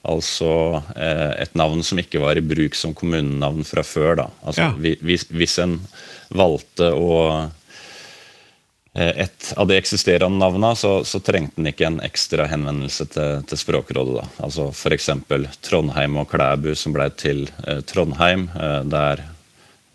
Altså 0.05 0.83
et 0.93 1.57
navn 1.57 1.81
som 1.81 1.97
ikke 1.97 2.21
var 2.21 2.37
i 2.37 2.45
bruk 2.45 2.77
som 2.77 2.93
kommunenavn 2.93 3.65
fra 3.65 3.81
før. 3.81 4.27
Altså, 4.45 4.69
Ja. 4.69 4.93
hvis, 5.01 5.57
en 5.65 5.79
valgte 6.29 6.91
å 6.93 7.49
et 8.93 9.53
av 9.57 9.67
de 9.67 9.77
eksisterende 9.77 10.37
navnene, 10.37 10.75
så, 10.77 10.99
så 11.07 11.17
trengte 11.23 11.61
en 11.61 11.69
ikke 11.71 11.87
en 11.87 12.01
ekstra 12.05 12.45
henvendelse 12.51 13.07
til, 13.09 13.39
til 13.49 13.57
Språkrådet. 13.57 14.19
Da. 14.19 14.25
Altså 14.45 14.67
F.eks. 14.69 15.09
Trondheim 15.65 16.19
og 16.21 16.29
Klæbu, 16.29 16.73
som 16.77 16.93
ble 16.93 17.07
til 17.17 17.47
eh, 17.65 17.81
Trondheim. 17.89 18.45
Eh, 18.53 18.81
der 18.93 19.23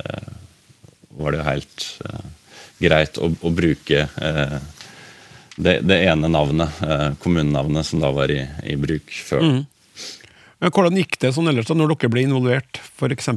eh, 0.02 0.32
var 1.18 1.34
det 1.34 1.40
jo 1.40 1.46
helt 1.46 1.86
eh, 2.08 2.26
greit 2.82 3.22
å, 3.22 3.30
å 3.30 3.54
bruke 3.54 4.02
eh, 4.02 4.58
det, 5.58 5.78
det 5.86 6.02
ene 6.10 6.30
navnet, 6.30 6.82
eh, 6.82 7.08
kommunenavnet, 7.22 7.86
som 7.86 8.02
da 8.02 8.10
var 8.14 8.34
i, 8.34 8.42
i 8.66 8.74
bruk 8.78 9.14
før. 9.30 9.46
Men 10.58 10.74
Hvordan 10.74 10.98
gikk 10.98 11.20
det 11.22 11.36
sånn 11.36 11.50
ellers 11.50 11.70
da, 11.70 11.78
når 11.78 11.94
dere 11.94 12.10
ble 12.14 12.26
involvert, 12.26 12.82
f.eks.? 12.98 13.30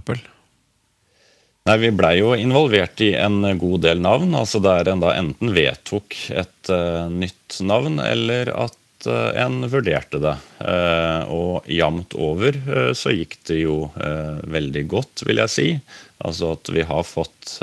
Nei, 1.70 1.78
Vi 1.78 1.92
blei 1.94 2.16
jo 2.18 2.34
involvert 2.34 3.02
i 3.06 3.12
en 3.14 3.44
god 3.62 3.84
del 3.86 4.02
navn. 4.02 4.34
altså 4.34 4.62
Der 4.64 4.90
en 4.90 5.04
da 5.04 5.14
enten 5.14 5.54
vedtok 5.54 6.18
et 6.34 6.72
uh, 6.74 7.06
nytt 7.06 7.60
navn, 7.62 8.00
eller 8.02 8.50
at 8.50 9.06
uh, 9.06 9.30
en 9.38 9.62
vurderte 9.70 10.22
det. 10.24 10.34
Uh, 10.58 11.22
og 11.30 11.70
jevnt 11.70 12.18
over 12.18 12.58
så 12.98 13.14
gikk 13.14 13.38
det 13.50 13.62
jo 13.62 13.78
veldig 13.96 14.86
godt, 14.90 15.26
vil 15.28 15.44
jeg 15.44 15.54
si. 15.54 15.68
Altså 16.26 16.56
at 16.58 16.74
vi 16.74 16.86
har 16.86 17.06
fått 17.06 17.60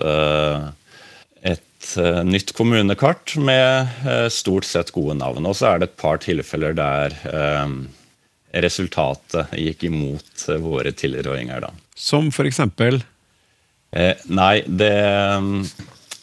et 1.49 1.91
nytt 2.27 2.51
kommunekart 2.59 3.37
med 3.43 4.31
stort 4.35 4.67
sett 4.67 4.91
gode 4.95 5.15
navn. 5.19 5.47
Og 5.47 5.55
så 5.59 5.73
er 5.73 5.79
det 5.79 5.91
et 5.91 6.01
par 6.01 6.19
tilfeller 6.23 6.75
der 6.77 7.15
resultatet 8.67 9.55
gikk 9.55 9.87
imot 9.91 10.49
våre 10.63 10.93
tilrådinger. 10.93 11.69
da. 11.69 11.71
Som 11.95 12.33
f.eks. 12.35 12.61
Eh, 13.91 14.17
nei, 14.25 14.63
det 14.67 15.03
mm, 15.41 15.65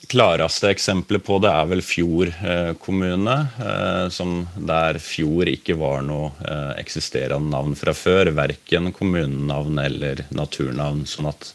klareste 0.08 0.69
eksempelet 0.69 1.23
på 1.25 1.39
det 1.41 1.49
er 1.49 1.69
vel 1.69 1.82
Fjord 1.86 2.34
eh, 2.45 2.73
kommune. 2.82 3.38
Eh, 3.62 4.10
som 4.13 4.43
der 4.56 4.99
Fjord 5.01 5.49
ikke 5.49 5.78
var 5.80 6.04
noe 6.06 6.32
eh, 6.45 6.75
eksisterende 6.82 7.49
navn 7.54 7.73
fra 7.78 7.95
før. 7.97 8.34
Verken 8.38 8.91
kommunenavn 8.93 9.82
eller 9.82 10.25
naturnavn. 10.36 11.06
Sånn 11.10 11.32
at 11.32 11.49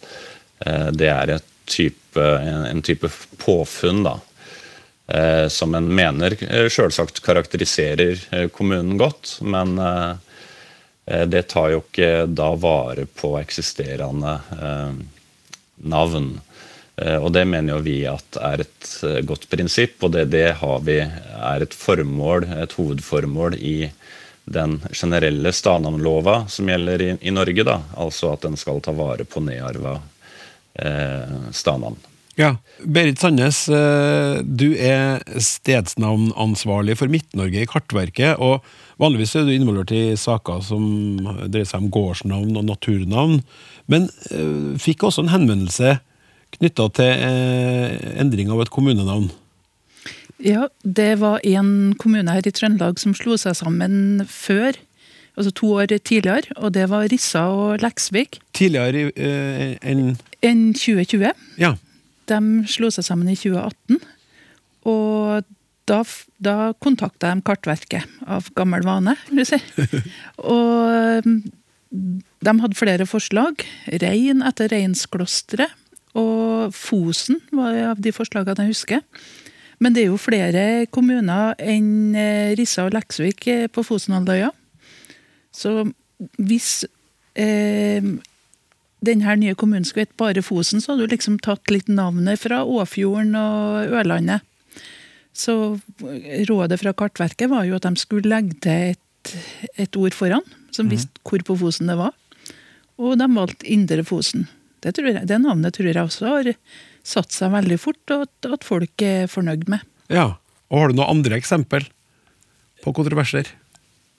eh, 0.66 0.90
det 0.90 1.12
er 1.12 1.36
type, 1.70 2.18
en, 2.18 2.66
en 2.72 2.82
type 2.82 3.10
påfunn, 3.38 4.02
da. 4.08 4.16
Eh, 5.10 5.46
som 5.50 5.74
en 5.78 5.86
mener 5.94 6.34
sjølsagt 6.70 7.22
karakteriserer 7.22 8.48
kommunen 8.54 8.98
godt, 8.98 9.38
men 9.42 9.78
det 11.26 11.40
tar 11.50 11.72
jo 11.72 11.80
ikke 11.80 12.26
da 12.30 12.52
vare 12.60 13.02
på 13.18 13.32
eksisterende 13.40 14.34
eh, 14.54 15.00
navn. 15.82 16.40
Eh, 16.96 17.16
Og 17.16 17.32
det 17.32 17.46
mener 17.48 17.76
jo 17.76 17.84
vi 17.84 18.04
at 18.06 18.36
er 18.40 18.64
et 18.66 18.90
eh, 19.06 19.20
godt 19.26 19.48
prinsipp, 19.50 20.02
og 20.04 20.12
det, 20.16 20.28
det 20.34 20.56
har 20.60 20.84
vi 20.86 21.00
er 21.00 21.64
et 21.64 21.74
formål, 21.74 22.48
et 22.60 22.76
hovedformål 22.76 23.56
i 23.56 23.90
den 24.50 24.80
generelle 24.92 25.52
stadnavnlova 25.54 26.44
som 26.48 26.68
gjelder 26.68 27.02
i, 27.02 27.10
i 27.20 27.30
Norge. 27.30 27.64
da, 27.64 27.80
Altså 27.96 28.32
at 28.34 28.42
den 28.46 28.56
skal 28.58 28.80
ta 28.82 28.92
vare 28.96 29.24
på 29.24 29.42
nedarva 29.44 30.00
eh, 30.74 31.50
stadnavn. 31.52 31.98
Ja. 32.40 32.54
Berit 32.84 33.20
Sandnes, 33.20 33.68
eh, 33.68 34.40
du 34.42 34.72
er 34.78 35.20
stedsnavnansvarlig 35.36 36.96
for 36.96 37.12
Midt-Norge 37.12 37.62
i 37.62 37.68
Kartverket. 37.68 38.38
og 38.38 38.64
Vanligvis 39.00 39.34
er 39.36 39.44
du 39.44 39.52
involvert 39.54 39.92
i 39.96 40.16
saker 40.16 40.60
som 40.64 40.84
dreier 41.48 41.68
seg 41.68 41.84
om 41.84 41.90
gårdsnavn 41.92 42.56
og 42.56 42.66
naturnavn. 42.68 43.38
Men 43.90 44.08
eh, 44.30 44.78
fikk 44.80 45.04
også 45.06 45.24
en 45.24 45.32
henvendelse 45.32 45.98
knytta 46.56 46.88
til 46.98 47.24
eh, 47.26 47.96
endring 48.20 48.50
av 48.52 48.62
et 48.64 48.72
kommunenavn. 48.72 49.30
Ja, 50.40 50.68
det 50.82 51.18
var 51.20 51.42
en 51.44 51.92
kommune 52.00 52.32
her 52.32 52.46
i 52.48 52.54
Trøndelag 52.54 53.00
som 53.02 53.12
slo 53.16 53.36
seg 53.38 53.58
sammen 53.58 54.24
før, 54.30 54.78
altså 55.36 55.52
to 55.56 55.74
år 55.82 55.92
tidligere, 55.98 56.54
og 56.56 56.72
det 56.74 56.86
var 56.90 57.10
Rissa 57.12 57.44
og 57.52 57.84
Leksvik. 57.84 58.40
Tidligere 58.56 59.10
eh, 59.14 59.76
enn 59.82 60.16
Enn 60.40 60.70
2020. 60.72 61.34
Ja. 61.60 61.74
De 62.30 62.38
slo 62.72 62.88
seg 62.94 63.04
sammen 63.04 63.28
i 63.28 63.36
2018. 63.36 63.98
Og 64.88 65.44
da, 65.90 65.98
da 66.40 66.54
kontakta 66.80 67.34
de 67.34 67.44
Kartverket 67.44 68.06
av 68.24 68.48
gammel 68.56 68.86
vane, 68.86 69.18
vil 69.28 69.42
du 69.42 69.50
si. 69.50 69.58
Og 70.56 71.26
mm, 71.26 71.42
de 72.40 72.54
hadde 72.62 72.78
flere 72.78 73.06
forslag. 73.08 73.64
Rein 74.02 74.44
etter 74.46 74.72
Reinsklosteret. 74.72 75.76
Og 76.18 76.74
Fosen 76.74 77.38
var 77.54 77.76
av 77.92 78.00
de 78.02 78.10
forslagene 78.10 78.66
jeg 78.66 78.72
husker. 78.72 79.02
Men 79.80 79.94
det 79.94 80.02
er 80.02 80.10
jo 80.10 80.20
flere 80.20 80.64
kommuner 80.92 81.54
enn 81.62 82.16
eh, 82.18 82.52
Rissa 82.58 82.88
og 82.88 82.96
Leksvik 82.96 83.46
eh, 83.48 83.68
på 83.72 83.84
Fosenhalvøya. 83.86 84.50
Så 85.56 85.86
hvis 86.36 86.82
eh, 87.38 88.04
denne 89.00 89.36
nye 89.40 89.56
kommunen 89.56 89.86
skulle 89.88 90.08
hett 90.08 90.18
bare 90.20 90.44
Fosen, 90.44 90.82
så 90.82 90.92
hadde 90.92 91.08
du 91.08 91.14
liksom 91.14 91.38
tatt 91.40 91.72
litt 91.72 91.88
navnet 91.88 92.42
fra 92.42 92.60
Åfjorden 92.66 93.32
og 93.40 93.96
Ørlandet. 94.02 94.44
Så 95.32 95.78
rådet 96.50 96.80
fra 96.82 96.92
Kartverket 96.92 97.48
var 97.48 97.64
jo 97.64 97.78
at 97.78 97.86
de 97.86 97.94
skulle 97.96 98.28
legge 98.28 98.58
til 98.60 98.92
et, 98.92 99.34
et 99.80 99.96
ord 99.96 100.16
foran, 100.16 100.44
som 100.74 100.90
visste 100.90 101.22
hvor 101.24 101.40
på 101.46 101.56
Fosen 101.62 101.88
det 101.88 101.96
var. 102.00 102.12
Og 103.00 103.16
de 103.20 103.28
valgte 103.32 103.68
Indre 103.72 104.04
Fosen. 104.04 104.46
Det, 104.80 104.94
tror 104.96 105.10
jeg, 105.10 105.24
det 105.28 105.40
navnet 105.40 105.76
tror 105.76 105.88
jeg 105.88 106.00
også 106.00 106.28
har 106.28 106.52
satt 107.06 107.32
seg 107.32 107.52
veldig 107.54 107.78
fort, 107.80 108.02
og 108.12 108.26
at, 108.26 108.50
at 108.56 108.66
folk 108.66 109.04
er 109.04 109.30
fornøyd 109.30 109.66
med. 109.72 109.84
Ja. 110.12 110.34
Og 110.70 110.82
har 110.82 110.90
du 110.90 111.00
noen 111.00 111.16
andre 111.16 111.38
eksempel 111.40 111.86
på 112.84 112.92
kontroverser? 112.96 113.48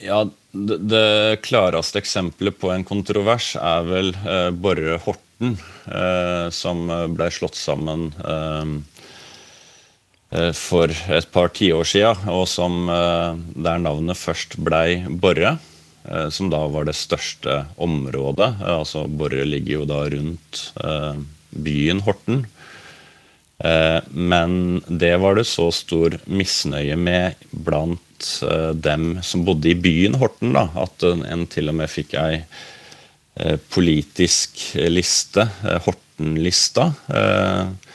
Ja, 0.01 0.23
det, 0.51 0.77
det 0.89 1.41
klareste 1.45 2.01
eksempelet 2.01 2.57
på 2.59 2.71
en 2.73 2.86
kontrovers 2.88 3.53
er 3.59 3.86
vel 3.86 4.13
eh, 4.25 4.49
Borre 4.51 4.97
Horten, 5.03 5.55
eh, 5.86 6.47
som 6.53 6.89
ble 7.13 7.29
slått 7.34 7.57
sammen 7.59 8.09
eh, 8.25 8.73
eh, 10.38 10.51
for 10.57 10.89
et 10.89 11.29
par 11.34 11.53
tiår 11.53 11.88
siden, 11.93 12.25
og 12.34 12.47
som 12.49 12.89
eh, 12.89 13.38
der 13.61 13.84
navnet 13.86 14.19
først 14.19 14.57
blei 14.61 15.03
Borre, 15.05 15.59
som 16.33 16.49
da 16.49 16.63
var 16.67 16.85
det 16.89 16.95
største 16.97 17.65
området. 17.81 18.55
Eh, 18.61 18.73
altså 18.79 19.05
Borre 19.07 19.45
ligger 19.45 19.81
jo 19.81 19.85
da 19.89 20.01
rundt 20.09 20.63
eh, 20.83 21.15
byen 21.51 22.01
Horten. 22.05 22.45
Eh, 23.63 23.99
Men 24.09 24.81
det 24.87 25.13
var 25.21 25.35
det 25.37 25.45
så 25.49 25.69
stor 25.71 26.17
misnøye 26.25 26.95
med 26.97 27.35
blant 27.51 28.31
eh, 28.47 28.71
dem 28.73 29.19
som 29.25 29.45
bodde 29.45 29.69
i 29.71 29.77
byen 29.77 30.17
Horten, 30.21 30.53
da, 30.57 30.67
at 30.81 31.03
en- 31.03 31.47
til 31.47 31.69
og 31.69 31.75
med 31.77 31.89
fikk 31.89 32.15
ei 32.21 32.41
eh, 33.37 33.57
politisk 33.69 34.73
liste, 34.89 35.45
eh, 35.63 35.79
Horten-lista, 35.85 36.89
eh, 37.13 37.90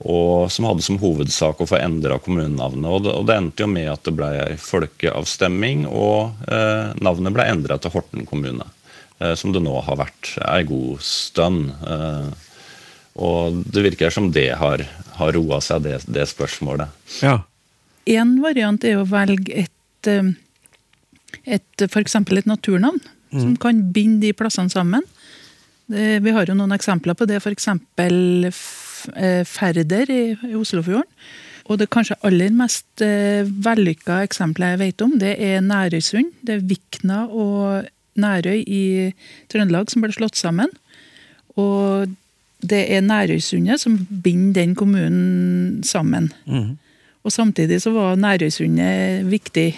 og 0.00 0.48
som 0.52 0.64
hadde 0.64 0.84
som 0.84 0.98
hovedsak 1.00 1.60
å 1.60 1.68
få 1.68 1.76
endra 1.76 2.16
kommunenavnet. 2.24 2.88
Og 2.88 3.02
det, 3.04 3.14
og 3.18 3.26
det 3.28 3.36
endte 3.36 3.66
jo 3.66 3.68
med 3.68 3.90
at 3.92 4.04
det 4.06 4.14
ble 4.16 4.30
ei 4.46 4.56
folkeavstemning, 4.60 5.84
og 5.86 6.46
eh, 6.48 6.94
navnet 7.04 7.36
ble 7.36 7.48
endra 7.52 7.76
til 7.80 7.92
Horten 7.92 8.24
kommune. 8.28 8.64
Eh, 9.20 9.34
som 9.36 9.52
det 9.52 9.60
nå 9.60 9.74
har 9.84 10.00
vært 10.00 10.32
ei 10.48 10.64
god 10.68 11.04
stund. 11.04 11.68
Eh, 11.84 12.30
og 13.20 13.60
det 13.68 13.84
virker 13.90 14.14
som 14.14 14.30
det 14.32 14.48
har, 14.56 14.86
har 15.18 15.32
roa 15.36 15.60
seg, 15.64 15.84
det, 15.84 15.98
det 16.08 16.24
spørsmålet. 16.30 16.88
Ja. 17.20 17.42
En 18.08 18.38
variant 18.40 18.84
er 18.88 19.02
å 19.02 19.08
velge 19.08 19.66
et, 19.66 20.08
eh, 20.08 20.32
et 21.44 21.84
f.eks. 21.90 22.16
et 22.16 22.48
naturnavn, 22.48 23.02
som 23.30 23.52
kan 23.62 23.84
binde 23.92 24.24
de 24.24 24.32
plassene 24.34 24.72
sammen. 24.72 25.04
Det, 25.90 26.16
vi 26.24 26.32
har 26.34 26.48
jo 26.48 26.56
noen 26.56 26.72
eksempler 26.74 27.14
på 27.18 27.28
det, 27.28 27.42
f.eks. 27.42 27.68
Færder 29.46 30.10
i, 30.10 30.22
i 30.50 30.56
Oslofjorden. 30.58 31.08
Og 31.70 31.78
det 31.78 31.90
kanskje 31.94 32.18
aller 32.26 32.50
mest 32.54 33.02
eh, 33.04 33.46
vellykka 33.46 34.22
eksempelet 34.26 34.74
jeg 34.74 34.80
vet 34.80 35.04
om, 35.06 35.12
det 35.22 35.36
er 35.38 35.60
Nærøysund. 35.62 36.32
Det 36.42 36.56
er 36.56 36.64
Vikna 36.66 37.20
og 37.30 37.86
Nærøy 38.20 38.64
i 38.66 38.82
Trøndelag 39.52 39.92
som 39.92 40.02
ble 40.02 40.10
slått 40.16 40.40
sammen. 40.40 40.72
Og 41.60 42.10
det 42.66 42.82
er 42.90 43.04
Nærøysundet 43.06 43.80
som 43.84 44.00
binder 44.10 44.60
den 44.64 44.74
kommunen 44.74 45.80
sammen. 45.86 46.32
Og 47.22 47.32
samtidig 47.32 47.78
så 47.84 47.94
var 47.94 48.18
Nærøysundet 48.18 49.30
viktig 49.30 49.70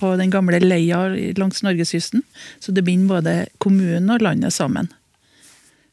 på 0.00 0.12
den 0.20 0.30
gamle 0.32 0.60
leia 0.60 1.06
langs 1.40 1.62
norgeskysten. 1.64 2.22
Så 2.60 2.72
det 2.72 2.84
binder 2.84 3.16
både 3.16 3.34
kommunen 3.58 4.10
og 4.12 4.20
landet 4.24 4.52
sammen. 4.52 4.92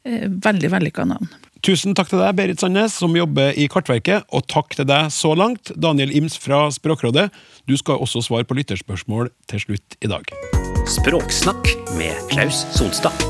Eh, 0.03 0.27
Veldig 0.27 0.71
vellykka 0.75 1.07
navn. 1.07 1.31
Tusen 1.65 1.95
takk 1.97 2.11
til 2.11 2.21
deg, 2.21 2.35
Berit 2.37 2.61
Sandnes, 2.61 2.93
som 2.99 3.15
jobber 3.17 3.55
i 3.57 3.65
Kartverket, 3.71 4.27
og 4.29 4.45
takk 4.51 4.75
til 4.77 4.85
deg 4.87 5.09
så 5.13 5.33
langt, 5.37 5.71
Daniel 5.73 6.13
Ims 6.15 6.37
fra 6.41 6.67
Språkrådet. 6.73 7.29
Du 7.65 7.73
skal 7.79 8.01
også 8.03 8.21
svare 8.25 8.45
på 8.47 8.57
lytterspørsmål 8.59 9.31
til 9.49 9.63
slutt 9.63 9.97
i 10.03 10.11
dag. 10.11 10.29
Språksnakk 10.87 11.73
med 11.97 12.19
Klaus 12.31 12.61
Sonstad. 12.75 13.25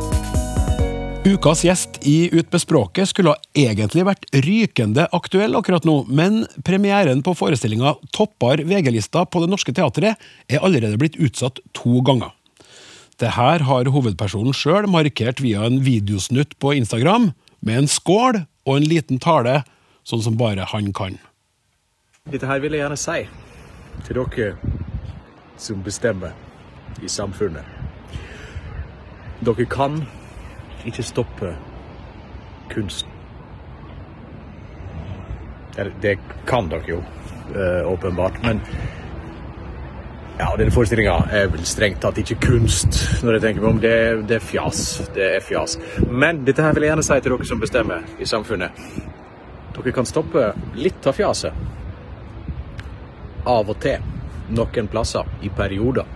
Ukas 1.28 1.64
gjest 1.66 1.98
i 2.08 2.30
Ut 2.32 2.52
med 2.54 2.62
språket 2.62 3.10
skulle 3.10 3.34
ha 3.34 3.50
egentlig 3.58 4.06
vært 4.08 4.28
rykende 4.46 5.08
aktuell 5.16 5.58
akkurat 5.60 5.88
nå, 5.88 6.06
men 6.08 6.46
premieren 6.68 7.24
på 7.26 7.34
forestillinga 7.36 7.98
toppar 8.16 8.64
VG-lista 8.64 9.26
på 9.28 9.44
Det 9.44 9.52
Norske 9.52 9.76
Teatret 9.76 10.16
er 10.48 10.64
allerede 10.64 11.00
blitt 11.00 11.20
utsatt 11.20 11.60
to 11.76 12.00
ganger. 12.08 12.32
Det 13.18 13.34
her 13.34 13.66
har 13.66 13.90
hovedpersonen 13.92 14.56
sjøl 14.56 14.86
markert 14.92 15.42
via 15.42 15.66
en 15.66 15.82
videosnutt 15.84 16.54
på 16.62 16.76
Instagram, 16.78 17.32
med 17.60 17.84
en 17.84 17.90
skål 17.92 18.44
og 18.68 18.78
en 18.78 18.88
liten 18.88 19.20
tale, 19.20 19.62
sånn 20.08 20.24
som 20.24 20.38
bare 20.40 20.68
han 20.72 20.92
kan. 20.96 21.18
Dette 22.28 22.48
her 22.48 22.60
vil 22.64 22.76
jeg 22.76 22.84
gjerne 22.84 23.00
si 23.00 23.22
til 24.06 24.20
dere 24.20 24.50
som 25.58 25.82
bestemmer 25.84 26.36
i 27.02 27.10
samfunnet. 27.10 27.66
Dere 29.46 29.66
kan 29.70 30.02
ikke 30.88 31.06
stoppe 31.06 31.54
kunsten. 32.72 33.12
Eller, 35.78 35.94
det 36.02 36.18
kan 36.50 36.70
dere 36.70 36.90
jo, 36.90 37.02
eh, 37.54 37.84
åpenbart, 37.92 38.42
men 38.44 38.62
ja, 40.38 40.50
denne 40.58 40.74
forestillinga 40.74 41.16
er 41.34 41.50
vel 41.54 41.66
strengt 41.68 42.02
tatt 42.04 42.20
ikke 42.22 42.38
kunst, 42.44 43.00
når 43.26 43.38
jeg 43.38 43.46
tenker 43.46 43.64
meg 43.64 43.72
om. 43.72 43.82
Det, 43.82 43.96
det 44.30 44.38
er 44.38 44.44
fjas. 44.44 44.84
Det 45.16 45.32
er 45.38 45.44
fjas. 45.44 45.78
Men 46.10 46.44
dette 46.48 46.64
her 46.66 46.76
vil 46.76 46.86
jeg 46.86 46.94
gjerne 46.94 47.08
si 47.08 47.18
til 47.22 47.34
dere 47.34 47.50
som 47.50 47.64
bestemmer 47.64 48.06
i 48.22 48.30
samfunnet. 48.30 48.86
Dere 49.78 49.96
kan 49.96 50.10
stoppe 50.10 50.52
litt 50.78 51.10
av 51.10 51.18
fjaset 51.18 51.66
av 53.48 53.70
og 53.72 53.78
til, 53.80 54.04
noen 54.52 54.90
plasser, 54.92 55.28
i 55.40 55.50
perioder. 55.54 56.08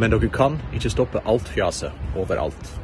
Men 0.00 0.14
dere 0.14 0.30
kan 0.32 0.56
ikke 0.74 0.92
stoppe 0.92 1.22
alt 1.28 1.50
fjaset 1.52 2.16
overalt. 2.18 2.76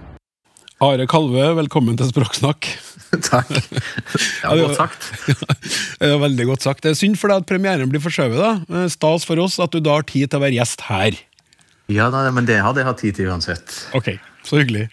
Are 0.85 1.07
Kalve, 1.09 1.55
velkommen 1.57 1.97
til 1.97 2.11
Språksnakk. 2.11 2.69
Takk. 3.31 3.53
Ja, 4.43 4.53
godt 4.59 4.77
sagt. 4.79 5.09
Det 6.01 6.11
er 6.11 6.21
veldig 6.21 6.47
godt 6.51 6.67
sagt. 6.67 6.85
Det 6.85 6.93
er 6.93 6.99
synd 6.99 7.19
for 7.21 7.33
deg 7.33 7.45
at 7.45 7.49
premieren 7.49 7.91
blir 7.91 8.03
forskjøvet. 8.05 8.67
Eh, 8.69 8.87
Stas 8.93 9.27
for 9.29 9.41
oss 9.43 9.59
at 9.63 9.75
du 9.75 9.81
da 9.81 9.99
har 9.99 10.07
tid 10.09 10.31
til 10.31 10.41
å 10.41 10.45
være 10.45 10.59
gjest 10.59 10.87
her. 10.91 11.19
Ja, 11.93 12.09
da, 12.11 12.25
men 12.35 12.49
det 12.49 12.59
hadde 12.65 12.83
jeg 12.83 12.89
hatt 12.89 13.03
tid 13.03 13.19
til 13.19 13.31
uansett. 13.31 13.77
Ok, 13.97 14.17
så 14.47 14.59
hyggelig. 14.61 14.89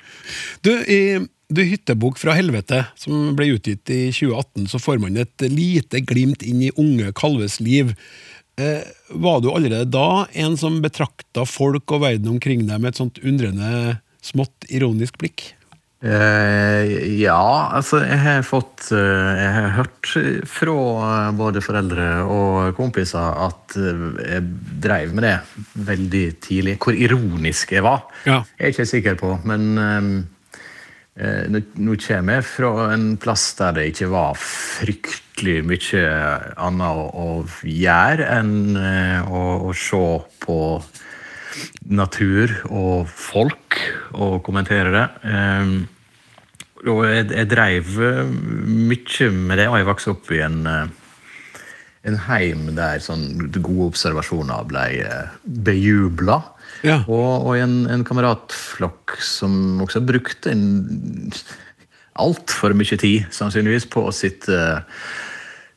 Du, 0.65 0.71
i 0.85 1.17
du 1.53 1.61
Hyttebok 1.67 2.17
fra 2.21 2.33
helvete, 2.37 2.83
som 2.97 3.33
ble 3.37 3.51
utgitt 3.53 3.89
i 3.93 4.07
2018, 4.13 4.69
så 4.71 4.79
får 4.81 5.01
man 5.03 5.17
et 5.21 5.45
lite 5.51 6.01
glimt 6.05 6.45
inn 6.45 6.63
i 6.65 6.71
unge 6.79 7.11
Kalves 7.17 7.59
liv. 7.61 7.91
Eh, 8.61 8.85
var 9.09 9.41
du 9.41 9.49
allerede 9.51 9.89
da 9.93 10.25
en 10.45 10.57
som 10.57 10.79
betrakta 10.81 11.45
folk 11.49 11.93
og 11.93 12.05
verden 12.05 12.35
omkring 12.35 12.65
deg 12.69 12.81
med 12.81 12.93
et 12.93 13.01
sånt 13.01 13.19
undrende, 13.21 13.99
smått 14.23 14.69
ironisk 14.69 15.19
blikk? 15.21 15.51
Eh, 16.03 16.89
ja, 17.21 17.69
altså 17.77 18.01
jeg 18.03 18.17
har 18.19 18.41
fått 18.43 18.89
eh, 18.91 19.29
Jeg 19.39 19.51
har 19.55 19.69
hørt 19.77 20.09
fra 20.51 20.73
både 21.31 21.61
foreldre 21.63 22.07
og 22.27 22.73
kompiser 22.75 23.23
at 23.45 23.77
eh, 23.79 24.01
jeg 24.19 24.43
dreiv 24.83 25.13
med 25.15 25.23
det 25.29 25.37
veldig 25.87 26.23
tidlig. 26.43 26.75
Hvor 26.83 26.97
ironisk 26.99 27.71
jeg 27.77 27.85
var, 27.87 28.03
Ja. 28.27 28.41
jeg 28.59 28.65
er 28.67 28.73
ikke 28.75 28.89
sikker 28.91 29.15
på. 29.21 29.31
Men 29.47 29.63
eh, 29.79 30.09
eh, 31.23 31.45
nå, 31.53 31.63
nå 31.87 31.95
kommer 32.03 32.41
jeg 32.41 32.49
fra 32.51 32.73
en 32.97 33.07
plass 33.23 33.47
der 33.61 33.79
det 33.79 33.87
ikke 33.93 34.11
var 34.11 34.35
fryktelig 34.43 35.61
mye 35.71 36.03
annet 36.67 36.99
å, 36.99 37.07
å 37.15 37.29
gjøre 37.63 38.27
enn 38.41 38.75
å, 38.75 39.45
å 39.69 39.71
se 39.77 40.03
på 40.43 40.59
natur 41.89 42.53
og 42.69 43.09
folk 43.09 43.79
og 44.13 44.39
kommentere 44.45 44.93
det. 44.93 45.05
Ehm, 45.29 45.75
og 46.83 47.05
jeg, 47.07 47.29
jeg 47.31 47.49
dreiv 47.51 47.93
eh, 48.03 48.33
mye 48.67 49.29
med 49.31 49.61
det, 49.61 49.69
og 49.69 49.79
jeg 49.79 49.87
vokste 49.87 50.13
opp 50.13 50.31
i 50.35 50.41
en, 50.43 50.59
eh, 50.67 51.61
en 52.09 52.19
heim 52.27 52.67
der 52.75 53.03
sånn 53.03 53.47
gode 53.55 53.93
observasjoner 53.93 54.65
ble 54.67 54.85
uh, 55.07 55.35
bejubla. 55.43 56.41
Ja. 56.83 56.99
Og, 57.07 57.47
og 57.47 57.53
en, 57.55 57.77
en 57.87 58.03
kameratflokk 58.03 59.15
som 59.23 59.79
også 59.85 60.03
brukte 60.03 60.51
en 60.51 61.31
altfor 62.19 62.75
mye 62.77 62.99
tid, 62.99 63.29
sannsynligvis, 63.33 63.87
på 63.89 64.03
å 64.03 64.13
sitte 64.13 64.57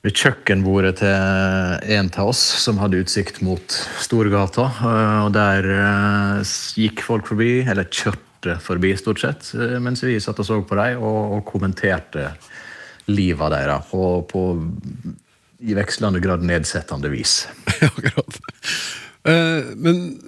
ved 0.06 0.14
kjøkkenbordet 0.14 1.00
til 1.00 1.94
en 1.96 2.08
av 2.14 2.30
oss 2.30 2.40
som 2.62 2.78
hadde 2.78 3.00
utsikt 3.02 3.40
mot 3.42 3.74
Storgata. 4.02 4.68
eh, 4.78 5.18
Og 5.26 5.32
der 5.34 5.66
eh, 5.66 6.52
gikk 6.78 7.02
folk 7.02 7.26
forbi, 7.26 7.64
eller 7.66 7.88
kjørte 7.90 8.58
forbi 8.62 8.92
stort 8.96 9.22
sett, 9.24 9.48
eh, 9.58 9.80
mens 9.82 10.04
vi 10.06 10.20
satt 10.22 10.38
og 10.38 10.46
så 10.46 10.60
på 10.62 10.78
dem 10.78 11.02
og, 11.02 11.38
og 11.38 11.46
kommenterte 11.48 12.30
livet 13.10 13.50
deres 13.50 13.88
på, 13.90 14.02
på 14.30 14.42
i 15.66 15.74
vekslende 15.74 16.20
grad 16.22 16.44
nedsettende 16.46 17.10
vis. 17.10 17.46
Akkurat. 17.88 18.38
Men 19.26 20.20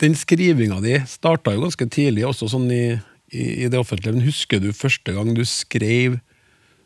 den 0.00 0.14
skrivinga 0.18 0.78
di 0.82 0.96
starta 1.06 1.52
jo 1.54 1.66
ganske 1.66 1.86
tidlig, 1.90 2.24
også 2.26 2.48
sånn 2.50 2.70
i, 2.72 2.96
i, 3.30 3.44
i 3.66 3.68
det 3.70 3.78
offentlige. 3.78 4.14
Men 4.16 4.26
husker 4.26 4.62
du 4.62 4.72
første 4.74 5.14
gang 5.14 5.34
du 5.36 5.44
skrev 5.46 6.16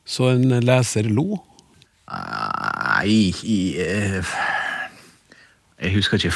så 0.04 0.32
en 0.32 0.58
leser 0.64 1.08
lo? 1.08 1.38
Nei 2.12 3.32
eh, 3.80 4.32
Jeg 5.80 5.94
husker 5.96 6.18
ikke 6.18 6.34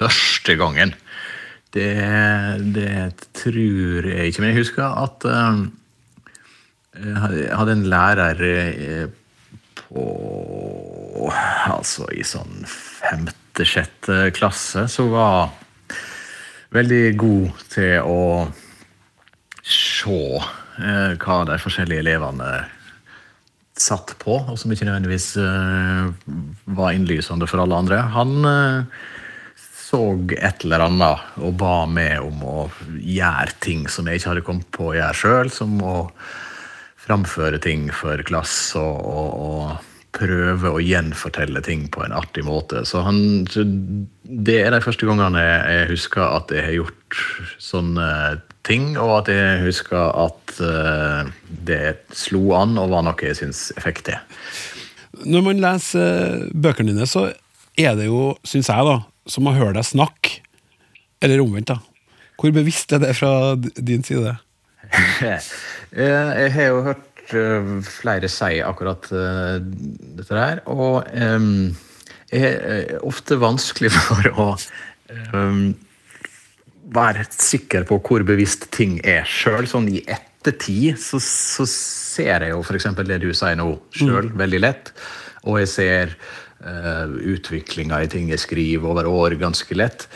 første 0.00 0.56
gangen. 0.60 0.94
Det, 1.74 1.90
det 2.74 3.28
tror 3.36 4.06
jeg 4.06 4.30
ikke. 4.30 4.42
Men 4.42 4.52
jeg 4.52 4.60
husker 4.60 4.84
at 5.04 5.26
eh, 5.28 5.62
jeg 7.00 7.56
hadde 7.56 7.76
en 7.78 7.88
lærer 7.90 8.44
eh, 8.46 9.06
på 9.80 10.06
Altså 11.70 12.06
i 12.16 12.24
sånn 12.26 12.64
femte-sjette 12.66 14.30
klasse 14.34 14.86
som 14.90 15.10
var 15.12 15.50
veldig 16.74 17.04
god 17.20 17.60
til 17.70 18.08
å 18.08 18.22
se 19.62 20.16
hva 21.20 21.36
de 21.46 21.58
forskjellige 21.60 22.02
elevene 22.02 22.48
satt 23.80 24.14
på, 24.20 24.36
og 24.44 24.58
som 24.60 24.72
ikke 24.72 24.86
nødvendigvis 24.88 25.32
eh, 25.40 26.12
var 26.76 26.94
innlysende 26.96 27.48
for 27.50 27.62
alle 27.62 27.80
andre. 27.80 28.02
Han 28.14 28.36
eh, 28.50 29.00
så 29.90 30.02
et 30.36 30.64
eller 30.64 30.84
annet 30.86 31.40
og 31.42 31.56
ba 31.58 31.82
meg 31.90 32.22
om 32.22 32.44
å 32.46 32.58
gjøre 32.86 33.58
ting 33.64 33.88
som 33.90 34.06
jeg 34.06 34.20
ikke 34.20 34.34
hadde 34.34 34.46
kommet 34.46 34.68
på 34.76 34.90
å 34.90 34.96
gjøre 34.98 35.18
sjøl, 35.18 35.50
som 35.50 35.80
å 35.82 35.96
framføre 37.00 37.58
ting 37.62 37.88
for 37.94 38.20
klasse 38.28 38.78
og, 38.78 39.00
og, 39.00 39.30
og 39.40 39.90
prøve 40.14 40.70
å 40.70 40.82
gjenfortelle 40.82 41.62
ting 41.66 41.86
på 41.92 42.02
en 42.04 42.14
artig 42.14 42.44
måte. 42.46 42.84
Så 42.86 43.02
han, 43.06 43.46
så 43.50 43.64
det 43.64 44.58
er 44.62 44.74
de 44.74 44.82
første 44.84 45.06
gangene 45.08 45.42
jeg, 45.42 45.90
husker 45.92 46.24
at 46.26 46.54
jeg 46.54 46.66
har 46.66 46.76
gjort 46.80 47.20
sånne 47.62 48.08
ting, 48.66 48.92
og 49.00 49.22
at 49.22 49.30
jeg 49.32 49.62
husker 49.64 50.10
at 50.24 50.54
uh, 50.60 51.30
det 51.66 51.80
slo 52.16 52.50
an 52.58 52.76
og 52.80 52.92
var 52.92 53.04
noe 53.06 53.24
jeg 53.24 53.38
syns 53.40 53.68
jeg 53.74 53.84
fikk 53.86 54.02
til. 54.10 54.18
Når 55.26 55.42
man 55.44 55.60
leser 55.60 56.04
eh, 56.06 56.42
bøkene 56.54 56.94
dine, 56.94 57.06
så 57.08 57.26
er 57.80 57.96
det 57.98 58.06
jo, 58.06 58.30
syns 58.46 58.70
jeg, 58.70 58.86
da, 58.86 59.00
som 59.28 59.48
å 59.50 59.54
høre 59.56 59.74
deg 59.76 59.84
snakke. 59.88 60.38
Eller 61.20 61.42
omvendt, 61.42 61.72
da. 61.72 61.80
Hvor 62.40 62.54
bevisst 62.56 62.94
er 62.96 63.02
det 63.02 63.16
fra 63.18 63.56
din 63.58 64.06
side? 64.06 64.36
Eh, 65.90 66.28
Jeg 66.38 66.52
har 66.54 66.68
jo 66.68 66.82
hørt 66.86 67.32
flere 67.82 68.28
si 68.30 68.60
akkurat 68.62 69.08
dette 69.10 70.28
der, 70.30 70.60
og 70.70 71.02
um, 71.10 71.74
jeg 72.30 72.52
er 72.54 73.00
ofte 73.06 73.38
vanskelig 73.42 73.90
for 73.96 74.28
å 74.30 74.46
em, 75.34 75.72
være 76.94 77.26
sikker 77.34 77.86
på 77.88 78.00
hvor 78.04 78.24
bevisst 78.26 78.68
ting 78.74 78.98
er 79.06 79.26
sjøl. 79.28 79.68
Sånn 79.70 79.88
i 79.92 80.02
ettertid 80.04 80.98
så, 81.00 81.20
så 81.22 81.66
ser 81.68 82.46
jeg 82.46 82.54
jo 82.54 82.62
f.eks. 82.64 82.90
det 83.06 83.20
du 83.22 83.30
sier 83.36 83.58
nå, 83.60 83.72
sjøl 83.96 84.32
veldig 84.38 84.62
lett. 84.62 84.92
Og 85.48 85.60
jeg 85.62 85.72
ser 85.72 86.16
uh, 86.64 87.06
utviklinga 87.08 88.02
i 88.04 88.10
ting 88.12 88.32
jeg 88.32 88.42
skriver 88.42 88.90
over 88.90 89.08
år 89.10 89.38
ganske 89.40 89.78
lett. 89.78 90.08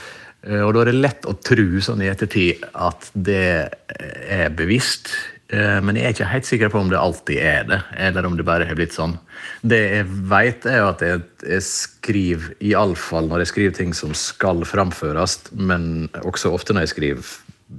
Uh, 0.45 0.65
og 0.67 0.75
da 0.75 0.85
er 0.85 0.93
det 0.93 0.99
lett 1.01 1.31
å 1.31 1.37
tro 1.41 1.69
sånn 1.85 2.03
i 2.05 2.11
ettertid 2.13 2.67
at 2.75 3.09
det 3.15 3.47
er 3.95 4.51
bevisst. 4.57 5.15
Eh, 5.55 5.79
Men 5.85 5.95
jeg 5.99 6.05
er 6.09 6.15
ikke 6.17 6.29
helt 6.33 6.49
sikker 6.49 6.71
på 6.73 6.81
om 6.81 6.89
det 6.91 6.99
alltid 6.99 7.39
er 7.39 7.65
det, 7.69 7.81
eller 8.09 8.27
om 8.27 8.37
det 8.39 8.47
bare 8.49 8.67
har 8.67 8.75
blitt 8.79 8.95
sånn. 8.97 9.17
Det 9.63 9.79
jeg 9.93 10.07
vet, 10.33 10.67
er 10.67 10.81
jo 10.81 10.89
at 10.91 11.05
jeg, 11.07 11.23
jeg 11.47 11.63
skriver, 11.69 12.55
iallfall 12.65 13.29
når 13.31 13.45
jeg 13.45 13.53
skriver 13.53 13.77
ting 13.79 13.95
som 13.95 14.15
skal 14.19 14.65
framføres, 14.67 15.39
men 15.53 16.09
også 16.25 16.51
ofte 16.57 16.75
når 16.75 16.87
jeg 16.89 16.95
skriver 16.95 17.31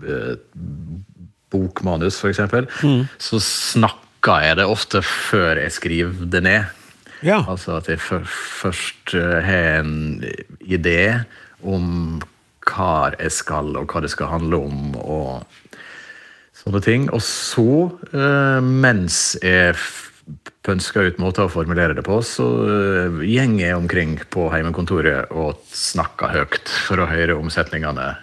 eh, 0.08 0.38
bokmanus, 1.52 2.18
f.eks., 2.22 2.40
Mm. 2.84 3.08
så 3.22 3.40
snakker 3.42 4.42
jeg 4.44 4.58
det 4.58 4.66
ofte 4.66 5.02
før 5.06 5.60
jeg 5.62 5.72
skriver 5.72 6.26
det 6.34 6.44
ned. 6.44 6.66
Ja. 7.24 7.44
Altså 7.48 7.78
at 7.78 7.88
jeg 7.90 8.00
før- 8.00 8.26
først 8.28 9.14
eh, 9.16 9.42
har 9.46 9.80
en 9.82 10.24
idé 10.62 11.26
om 11.64 12.22
hva 12.66 13.14
jeg 13.20 13.32
skal, 13.32 13.76
og 13.78 13.88
hva 13.94 14.02
det 14.02 14.10
skal 14.12 14.28
handle 14.28 14.58
om, 14.58 14.96
og 14.98 15.46
sånne 16.66 16.84
ting. 16.84 17.08
Og 17.14 17.22
så, 17.24 17.70
eh, 18.12 18.60
mens 18.66 19.38
jeg 19.42 19.78
pønsker 20.66 21.12
ut 21.12 21.20
måter 21.22 21.46
å 21.46 21.54
formulere 21.54 21.94
det 21.94 22.02
på, 22.02 22.18
så 22.26 22.46
uh, 22.66 23.20
gjenger 23.22 23.68
jeg 23.68 23.78
omkring 23.78 24.16
på 24.34 24.48
heimekontoret 24.50 25.30
og 25.30 25.60
snakker 25.70 26.34
høyt 26.34 26.72
for 26.88 27.04
å 27.04 27.06
høre 27.06 27.38
omsetningene 27.38 28.16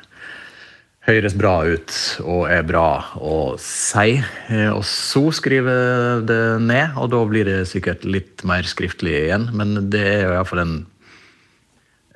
høres 1.07 1.35
bra 1.35 1.55
ut 1.67 1.97
og 2.23 2.45
er 2.51 2.63
bra 2.67 2.87
å 3.19 3.57
si. 3.61 4.21
Eh, 4.49 4.71
Og 4.71 4.85
så 4.87 5.25
skriver 5.35 5.73
jeg 5.73 6.27
det 6.31 6.43
ned, 6.63 6.97
og 6.97 7.11
da 7.15 7.23
blir 7.27 7.49
det 7.49 7.59
sikkert 7.71 8.07
litt 8.07 8.45
mer 8.47 8.67
skriftlig 8.69 9.17
igjen. 9.25 9.49
Men 9.57 9.91
det 9.91 10.03
er 10.03 10.23
jo 10.27 10.37
iallfall 10.37 10.63
en, 10.63 10.77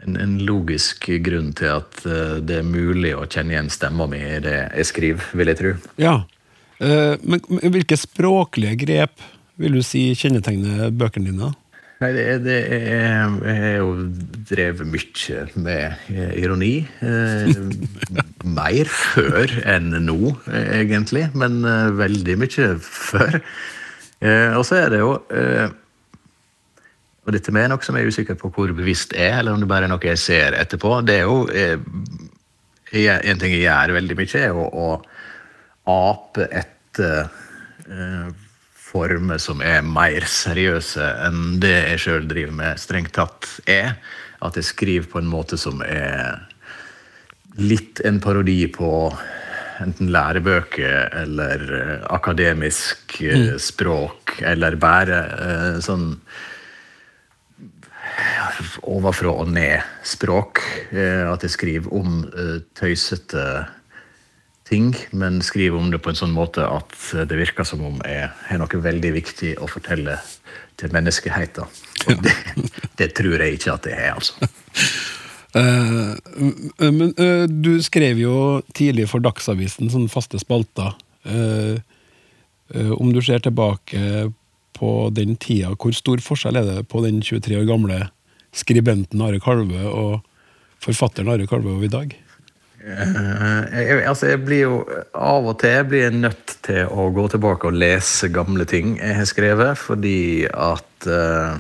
en, 0.06 0.16
en 0.22 0.34
logisk 0.46 1.08
grunn 1.26 1.52
til 1.58 1.72
at 1.76 2.00
eh, 2.06 2.38
det 2.46 2.60
er 2.62 2.66
mulig 2.68 3.12
å 3.18 3.26
kjenne 3.26 3.54
igjen 3.56 3.70
stemma 3.74 4.06
mi 4.10 4.22
i 4.22 4.40
det 4.44 4.56
jeg 4.78 4.88
skriver, 4.92 5.28
vil 5.36 5.52
jeg 5.52 5.60
tro. 5.60 5.74
Ja. 6.00 6.16
Eh, 6.80 7.14
men, 7.24 7.42
hvilke 7.72 7.96
språklige 7.98 8.76
grep 8.86 9.22
vil 9.60 9.78
du 9.78 9.82
si 9.86 10.10
kjennetegner 10.18 10.90
bøkene 10.92 11.30
dine? 11.32 11.52
Nei, 11.96 12.10
det, 12.12 12.24
er- 12.28 12.40
det 12.44 12.56
er, 12.76 12.82
jeg 13.48 13.60
har 13.62 13.78
jo 13.78 13.92
drevet 14.50 14.90
mye 14.92 15.44
med 15.64 16.10
eh, 16.12 16.34
ironi. 16.42 16.74
Eh, 17.00 17.56
mer 18.58 18.90
før 18.92 19.54
enn 19.64 19.88
nå, 20.04 20.18
egentlig, 20.52 21.24
men 21.40 21.62
veldig 21.96 22.36
mye 22.42 22.68
før. 22.84 23.40
Eh, 24.20 24.52
og 24.56 24.62
så 24.68 24.82
er 24.84 24.92
det 24.92 25.00
jo 25.00 25.14
eh, 25.32 25.72
Og 27.26 27.34
dette 27.34 27.50
med 27.50 27.66
er 27.66 27.72
noe 27.72 27.82
som 27.82 27.98
jeg 27.98 28.06
er 28.06 28.14
usikker 28.14 28.38
på 28.38 28.52
hvor 28.54 28.70
bevisst 28.76 29.14
er, 29.18 29.40
eller 29.40 29.56
om 29.56 29.62
det 29.62 29.68
bare 29.70 29.88
er 29.88 29.90
noe 29.90 30.10
jeg 30.12 30.22
ser 30.22 30.54
etterpå. 30.54 31.00
Det 31.06 31.18
er 31.18 31.26
jo 31.26 31.40
eh, 31.50 31.76
jeg, 32.94 33.18
En 33.26 33.40
ting 33.42 33.52
jeg 33.52 33.66
gjør 33.66 33.96
veldig 33.98 34.16
mye, 34.18 34.42
er 34.46 34.54
å, 34.54 34.66
å 34.70 35.96
ape 35.96 36.46
etter 36.54 37.26
eh, 37.90 38.28
former 38.86 39.42
som 39.42 39.60
er 39.64 39.82
mer 39.82 40.26
seriøse 40.30 41.06
enn 41.26 41.58
det 41.62 41.74
jeg 41.74 42.02
sjøl 42.04 42.28
driver 42.30 42.54
med, 42.62 42.80
strengt 42.80 43.16
tatt 43.18 43.48
er. 43.66 43.96
At 44.46 44.58
jeg 44.58 44.70
skriver 44.70 45.10
på 45.10 45.18
en 45.18 45.30
måte 45.30 45.58
som 45.58 45.82
er 45.82 46.44
litt 47.58 48.02
en 48.06 48.20
parodi 48.22 48.60
på 48.70 48.90
enten 49.82 50.12
lærebøker 50.14 51.16
eller 51.24 51.64
eh, 51.74 52.04
akademisk 52.14 53.18
mm. 53.20 53.56
språk, 53.60 54.38
eller 54.46 54.78
bare 54.80 55.22
eh, 55.36 55.80
sånn 55.84 56.12
ovenfra 58.86 59.32
og 59.32 59.50
ned-språk. 59.54 60.62
Eh, 60.92 61.24
at 61.28 61.44
jeg 61.44 61.54
skriver 61.54 61.94
om 61.94 62.22
eh, 62.30 62.60
tøysete 62.78 63.66
ting, 64.66 64.94
men 65.12 65.42
skriver 65.46 65.78
om 65.78 65.90
det 65.92 66.00
på 66.02 66.10
en 66.10 66.18
sånn 66.18 66.34
måte 66.34 66.64
at 66.66 66.94
det 67.30 67.38
virker 67.38 67.66
som 67.68 67.84
om 67.86 68.00
jeg 68.02 68.30
har 68.48 68.58
noe 68.58 68.80
veldig 68.82 69.12
viktig 69.14 69.52
å 69.62 69.68
fortelle 69.70 70.18
til 70.76 70.92
menneskeheten. 70.92 71.76
Og 72.06 72.24
det, 72.24 72.34
det 72.98 73.12
tror 73.16 73.38
jeg 73.38 73.60
ikke 73.60 73.76
at 73.76 73.86
det 73.86 73.94
er, 73.94 74.16
altså. 74.16 74.50
Uh, 75.56 76.18
men 76.98 77.14
uh, 77.16 77.46
du 77.46 77.76
skrev 77.84 78.18
jo 78.20 78.34
tidlig 78.76 79.06
for 79.12 79.24
Dagsavisen 79.24 79.92
sånne 79.92 80.12
faste 80.12 80.40
spalter. 80.42 80.96
Uh, 81.26 81.78
om 82.98 83.12
du 83.14 83.20
ser 83.22 83.38
tilbake 83.44 84.26
på 84.76 85.08
den 85.16 85.34
tida, 85.40 85.72
hvor 85.74 85.96
stor 85.96 86.22
forskjell 86.22 86.60
er 86.60 86.68
det 86.68 86.86
på 86.92 87.02
den 87.04 87.22
23 87.24 87.62
år 87.62 87.66
gamle 87.68 88.04
skribenten 88.56 89.24
Are 89.24 89.40
Kalve 89.42 89.82
og 89.88 90.20
forfatteren 90.84 91.32
Are 91.32 91.48
Kalve 91.48 91.74
av 91.76 91.84
i 91.84 91.92
dag? 91.92 92.14
Eh, 92.86 93.62
jeg, 93.72 94.02
altså 94.06 94.28
jeg 94.30 94.42
blir 94.46 94.60
jo 94.60 94.74
Av 95.18 95.46
og 95.50 95.56
til 95.58 95.80
blir 95.90 96.04
jeg 96.04 96.18
nødt 96.20 96.52
til 96.66 96.86
å 96.86 97.08
gå 97.14 97.24
tilbake 97.32 97.66
og 97.66 97.78
lese 97.80 98.30
gamle 98.30 98.66
ting 98.68 98.94
jeg 99.00 99.16
har 99.18 99.26
skrevet, 99.26 99.80
fordi 99.80 100.46
at 100.46 101.08
eh, 101.10 101.56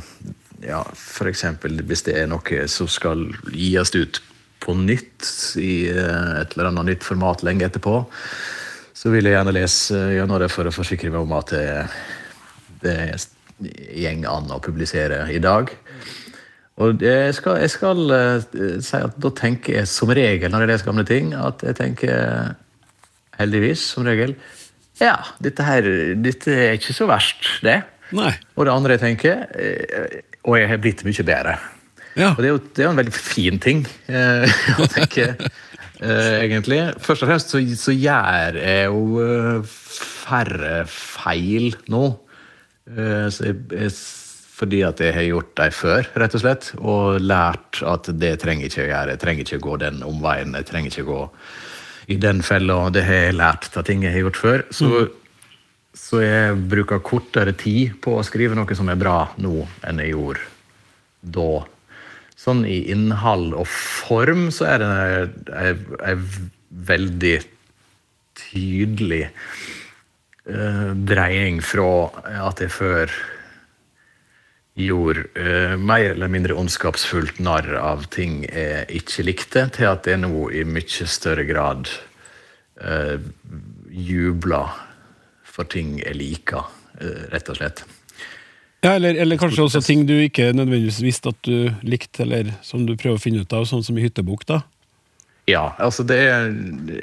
ja, 0.66 0.84
eksempel 1.26 1.82
hvis 1.86 2.06
det 2.06 2.14
er 2.20 2.30
noe 2.30 2.66
som 2.70 2.90
skal 2.90 3.26
gis 3.50 3.94
ut 3.96 4.22
på 4.62 4.76
nytt 4.78 5.26
i 5.62 5.88
eh, 5.90 6.30
et 6.42 6.54
eller 6.54 6.70
annet 6.70 6.92
nytt 6.92 7.06
format 7.06 7.42
lenge 7.46 7.66
etterpå, 7.66 7.98
så 8.96 9.12
vil 9.12 9.26
jeg 9.28 9.36
gjerne 9.36 9.54
lese 9.54 9.98
gjennom 10.16 10.40
det 10.42 10.50
for 10.54 10.68
å 10.68 10.74
forsikre 10.74 11.10
meg 11.12 11.26
om 11.26 11.34
at 11.36 11.52
det, 11.52 11.66
det 12.86 13.00
gjeng 13.96 14.24
an 14.28 14.52
å 14.52 14.60
publisere 14.62 15.24
i 15.32 15.40
dag. 15.42 15.70
Og 16.84 17.00
jeg 17.00 17.32
skal, 17.38 17.62
jeg 17.62 17.72
skal 17.72 18.12
eh, 18.12 18.56
si 18.84 18.98
at 19.00 19.16
da 19.22 19.32
tenker 19.32 19.78
jeg 19.78 19.88
som 19.88 20.12
regel 20.12 20.52
når 20.52 20.66
jeg 20.66 20.72
leser 20.72 20.90
gamle 20.90 21.06
ting, 21.08 21.32
at 21.32 21.64
jeg 21.64 21.78
tenker 21.78 22.52
heldigvis, 23.40 23.84
som 23.94 24.04
regel 24.08 24.36
ja, 25.00 25.16
dette 25.44 25.64
her 25.64 25.86
dette 26.24 26.52
er 26.52 26.76
ikke 26.78 26.94
så 26.96 27.04
verst, 27.08 27.48
det. 27.64 27.82
Nei. 28.16 28.32
Og 28.56 28.64
det 28.64 28.72
andre 28.72 28.94
jeg 28.94 29.02
tenker 29.02 29.40
eh, 29.58 30.20
Og 30.46 30.54
jeg 30.60 30.68
har 30.70 30.78
blitt 30.78 31.02
mye 31.04 31.24
bedre. 31.26 31.56
Ja. 32.16 32.30
Og 32.30 32.38
det 32.40 32.46
er 32.46 32.52
jo 32.54 32.60
det 32.62 32.82
er 32.84 32.86
jo 32.86 32.92
en 32.94 33.00
veldig 33.00 33.16
fin 33.16 33.58
ting 33.60 33.82
eh, 34.08 34.60
å 34.80 34.86
tenke, 34.88 35.26
egentlig. 36.00 36.80
Først 37.02 37.24
og 37.24 37.32
fremst 37.32 37.52
så, 37.52 37.60
så 37.76 37.92
gjør 37.92 38.60
jeg 38.60 38.86
jo 38.88 39.58
færre 39.66 40.84
feil 40.92 41.74
nå. 41.92 42.04
Eh, 42.06 42.14
så 42.14 42.14
jeg, 42.14 42.20
jeg, 42.20 42.75
fordi 44.56 44.80
at 44.86 45.00
jeg 45.02 45.12
har 45.12 45.26
gjort 45.26 45.52
dem 45.58 45.72
før, 45.74 46.08
rett 46.22 46.36
og 46.38 46.42
slett. 46.42 46.70
Og 46.78 47.20
lært 47.20 47.82
at 47.84 48.08
det 48.16 48.36
trenger 48.40 48.70
ikke 48.70 48.84
å 48.84 48.88
gjøre. 48.88 49.14
Jeg 49.14 49.22
trenger 49.22 49.44
ikke 49.44 49.60
å 49.60 49.66
gå 49.66 49.78
den 49.82 50.02
omveien. 50.06 50.56
Jeg 50.56 50.68
trenger 50.70 50.92
ikke 50.92 51.06
å 51.06 51.12
gå 51.12 51.22
i 52.14 52.18
den 52.22 52.42
fella. 52.46 52.78
Det 52.94 53.04
har 53.04 53.22
jeg 53.26 53.38
lært 53.38 53.76
av 53.76 53.86
ting 53.88 54.06
jeg 54.06 54.14
har 54.14 54.26
gjort 54.26 54.40
før. 54.40 54.66
Så, 54.70 55.06
så 55.96 56.22
jeg 56.22 56.58
bruker 56.72 57.04
kortere 57.04 57.56
tid 57.58 57.98
på 58.04 58.16
å 58.16 58.26
skrive 58.26 58.56
noe 58.56 58.78
som 58.78 58.88
er 58.92 59.00
bra 59.00 59.18
nå, 59.42 59.66
enn 59.86 60.04
jeg 60.04 60.14
gjorde 60.14 60.52
da. 61.26 61.50
Sånn 62.36 62.64
i 62.68 62.82
innhold 62.92 63.54
og 63.56 63.66
form 63.66 64.48
så 64.54 64.68
er 64.70 64.82
det 64.82 64.90
en 66.06 66.26
veldig 66.86 67.36
tydelig 68.36 69.24
eh, 70.48 70.92
dreying 71.08 71.62
fra 71.64 71.88
at 72.46 72.62
jeg 72.64 72.72
før 72.74 73.12
gjorde 74.76 75.24
eh, 75.40 75.74
mer 75.80 76.10
eller 76.12 76.30
mindre 76.32 76.56
ondskapsfullt 76.60 77.40
narr 77.44 77.78
av 77.80 78.04
ting 78.12 78.42
jeg 78.44 78.84
ikke 79.00 79.24
likte, 79.24 79.66
til 79.72 79.88
at 79.88 80.08
jeg 80.08 80.20
nå 80.20 80.50
i 80.52 80.66
mye 80.68 81.08
større 81.08 81.46
grad 81.48 81.88
eh, 82.80 83.16
jubler 83.88 84.74
for 85.48 85.68
ting 85.72 85.96
jeg 86.02 86.18
liker, 86.18 86.68
eh, 87.00 87.28
rett 87.32 87.52
og 87.52 87.60
slett. 87.60 87.86
Ja, 88.84 88.92
eller, 88.92 89.16
eller 89.18 89.40
kanskje 89.40 89.64
også 89.64 89.80
ting 89.82 90.04
du 90.06 90.14
ikke 90.20 90.52
nødvendigvis 90.52 91.00
visste 91.02 91.32
at 91.32 91.40
du 91.48 91.72
likte, 91.82 92.26
eller 92.26 92.52
som 92.62 92.84
du 92.86 92.92
prøver 92.94 93.16
å 93.16 93.22
finne 93.22 93.42
ut 93.42 93.56
av, 93.56 93.64
sånn 93.66 93.84
som 93.86 93.96
i 93.96 94.04
Hyttebukk, 94.04 94.44
da. 94.46 94.60
Ja, 95.46 95.76
altså 95.78 96.02
det 96.02 96.16
er 96.26 96.48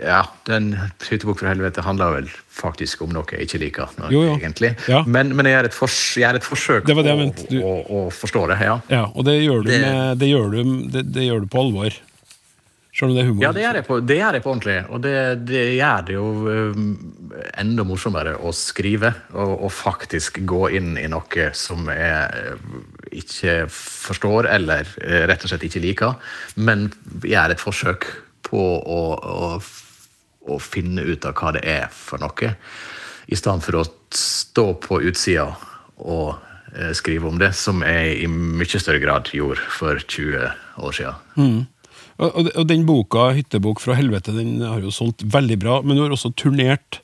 Ja, 0.04 0.22
den 0.50 0.74
Hyttebukk 1.08 1.40
for 1.40 1.48
helvete 1.48 1.84
handler 1.86 2.18
vel 2.18 2.30
faktisk 2.52 3.06
om 3.06 3.14
noe 3.16 3.24
jeg 3.32 3.48
ikke 3.48 3.60
liker, 3.62 3.94
Noe, 4.02 4.12
Jo, 4.12 4.24
jo. 4.28 4.34
egentlig. 4.36 4.74
Ja. 4.92 5.04
Men, 5.08 5.32
men 5.38 5.48
jeg 5.48 5.56
gjør 5.56 5.70
et, 5.70 5.78
fors 5.78 6.00
et 6.20 6.44
forsøk 6.44 6.86
Det 6.90 6.98
det 7.08 7.14
på. 7.38 7.46
Du- 7.50 7.62
å, 7.64 7.76
å 7.88 8.02
forstå 8.12 8.48
det. 8.52 8.58
ja. 8.66 8.80
Ja, 8.92 9.06
og 9.16 9.24
det 9.26 9.38
gjør 9.46 9.64
du, 9.64 9.70
Det- 9.72 9.80
med, 9.86 10.18
det 10.20 10.28
gjør 10.34 10.52
du, 10.52 10.64
det, 10.92 11.24
gjør 11.30 11.46
du 11.46 11.48
på 11.48 11.62
alvor. 11.64 11.96
Selv 12.94 13.10
om 13.10 13.16
det 13.16 13.24
er 13.24 13.30
humor. 13.32 13.42
Ja, 13.42 13.52
det 13.56 13.64
gjør 13.64 13.78
jeg 13.80 13.86
på, 13.88 13.96
det 14.06 14.18
gjør 14.20 14.36
jeg 14.38 14.44
på 14.44 14.52
ordentlig. 14.52 14.76
Og 14.94 15.02
det, 15.02 15.16
det 15.50 15.64
gjør 15.80 16.04
det 16.06 16.14
jo 16.14 16.26
enda 17.58 17.86
morsommere 17.88 18.36
å 18.38 18.52
skrive 18.54 19.10
og, 19.34 19.54
og 19.66 19.72
faktisk 19.74 20.38
gå 20.46 20.68
inn 20.78 20.92
i 21.02 21.08
noe 21.10 21.48
som 21.58 21.88
jeg 21.90 22.52
uh, 22.54 22.84
ikke 23.24 23.56
forstår 23.74 24.46
eller 24.52 24.86
uh, 25.02 25.24
rett 25.32 25.42
og 25.48 25.50
slett 25.50 25.66
ikke 25.66 25.82
liker, 25.82 26.14
men 26.62 26.92
gjør 27.26 27.56
et 27.56 27.64
forsøk 27.64 28.06
på 28.54 28.62
å, 28.62 29.02
å, 29.18 29.52
å 30.54 30.62
finne 30.62 31.06
ut 31.08 31.26
av 31.26 31.36
hva 31.40 31.54
det 31.58 31.66
er 31.66 31.90
for 31.94 32.22
noe, 32.22 32.54
i 33.26 33.40
stedet 33.40 33.66
for 33.66 33.82
å 33.82 33.86
stå 34.14 34.66
på 34.84 35.02
utsida 35.10 35.48
og 36.04 36.36
uh, 36.36 36.92
skrive 36.96 37.30
om 37.30 37.40
det, 37.42 37.54
som 37.58 37.82
jeg 37.86 38.18
i 38.22 38.28
mye 38.30 38.82
større 38.82 39.02
grad 39.02 39.32
gjorde 39.34 39.64
for 39.74 40.02
20 40.02 40.84
år 40.84 40.98
siden. 41.00 41.22
Og, 42.20 42.28
og, 42.30 42.50
og 42.52 42.68
den 42.70 42.86
boka, 42.86 43.32
'Hyttebok 43.34 43.82
fra 43.82 43.96
helvete', 43.98 44.36
den 44.36 44.62
har 44.62 44.84
jo 44.84 44.94
solgt 44.94 45.26
veldig 45.26 45.58
bra, 45.60 45.80
men 45.82 45.98
du 45.98 46.04
har 46.04 46.14
også 46.14 46.34
turnert 46.38 47.02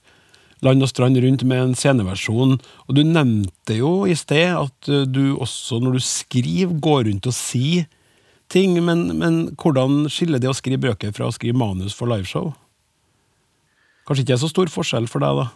land 0.66 0.84
og 0.84 0.92
strand 0.92 1.18
rundt 1.24 1.46
med 1.48 1.62
en 1.64 1.78
sceneversjon. 1.78 2.58
Og 2.60 2.98
du 2.98 3.02
nevnte 3.08 3.80
jo 3.80 4.04
i 4.10 4.16
sted 4.18 4.52
at 4.54 4.92
eh, 4.92 5.08
du 5.08 5.40
også, 5.40 5.80
når 5.84 5.98
du 5.98 6.04
skriver, 6.04 6.76
går 6.84 7.08
rundt 7.08 7.30
og 7.30 7.36
sier 7.36 7.88
ting, 8.52 8.76
men, 8.86 9.08
men 9.20 9.40
hvordan 9.60 10.10
skiller 10.12 10.42
det 10.42 10.50
å 10.52 10.58
skrive 10.58 10.82
bøker 10.90 11.14
fra 11.16 11.30
å 11.30 11.36
skrive 11.36 11.58
manus 11.60 11.96
for 11.96 12.10
liveshow? 12.12 12.52
Kanskje 14.10 14.26
ikke 14.26 14.38
er 14.38 14.42
så 14.42 14.50
stor 14.52 14.72
forskjell 14.74 15.10
for 15.10 15.22
deg, 15.22 15.44
da? 15.44 15.50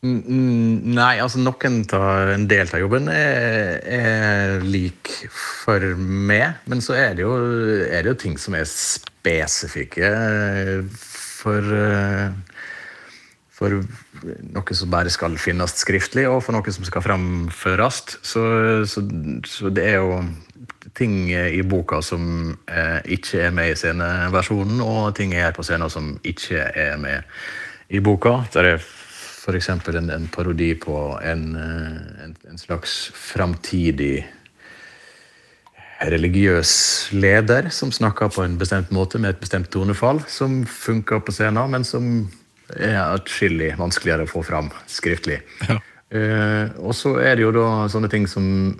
Nei, 0.00 1.18
altså 1.20 1.42
noen 1.42 1.82
av 1.92 2.30
en 2.32 2.46
del 2.48 2.70
av 2.72 2.80
jobben 2.80 3.10
er, 3.12 3.82
er 3.84 4.62
lik 4.64 5.10
for 5.36 5.84
meg. 6.00 6.56
Men 6.72 6.80
så 6.80 6.96
er 6.96 7.18
det, 7.18 7.26
jo, 7.26 7.34
er 7.84 8.00
det 8.06 8.14
jo 8.14 8.20
ting 8.22 8.38
som 8.40 8.56
er 8.56 8.68
spesifikke 8.68 10.14
for 10.90 11.74
For 13.60 13.76
noe 13.76 14.72
som 14.72 14.88
bare 14.88 15.12
skal 15.12 15.34
finnes 15.36 15.74
skriftlig, 15.82 16.24
og 16.32 16.38
for 16.46 16.56
noe 16.56 16.72
som 16.72 16.86
skal 16.88 17.04
framføres. 17.04 17.98
Så, 18.24 18.44
så, 18.88 19.04
så 19.44 19.68
det 19.68 19.84
er 19.84 19.98
jo 20.00 20.22
ting 21.00 21.30
i 21.32 21.62
boka 21.64 22.02
som 22.04 22.52
eh, 22.68 23.00
ikke 23.16 23.46
er 23.46 23.54
med 23.56 23.72
i 23.72 23.76
sceneversjonen, 23.78 24.82
og 24.84 25.14
ting 25.16 25.32
jeg 25.34 25.46
gjør 25.46 25.56
på 25.56 25.66
scenen 25.66 25.92
som 25.92 26.10
ikke 26.28 26.66
er 26.68 26.98
med 27.00 27.24
i 27.88 28.02
boka. 28.04 28.42
Der 28.54 28.74
er 28.74 28.82
f.eks. 28.82 29.70
En, 29.72 30.10
en 30.12 30.28
parodi 30.32 30.74
på 30.78 30.98
en, 31.24 31.46
eh, 31.56 32.26
en, 32.26 32.36
en 32.52 32.60
slags 32.60 33.00
framtidig 33.16 34.26
religiøs 36.00 36.72
leder 37.12 37.68
som 37.74 37.92
snakker 37.92 38.30
på 38.32 38.44
en 38.44 38.56
bestemt 38.60 38.92
måte 38.94 39.20
med 39.20 39.34
et 39.34 39.40
bestemt 39.40 39.68
tonefall, 39.72 40.22
som 40.28 40.62
funker 40.64 41.20
på 41.24 41.34
scenen, 41.36 41.72
men 41.72 41.84
som 41.84 42.06
er 42.76 43.00
atskillig 43.02 43.74
vanskeligere 43.80 44.24
å 44.24 44.30
få 44.30 44.44
fram 44.46 44.70
skriftlig. 44.88 45.40
Eh, 46.10 46.66
og 46.82 46.90
så 46.98 47.12
er 47.22 47.36
det 47.38 47.44
jo 47.44 47.52
da 47.54 47.66
sånne 47.86 48.08
ting 48.10 48.24
som 48.26 48.72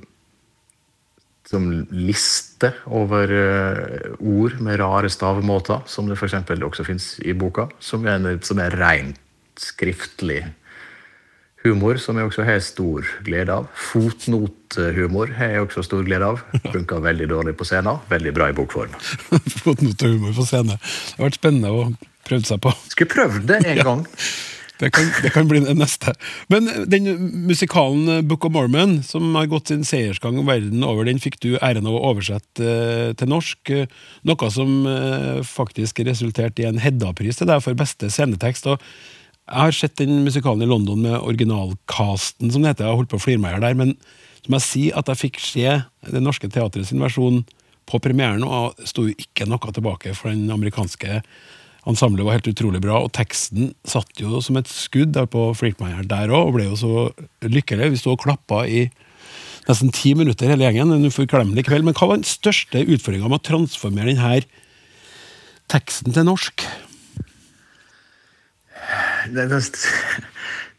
som 1.51 1.65
liste 1.91 2.71
over 2.87 3.33
eh, 3.35 4.13
ord 4.23 4.61
med 4.63 4.79
rare 4.79 5.11
stavemåter, 5.11 5.83
som 5.91 6.07
det 6.07 6.15
f.eks. 6.19 6.37
også 6.63 6.87
fins 6.87 7.09
i 7.27 7.35
boka, 7.35 7.67
som 7.83 8.07
er, 8.07 8.21
en- 8.21 8.43
som 8.47 8.61
er 8.63 8.77
rent 8.79 9.19
skriftlig 9.59 10.45
humor, 11.65 11.99
som 12.01 12.17
jeg 12.17 12.25
også 12.31 12.45
har 12.47 12.63
stor 12.65 13.05
glede 13.27 13.53
av. 13.53 13.67
Fotnotehumor 13.77 15.35
har 15.37 15.51
jeg 15.57 15.67
også 15.67 15.83
stor 15.85 16.07
glede 16.07 16.25
av. 16.31 16.39
Funka 16.73 17.01
veldig 17.05 17.27
dårlig 17.29 17.57
på 17.59 17.67
scenen, 17.69 17.99
veldig 18.09 18.33
bra 18.39 18.47
i 18.49 18.57
bokform. 18.57 18.95
Fotnotehumor 19.65 20.33
på 20.39 20.47
scenen. 20.49 20.79
Det 20.81 21.19
har 21.19 21.27
vært 21.29 21.41
spennende 21.41 21.75
å 21.75 21.83
prøve 22.29 22.47
seg 22.49 22.63
på. 22.65 22.73
Skulle 22.95 23.13
prøvd 23.13 23.45
det 23.51 23.59
en 23.75 23.83
gang. 23.85 24.07
Det 24.81 24.89
kan, 24.97 25.11
det 25.23 25.31
kan 25.35 25.49
bli 25.49 25.61
den 25.61 25.77
neste. 25.77 26.15
Men 26.49 26.69
den 26.89 27.09
musikalen 27.49 28.09
eh, 28.09 28.23
Book 28.25 28.47
of 28.49 28.55
Mormon, 28.55 29.03
som 29.05 29.35
har 29.37 29.51
gått 29.51 29.69
sin 29.69 29.85
seiersgang 29.85 30.41
verden 30.49 30.85
over, 30.87 31.05
den 31.05 31.21
fikk 31.21 31.37
du 31.45 31.59
æren 31.61 31.89
av 31.89 31.99
å 31.99 32.05
oversette 32.15 32.65
eh, 32.65 33.13
til 33.21 33.29
norsk. 33.29 33.73
eh, 33.77 33.93
Noe 34.25 34.51
som 34.53 34.73
faktisk 35.47 36.01
resulterte 36.07 36.65
i 36.65 36.69
en 36.69 36.81
Hedda-pris 36.81 37.41
til 37.41 37.49
deg 37.51 37.61
for 37.65 37.77
beste 37.77 38.09
scenetekst. 38.13 38.71
og 38.73 38.81
Jeg 39.45 39.61
har 39.61 39.77
sett 39.77 40.01
den 40.01 40.25
musikalen 40.25 40.65
i 40.65 40.71
London 40.71 41.05
med 41.05 41.19
originalcasten, 41.19 42.51
som 42.51 42.65
det 42.65 42.73
heter. 42.73 42.89
Jeg 42.89 42.95
har 42.95 43.01
holdt 43.03 43.13
på 43.13 43.21
å 43.21 43.25
flire 43.27 43.43
meg 43.43 43.61
der, 43.61 43.77
men 43.77 43.95
så 44.41 44.49
må 44.49 44.61
jeg 44.61 44.69
si 44.69 44.85
at 44.97 45.11
jeg 45.13 45.21
fikk 45.27 45.41
se 45.45 45.81
Det 46.09 46.23
Norske 46.25 46.49
Teatret 46.49 46.89
sin 46.89 47.03
versjon 47.03 47.43
på 47.91 48.01
premieren, 48.01 48.45
og 48.47 48.79
sto 48.89 49.09
jo 49.09 49.17
ikke 49.19 49.49
noe 49.51 49.73
tilbake 49.75 50.15
for 50.17 50.33
den 50.33 50.49
amerikanske 50.53 51.21
Ensemblet 51.89 52.27
var 52.27 52.37
helt 52.37 52.51
utrolig 52.51 52.83
bra, 52.85 52.99
og 53.01 53.13
teksten 53.17 53.73
satt 53.89 54.21
jo 54.21 54.43
som 54.45 54.59
et 54.61 54.69
skudd 54.69 55.15
der 55.17 55.29
på 55.31 55.47
Freakmeyer 55.57 56.05
der 56.09 56.33
òg, 56.33 56.51
og 56.51 56.59
ble 56.59 56.67
jo 56.69 56.77
så 56.77 57.07
lykkelig. 57.47 57.95
Vi 57.95 58.03
sto 58.03 58.13
og 58.15 58.25
klappa 58.27 58.67
i 58.69 58.89
nesten 59.69 59.93
ti 59.95 60.13
minutter 60.19 60.51
hele 60.51 60.67
gjengen. 60.67 60.93
En 60.93 61.09
uforglemmelig 61.09 61.67
kveld. 61.69 61.87
Men 61.87 61.97
hva 61.97 62.11
var 62.11 62.21
den 62.21 62.29
største 62.29 62.85
utfordringa 62.85 63.31
med 63.31 63.41
å 63.41 63.49
transformere 63.49 64.13
denne 64.13 64.43
teksten 65.71 66.17
til 66.17 66.27
norsk? 66.29 66.67
Den, 69.31 69.53
den, 69.53 69.63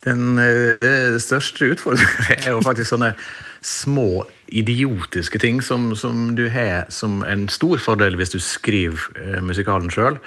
den 0.05 0.41
eh, 0.41 1.17
største 1.21 1.71
utfordringen 1.75 2.41
er 2.41 2.53
jo 2.55 2.63
faktisk 2.65 2.93
sånne 2.93 3.13
små 3.61 4.25
idiotiske 4.51 5.39
ting 5.39 5.61
som, 5.63 5.91
som 5.95 6.31
du 6.35 6.47
har 6.51 6.89
som 6.91 7.21
en 7.23 7.45
stor 7.53 7.77
fordel 7.79 8.17
hvis 8.19 8.33
du 8.33 8.39
skriver 8.41 9.21
eh, 9.21 9.37
musikalen 9.45 9.93
sjøl. 9.93 10.17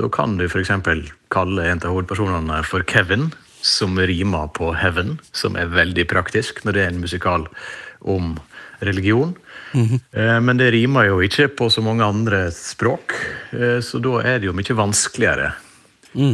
Da 0.00 0.08
kan 0.08 0.38
du 0.38 0.46
f.eks. 0.48 0.70
kalle 1.32 1.64
en 1.68 1.82
av 1.82 1.92
hovedpersonene 1.92 2.62
for 2.64 2.84
Kevin, 2.88 3.30
som 3.62 3.98
rimer 3.98 4.48
på 4.56 4.72
heaven, 4.74 5.18
som 5.36 5.56
er 5.56 5.70
veldig 5.70 6.06
praktisk 6.10 6.64
når 6.64 6.74
det 6.74 6.82
er 6.82 6.94
en 6.94 7.02
musikal 7.02 7.44
om 8.00 8.32
religion. 8.82 9.34
Eh, 10.12 10.40
Men 10.40 10.58
det 10.58 10.72
rimer 10.74 11.06
jo 11.10 11.20
ikke 11.22 11.48
på 11.56 11.68
så 11.70 11.84
mange 11.84 12.04
andre 12.04 12.46
språk, 12.52 13.14
eh, 13.52 13.78
så 13.80 14.00
da 14.02 14.18
er 14.24 14.40
det 14.40 14.48
jo 14.50 14.56
mye 14.56 14.78
vanskeligere. 14.78 15.52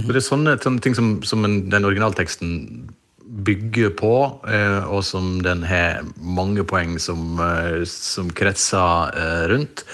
Så 0.03 0.11
det 0.11 0.17
er 0.19 0.27
sånne, 0.27 0.57
sånne 0.59 0.83
ting 0.83 0.97
som, 0.97 1.11
som 1.23 1.45
en, 1.47 1.69
den 1.71 1.85
originalteksten 1.87 2.55
bygger 3.45 3.93
på, 3.99 4.15
eh, 4.49 4.89
og 4.89 5.05
som 5.05 5.43
den 5.45 5.63
har 5.69 6.01
mange 6.17 6.65
poeng 6.67 6.97
som, 6.99 7.37
som 7.87 8.33
kretser 8.35 9.13
rundt, 9.53 9.85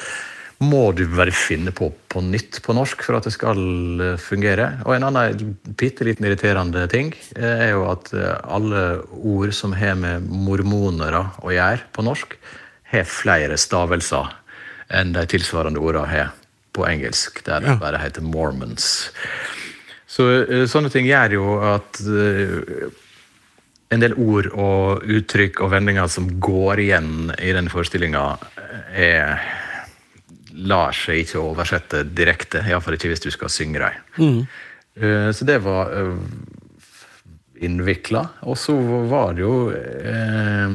må 0.63 0.93
du 0.95 1.07
bare 1.11 1.35
finne 1.35 1.73
på 1.75 1.91
på 2.15 2.23
nytt 2.23 2.61
på 2.63 2.75
norsk 2.77 3.03
for 3.03 3.19
at 3.19 3.27
det 3.27 3.35
skal 3.35 3.61
eh, 4.03 4.21
fungere. 4.23 4.69
Og 4.87 4.95
en 4.95 5.07
annen 5.09 5.55
bitte 5.75 6.07
liten 6.07 6.29
irriterende 6.29 6.87
ting 6.91 7.11
eh, 7.35 7.67
er 7.67 7.73
jo 7.75 7.89
at 7.91 8.13
eh, 8.15 8.37
alle 8.45 8.85
ord 9.19 9.55
som 9.57 9.75
har 9.75 9.97
med 9.99 10.29
mormonere 10.31 11.25
å 11.43 11.51
gjøre 11.55 11.91
på 11.95 12.07
norsk, 12.07 12.37
har 12.95 13.09
flere 13.11 13.59
stavelser 13.59 14.31
enn 14.95 15.15
de 15.17 15.25
tilsvarende 15.27 15.83
ordene 15.83 16.11
har 16.13 16.31
på 16.75 16.85
engelsk, 16.87 17.41
der 17.47 17.65
det 17.65 17.79
bare 17.83 17.99
heter 18.03 18.23
mormons. 18.23 19.11
Så 20.11 20.27
sånne 20.71 20.91
ting 20.91 21.07
gjør 21.09 21.35
jo 21.35 21.45
at 21.67 21.99
en 23.95 24.03
del 24.03 24.15
ord 24.19 24.51
og 24.53 25.07
uttrykk 25.07 25.63
og 25.65 25.73
vendinger 25.73 26.11
som 26.11 26.29
går 26.43 26.83
igjen 26.83 27.33
i 27.39 27.55
den 27.55 27.71
forestillinga, 27.71 28.25
er 28.95 29.39
lar 30.55 30.93
seg 30.95 31.25
ikke 31.25 31.41
oversette 31.43 32.05
direkte. 32.15 32.63
Iallfall 32.69 32.95
ikke 32.99 33.11
hvis 33.13 33.25
du 33.25 33.31
skal 33.35 33.51
synge 33.51 33.83
dem. 33.83 34.47
Eh, 34.97 35.31
Så 35.35 35.45
det 35.49 35.59
var 35.65 35.91
innvikla. 37.65 38.25
Og 38.47 38.57
så 38.59 38.75
var 39.11 39.35
det 39.37 39.43
jo 39.45 39.57
eh, 39.75 40.75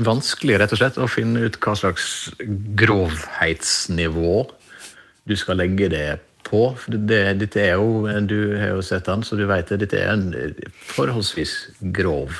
vanskelig 0.00 0.58
rett 0.62 0.72
og 0.74 0.80
slett 0.80 0.98
å 1.02 1.08
finne 1.10 1.46
ut 1.48 1.58
hva 1.62 1.74
slags 1.78 2.30
grovhetsnivå 2.40 4.34
du 5.28 5.36
skal 5.38 5.60
legge 5.60 5.90
det 5.92 6.06
på. 6.46 6.62
Det, 6.88 7.20
dette 7.38 7.60
er 7.62 7.76
jo, 7.78 8.06
Du 8.26 8.56
har 8.58 8.72
jo 8.76 8.82
sett 8.86 9.06
den, 9.06 9.22
så 9.26 9.36
du 9.38 9.44
vet 9.50 9.68
det. 9.70 9.82
Dette 9.84 10.00
er 10.00 10.14
en 10.14 10.30
forholdsvis 10.94 11.52
grov 11.94 12.32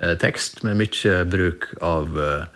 eh, 0.00 0.14
tekst 0.22 0.62
med 0.64 0.78
mye 0.80 1.16
bruk 1.28 1.68
av 1.84 2.16
eh, 2.20 2.46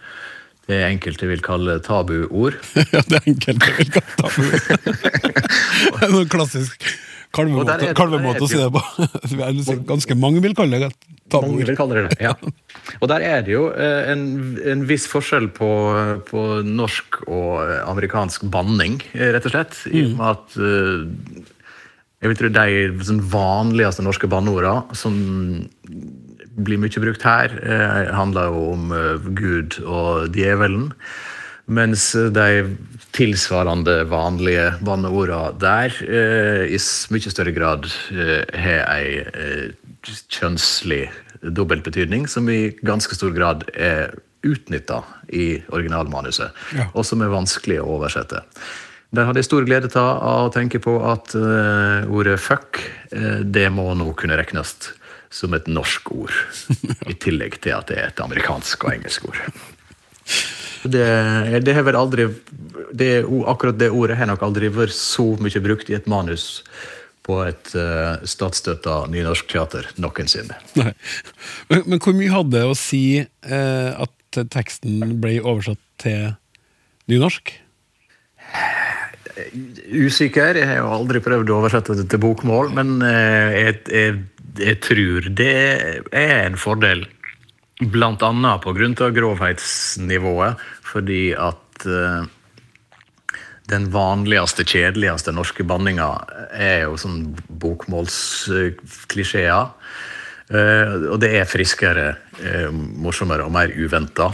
det 0.70 0.80
enkelte 0.86 1.28
vil 1.30 1.44
kalle 1.44 1.78
tabuord. 1.84 2.58
ja, 2.94 3.04
det 3.10 3.22
enkelte 3.26 3.76
vil 3.76 3.94
kalle 3.96 4.18
tabu. 4.18 4.42
Det 5.90 6.06
er 6.06 6.12
noen 6.12 6.28
klassisk 6.30 6.84
kalvemåte 7.34 7.92
kalvemåte 7.94 8.42
å 8.44 8.48
si 8.50 8.58
det 8.58 8.70
på. 8.74 9.76
Ganske 9.90 10.16
mange 10.18 10.42
vil 10.44 10.54
kalle 10.58 10.80
det 10.82 10.90
tabu. 11.30 11.50
Mange 11.52 11.68
vil 11.68 11.78
kalle 11.78 12.06
det 12.08 12.18
ja. 12.22 12.34
Og 12.98 13.06
der 13.12 13.24
er 13.26 13.44
det 13.46 13.54
jo 13.54 13.68
eh, 13.70 14.10
en, 14.12 14.24
en 14.66 14.82
viss 14.88 15.06
forskjell 15.10 15.50
på, 15.54 15.70
på 16.30 16.46
norsk 16.66 17.22
og 17.28 17.62
eh, 17.66 17.78
amerikansk 17.86 18.48
banning, 18.50 18.98
eh, 19.14 19.30
rett 19.36 19.46
og 19.46 19.54
slett. 19.54 19.78
I 19.92 20.04
og 20.08 20.18
med 20.18 20.28
at 20.34 20.58
jeg 22.20 22.28
vil 22.32 22.36
tro 22.36 22.50
de 22.52 23.04
sånn 23.08 23.22
vanligste 23.32 24.04
norske 24.04 24.28
banneordene 24.28 24.98
som 24.98 25.14
blir 26.64 26.80
mye 26.82 27.02
brukt 27.02 27.26
her, 27.26 27.54
eh, 27.62 28.14
handler 28.16 28.50
jo 28.50 28.64
om 28.74 28.92
eh, 28.94 29.28
Gud 29.36 29.80
og 29.84 30.34
djevelen. 30.36 30.90
Mens 31.70 32.10
de 32.34 32.76
tilsvarende 33.14 34.00
vanlige 34.10 34.72
banneordene 34.82 35.54
der 35.62 35.94
eh, 36.02 36.64
i 36.74 36.78
mye 37.14 37.30
større 37.30 37.54
grad 37.54 37.86
eh, 38.10 38.42
har 38.58 38.86
ei 38.96 39.20
eh, 39.22 39.70
kjønnslig 40.32 41.04
dobbeltbetydning, 41.40 42.26
som 42.28 42.48
i 42.52 42.72
ganske 42.84 43.16
stor 43.16 43.32
grad 43.36 43.64
er 43.74 44.14
utnytta 44.46 45.02
i 45.36 45.60
originalmanuset, 45.72 46.50
Ja. 46.76 46.88
og 46.94 47.04
som 47.04 47.22
er 47.22 47.32
vanskelig 47.32 47.80
å 47.80 47.88
oversette. 47.96 48.42
Der 49.12 49.26
hadde 49.26 49.42
jeg 49.42 49.48
stor 49.48 49.66
glede 49.66 49.90
av 49.98 50.46
å 50.46 50.52
tenke 50.54 50.78
på 50.78 50.94
at 51.02 51.34
uh, 51.34 52.06
ordet 52.08 52.38
fuck, 52.40 52.78
uh, 53.10 53.40
det 53.42 53.66
må 53.74 53.88
nå 53.98 54.12
kunne 54.14 54.38
regnes 54.38 54.76
som 55.30 55.54
et 55.54 55.68
norsk 55.70 56.10
ord. 56.14 56.34
I 57.06 57.14
tillegg 57.14 57.60
til 57.62 57.76
at 57.76 57.90
det 57.90 57.98
er 58.00 58.10
et 58.10 58.22
amerikansk 58.22 58.86
og 58.86 58.94
engelsk 58.96 59.30
ord. 59.30 59.42
Det, 60.80 61.04
det 61.66 61.74
har 61.76 61.84
vel 61.84 61.98
aldri 61.98 62.24
det, 62.96 63.10
Akkurat 63.50 63.76
det 63.76 63.90
ordet 63.92 64.16
har 64.16 64.30
nok 64.30 64.46
aldri 64.46 64.70
vært 64.72 64.96
så 64.96 65.26
mye 65.36 65.60
brukt 65.60 65.90
i 65.92 65.96
et 65.98 66.08
manus 66.08 66.62
på 67.26 67.36
et 67.44 67.72
uh, 67.76 68.16
statsstøtta 68.24 69.04
nynorskteater 69.12 69.90
noensinne. 70.00 70.56
Nei. 70.80 70.94
Men, 71.68 71.84
men 71.84 72.00
hvor 72.02 72.16
mye 72.16 72.32
hadde 72.32 72.56
det 72.56 72.64
å 72.66 72.76
si 72.78 73.04
eh, 73.20 73.90
at 73.92 74.40
teksten 74.54 75.18
ble 75.20 75.36
oversatt 75.42 75.82
til 76.00 76.32
nynorsk? 77.10 77.52
Usikker. 79.90 80.58
Jeg 80.58 80.68
har 80.68 80.80
jo 80.80 80.90
aldri 80.94 81.22
prøvd 81.22 81.52
å 81.52 81.60
oversette 81.60 81.96
det 81.98 82.08
til 82.10 82.22
bokmål, 82.22 82.72
men 82.76 82.96
eh, 83.06 83.58
jeg, 83.60 83.76
jeg, 83.92 84.16
jeg 84.58 84.80
tror 84.82 85.28
det 85.36 85.54
er 86.12 86.46
en 86.46 86.56
fordel. 86.58 87.06
Blant 87.80 88.22
annet 88.26 88.66
av 88.66 88.74
grovhetsnivået, 89.16 90.56
fordi 90.84 91.32
at 91.32 91.86
eh, 91.88 92.24
den 93.70 93.92
vanligste, 93.94 94.64
kjedeligste 94.68 95.32
norske 95.32 95.64
banninga 95.64 96.26
er 96.52 96.82
jo 96.84 96.96
sånn 97.00 97.36
bokmålsklisjeer. 97.62 99.70
Eh, 100.50 100.94
og 101.08 101.20
det 101.22 101.30
er 101.38 101.48
friskere, 101.48 102.16
eh, 102.42 102.68
morsommere 102.70 103.44
og 103.46 103.52
mer 103.54 103.68
uventa 103.72 104.32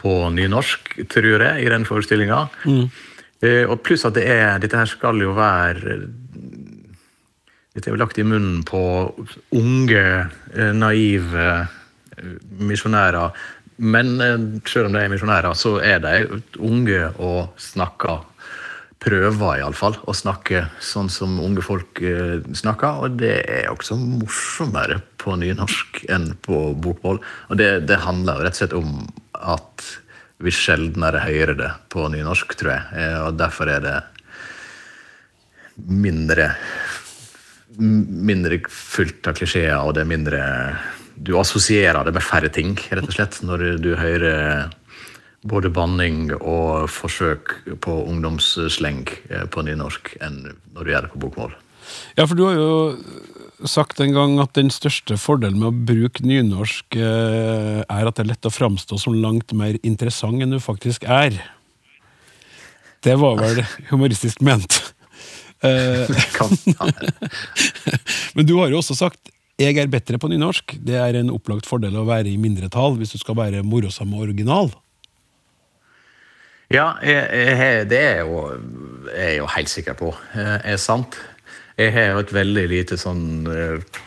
på 0.00 0.30
nynorsk, 0.32 1.06
tror 1.12 1.40
jeg, 1.44 1.62
i 1.62 1.70
den 1.70 1.84
forestillinga. 1.86 2.48
Mm. 2.64 2.90
og 3.72 3.80
pluss 3.80 4.04
at 4.04 4.12
det 4.18 4.26
er 4.28 4.58
Dette 4.60 4.76
her 4.76 4.88
skal 4.88 5.16
jo 5.22 5.32
være 5.32 6.08
Dette 7.70 7.86
er 7.86 7.94
jo 7.94 8.00
lagt 8.00 8.18
i 8.18 8.26
munnen 8.26 8.64
på 8.66 8.80
unge, 9.54 10.06
eh, 10.54 10.72
naive 10.74 11.44
eh, 12.18 12.32
misjonærer. 12.58 13.36
Men 13.78 14.16
eh, 14.24 14.40
selv 14.66 14.88
om 14.88 14.96
de 14.96 15.04
er 15.04 15.12
misjonærer, 15.12 15.54
så 15.54 15.76
er 15.78 16.02
de 16.02 16.42
unge 16.58 17.06
og 17.18 17.54
snakker 17.60 18.26
Prøver 19.00 19.62
iallfall 19.62 19.94
å 20.04 20.12
snakke 20.12 20.66
sånn 20.84 21.06
som 21.08 21.38
unge 21.40 21.62
folk 21.64 22.02
snakker. 22.52 22.98
Og 23.00 23.14
det 23.16 23.38
er 23.48 23.70
også 23.72 23.96
morsommere 23.96 24.98
på 25.16 25.38
nynorsk 25.40 26.02
enn 26.12 26.34
på 26.44 26.58
bokmål. 26.84 27.22
Og 27.48 27.56
det, 27.56 27.70
det 27.88 27.96
handler 28.04 28.36
jo 28.36 28.44
rett 28.44 28.58
og 28.58 28.60
slett 28.60 28.76
om 28.76 28.90
at 29.40 29.86
vi 30.44 30.52
sjeldnere 30.52 31.24
hører 31.24 31.56
det 31.56 31.70
på 31.88 32.04
nynorsk, 32.12 32.52
tror 32.60 32.74
jeg. 32.74 33.08
Og 33.24 33.40
derfor 33.40 33.72
er 33.72 33.86
det 33.86 33.96
mindre 35.88 36.50
mindre 37.80 38.60
fullt 38.70 39.28
av 39.30 39.38
klisjeer, 39.38 39.78
og 39.80 39.94
det 39.96 40.04
er 40.04 40.10
mindre 40.10 40.42
Du 41.20 41.34
assosierer 41.36 42.04
det 42.04 42.14
med 42.16 42.24
færre 42.24 42.48
ting, 42.48 42.76
rett 42.88 43.08
og 43.08 43.12
slett, 43.12 43.40
når 43.44 43.80
du, 43.82 43.90
hører 43.96 44.70
både 45.44 45.70
banning 45.72 46.30
og 46.36 46.88
forsøk 46.92 47.52
på 47.80 47.96
ungdomssleng 48.08 49.06
eh, 49.28 49.44
på 49.48 49.64
nynorsk 49.64 50.14
enn 50.20 50.54
når 50.74 50.84
du 50.84 50.90
gjør 50.92 51.06
det 51.06 51.12
på 51.12 51.20
bokmål. 51.24 51.54
Ja, 52.16 52.26
for 52.26 52.36
du 52.36 52.44
har 52.44 52.56
jo 52.56 52.72
sagt 53.68 54.00
en 54.00 54.12
gang 54.16 54.38
at 54.40 54.54
den 54.56 54.70
største 54.72 55.16
fordelen 55.20 55.60
med 55.60 55.70
å 55.70 55.84
bruke 55.92 56.24
nynorsk 56.24 56.96
eh, 56.96 57.80
er 57.84 58.08
at 58.08 58.16
det 58.16 58.24
er 58.24 58.30
lett 58.32 58.48
å 58.48 58.52
framstå 58.52 59.00
som 59.00 59.16
langt 59.16 59.52
mer 59.56 59.80
interessant 59.82 60.40
enn 60.40 60.54
du 60.54 60.60
faktisk 60.62 61.04
er. 61.04 61.36
Det 63.04 63.16
var 63.20 63.40
vel 63.40 63.62
humoristisk 63.92 64.44
ment. 64.44 64.89
Eh, 65.62 66.08
Men 68.34 68.46
du 68.48 68.56
har 68.60 68.72
jo 68.72 68.80
også 68.80 68.96
sagt 68.98 69.32
jeg 69.60 69.76
er 69.76 69.90
bedre 69.92 70.16
på 70.16 70.30
nynorsk. 70.32 70.78
Det 70.80 70.96
er 70.96 71.18
en 71.18 71.32
opplagt 71.34 71.66
fordel 71.68 71.98
å 72.00 72.06
være 72.08 72.30
i 72.30 72.38
mindretall 72.40 72.96
hvis 72.96 73.12
du 73.12 73.18
skal 73.20 73.36
være 73.36 73.64
morosam 73.66 74.14
og 74.16 74.24
original. 74.30 74.72
Ja, 76.72 76.94
jeg, 77.04 77.26
jeg, 77.34 77.88
det 77.90 77.98
er 77.98 78.22
jo, 78.22 78.44
jeg 79.10 79.26
er 79.26 79.36
jo 79.40 79.50
helt 79.52 79.72
sikker 79.72 79.98
på 79.98 80.14
eh, 80.38 80.56
er 80.72 80.80
sant. 80.80 81.18
Jeg 81.76 81.92
har 81.92 82.14
jo 82.14 82.22
et 82.22 82.32
veldig 82.32 82.64
lite 82.70 82.96
sånn 83.00 83.50
eh, 83.50 84.00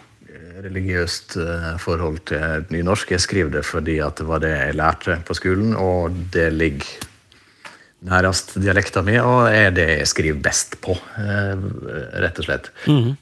religiøst 0.63 1.35
forhold 1.83 2.21
til 2.31 2.65
nynorsk. 2.73 3.11
Jeg 3.13 3.21
skriver 3.21 3.57
det 3.59 3.65
fordi 3.67 3.99
at 4.01 4.17
det 4.21 4.29
var 4.29 4.41
det 4.41 4.53
jeg 4.55 4.77
lærte 4.79 5.19
på 5.27 5.35
skolen, 5.37 5.73
og 5.75 6.15
det 6.33 6.49
ligger 6.55 7.12
nærmest 8.03 8.55
dialekta 8.59 9.01
mi, 9.05 9.15
og 9.21 9.47
er 9.53 9.71
det 9.75 9.87
jeg 9.89 10.09
skriver 10.11 10.39
best 10.43 10.75
på, 10.83 10.95
eh, 11.19 11.65
rett 12.23 12.39
og 12.39 12.47
slett. 12.47 12.69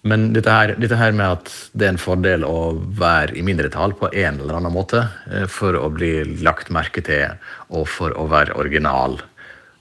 Men 0.03 0.31
dette 0.33 0.53
her, 0.55 0.75
dette 0.81 0.97
her 0.97 1.11
med 1.11 1.37
at 1.37 1.51
det 1.73 1.87
er 1.87 1.93
en 1.93 2.01
fordel 2.01 2.45
å 2.47 2.73
være 2.97 3.37
i 3.37 3.45
mindretall 3.45 3.93
på 3.99 4.09
en 4.11 4.39
eller 4.39 4.57
annen 4.57 4.73
måte 4.73 5.03
eh, 5.29 5.45
for 5.45 5.77
å 5.77 5.89
bli 5.93 6.41
lagt 6.41 6.73
merke 6.73 7.03
til 7.05 7.37
og 7.69 7.87
for 7.87 8.15
å 8.17 8.27
være 8.31 8.57
original, 8.57 9.19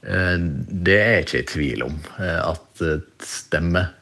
eh, 0.04 0.36
det 0.38 0.98
er 0.98 1.14
jeg 1.14 1.26
ikke 1.28 1.40
i 1.40 1.50
tvil 1.54 1.86
om 1.88 1.96
at 2.20 2.84
stemmer. 3.24 3.94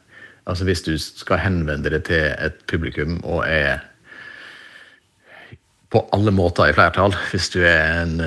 Altså 0.49 0.65
Hvis 0.65 0.83
du 0.83 0.95
skal 0.97 1.43
henvende 1.43 1.91
deg 1.93 2.07
til 2.09 2.31
et 2.33 2.59
publikum 2.67 3.19
og 3.23 3.45
er 3.47 3.85
på 5.89 6.03
alle 6.13 6.31
måter 6.31 6.69
i 6.69 6.73
flertall, 6.73 7.15
hvis 7.31 7.49
du 7.53 7.63
er 7.65 8.03
en 8.03 8.19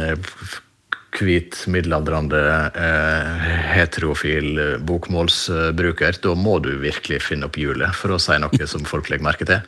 hvit, 1.20 1.58
middelaldrende, 1.68 2.40
eh, 2.74 3.42
heterofil 3.74 4.48
eh, 4.58 4.78
bokmålsbruker, 4.80 6.18
da 6.24 6.34
må 6.38 6.58
du 6.64 6.70
virkelig 6.80 7.20
finne 7.26 7.48
opp 7.48 7.58
hjulet 7.60 7.94
for 7.96 8.14
å 8.14 8.20
si 8.22 8.38
noe 8.40 8.68
som 8.70 8.86
folk 8.88 9.10
legger 9.12 9.26
merke 9.26 9.48
til. 9.48 9.60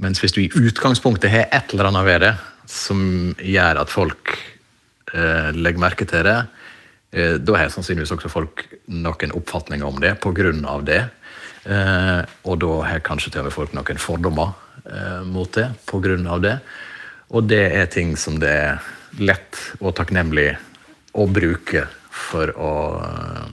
Mens 0.00 0.22
hvis 0.22 0.36
du 0.36 0.40
i 0.44 0.50
utgangspunktet 0.50 1.32
har 1.32 1.48
et 1.52 1.74
eller 1.74 1.90
annet 1.90 2.06
ved 2.06 2.24
det 2.24 2.34
som 2.70 3.00
gjør 3.36 3.82
at 3.82 3.92
folk 3.92 4.36
eh, 5.12 5.50
legger 5.56 5.82
merke 5.82 6.06
til 6.08 6.24
det, 6.24 6.38
eh, 7.12 7.34
da 7.42 7.58
har 7.58 7.72
sannsynligvis 7.74 8.14
også 8.16 8.30
folk 8.32 8.64
noen 8.86 9.34
oppfatninger 9.36 9.86
om 9.86 10.00
det 10.00 10.14
av 10.70 10.86
det. 10.86 11.02
Eh, 11.68 12.22
og 12.48 12.60
da 12.62 12.78
har 12.88 13.04
kanskje 13.04 13.34
til 13.34 13.42
og 13.42 13.50
med 13.50 13.56
folk 13.56 13.74
noen 13.76 14.00
fordommer 14.00 14.54
eh, 14.86 15.20
mot 15.28 15.50
det 15.52 15.68
av 16.30 16.40
det. 16.40 16.56
Og 17.30 17.44
det 17.46 17.64
er 17.76 17.86
ting 17.86 18.16
som 18.16 18.40
det 18.40 18.48
er 18.48 18.80
lett 19.18 19.58
og 19.80 19.96
takknemlig 19.98 20.52
å 21.18 21.26
bruke 21.30 21.86
for 22.14 22.52
å 22.54 22.74
eh, 23.00 23.48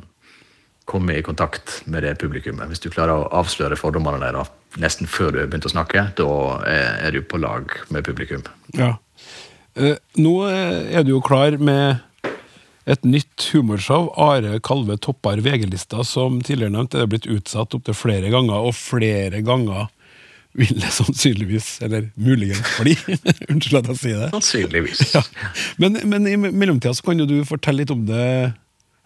komme 0.87 1.17
i 1.17 1.25
kontakt 1.25 1.81
med 1.89 2.05
det 2.05 2.15
publikummet. 2.21 2.69
Hvis 2.71 2.83
du 2.83 2.89
klarer 2.93 3.17
å 3.17 3.29
avsløre 3.41 3.79
fordommene 3.79 4.21
deres 4.23 4.53
nesten 4.77 5.09
før 5.09 5.33
du 5.33 5.39
har 5.41 5.49
begynt 5.49 5.65
å 5.65 5.73
snakke, 5.73 6.09
da 6.17 6.31
er 6.69 7.15
du 7.15 7.23
på 7.25 7.39
lag 7.41 7.71
med 7.89 8.05
publikum. 8.05 8.43
Ja. 8.77 8.97
Eh, 9.77 9.97
nå 10.21 10.35
er 10.49 11.05
du 11.05 11.15
jo 11.15 11.23
klar 11.23 11.57
med 11.57 12.03
et 12.87 13.03
nytt 13.03 13.49
humorshow. 13.51 14.09
Are 14.15 14.59
Kalve 14.63 14.97
topper 15.03 15.41
VG-lista, 15.43 16.05
som 16.07 16.39
tidligere 16.41 16.75
nevnt 16.77 16.95
er 16.95 17.09
blitt 17.09 17.27
utsatt 17.29 17.75
opptil 17.75 17.97
flere 17.97 18.31
ganger, 18.33 18.69
og 18.69 18.77
flere 18.77 19.43
ganger 19.45 19.89
vil 20.57 20.79
det 20.79 20.91
sannsynligvis, 20.93 21.81
eller 21.85 22.07
muligens 22.15 22.63
bli. 22.79 22.95
Unnskyld 23.51 23.81
at 23.81 23.91
jeg 23.91 23.99
sier 24.01 24.23
det. 24.23 24.29
Sannsynligvis. 24.35 25.03
Ja. 25.13 25.21
Men, 25.81 25.99
men 26.09 26.27
i 26.29 26.37
mellomtida 26.37 26.95
så 26.97 27.05
kan 27.05 27.21
jo 27.21 27.27
du 27.29 27.37
fortelle 27.47 27.83
litt 27.83 27.93
om 27.93 28.05
det 28.07 28.53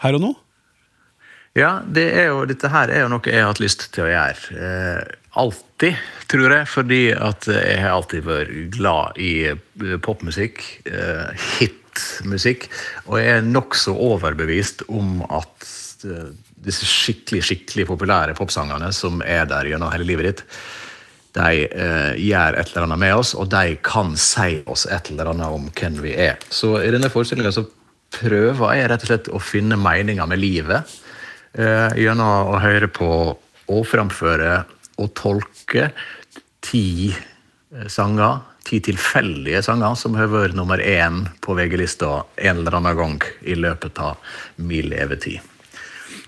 her 0.02 0.18
og 0.18 0.24
nå? 0.24 0.32
Ja, 1.58 1.82
det 1.84 2.06
er 2.16 2.30
jo, 2.32 2.46
dette 2.48 2.70
her 2.72 2.92
er 2.94 3.04
jo 3.04 3.10
noe 3.12 3.28
jeg 3.28 3.44
har 3.44 3.50
hatt 3.52 3.60
lyst 3.60 3.90
til 3.92 4.06
å 4.06 4.12
gjøre. 4.12 4.62
Eh, 4.68 5.18
alltid, 5.42 6.00
tror 6.32 6.56
jeg. 6.56 6.70
Fordi 6.72 7.02
at 7.12 7.50
jeg 7.52 7.82
har 7.84 7.98
alltid 7.98 8.28
vært 8.28 8.54
glad 8.78 9.20
i 9.20 9.34
eh, 9.52 9.98
popmusikk. 10.06 10.64
Eh, 10.88 11.50
hitmusikk. 11.58 12.70
Og 13.10 13.20
jeg 13.20 13.42
er 13.42 13.50
nokså 13.50 13.98
overbevist 14.00 14.86
om 14.88 15.26
at 15.28 15.68
eh, 16.08 16.32
disse 16.62 16.88
skikkelig, 16.88 17.44
skikkelig 17.50 17.88
populære 17.90 18.38
popsangene 18.38 18.92
som 18.96 19.20
er 19.26 19.44
der 19.50 19.74
gjennom 19.74 19.92
hele 19.94 20.08
livet 20.08 20.30
ditt, 20.30 20.46
de 21.38 21.66
eh, 21.66 22.14
gjør 22.20 22.58
et 22.60 22.72
eller 22.72 22.88
annet 22.88 23.02
med 23.06 23.16
oss, 23.16 23.34
og 23.38 23.52
de 23.52 23.78
kan 23.86 24.16
si 24.20 24.62
oss 24.70 24.88
et 24.92 25.12
eller 25.14 25.32
annet 25.32 25.54
om 25.56 25.70
hvem 25.70 26.02
vi 26.04 26.16
er. 26.28 26.42
Så 26.52 26.76
i 26.82 26.92
denne 26.92 27.12
forestillinga 27.12 27.54
så 27.56 27.66
prøver 28.12 28.76
jeg 28.76 28.92
rett 28.92 29.06
og 29.06 29.12
slett 29.12 29.32
å 29.32 29.40
finne 29.44 29.80
meninga 29.80 30.28
med 30.28 30.42
livet 30.42 30.96
eh, 31.56 31.90
gjennom 32.02 32.52
å 32.52 32.60
høre 32.64 32.92
på 32.92 33.12
og 33.72 33.84
framføre 33.88 34.64
og 35.00 35.14
tolke 35.16 35.92
ti 36.64 37.12
eh, 37.12 37.88
sanger, 37.88 38.42
ti 38.68 38.82
tilfeldige 38.84 39.64
sanger, 39.66 39.96
som 39.98 40.18
har 40.20 40.30
vært 40.32 40.58
nummer 40.58 40.84
én 40.84 41.24
på 41.42 41.56
VG-lista 41.58 42.26
en 42.36 42.62
eller 42.62 42.82
annen 42.82 43.00
gang 43.00 43.18
i 43.48 43.56
løpet 43.56 44.04
av 44.04 44.36
min 44.60 44.92
levetid. 44.92 45.51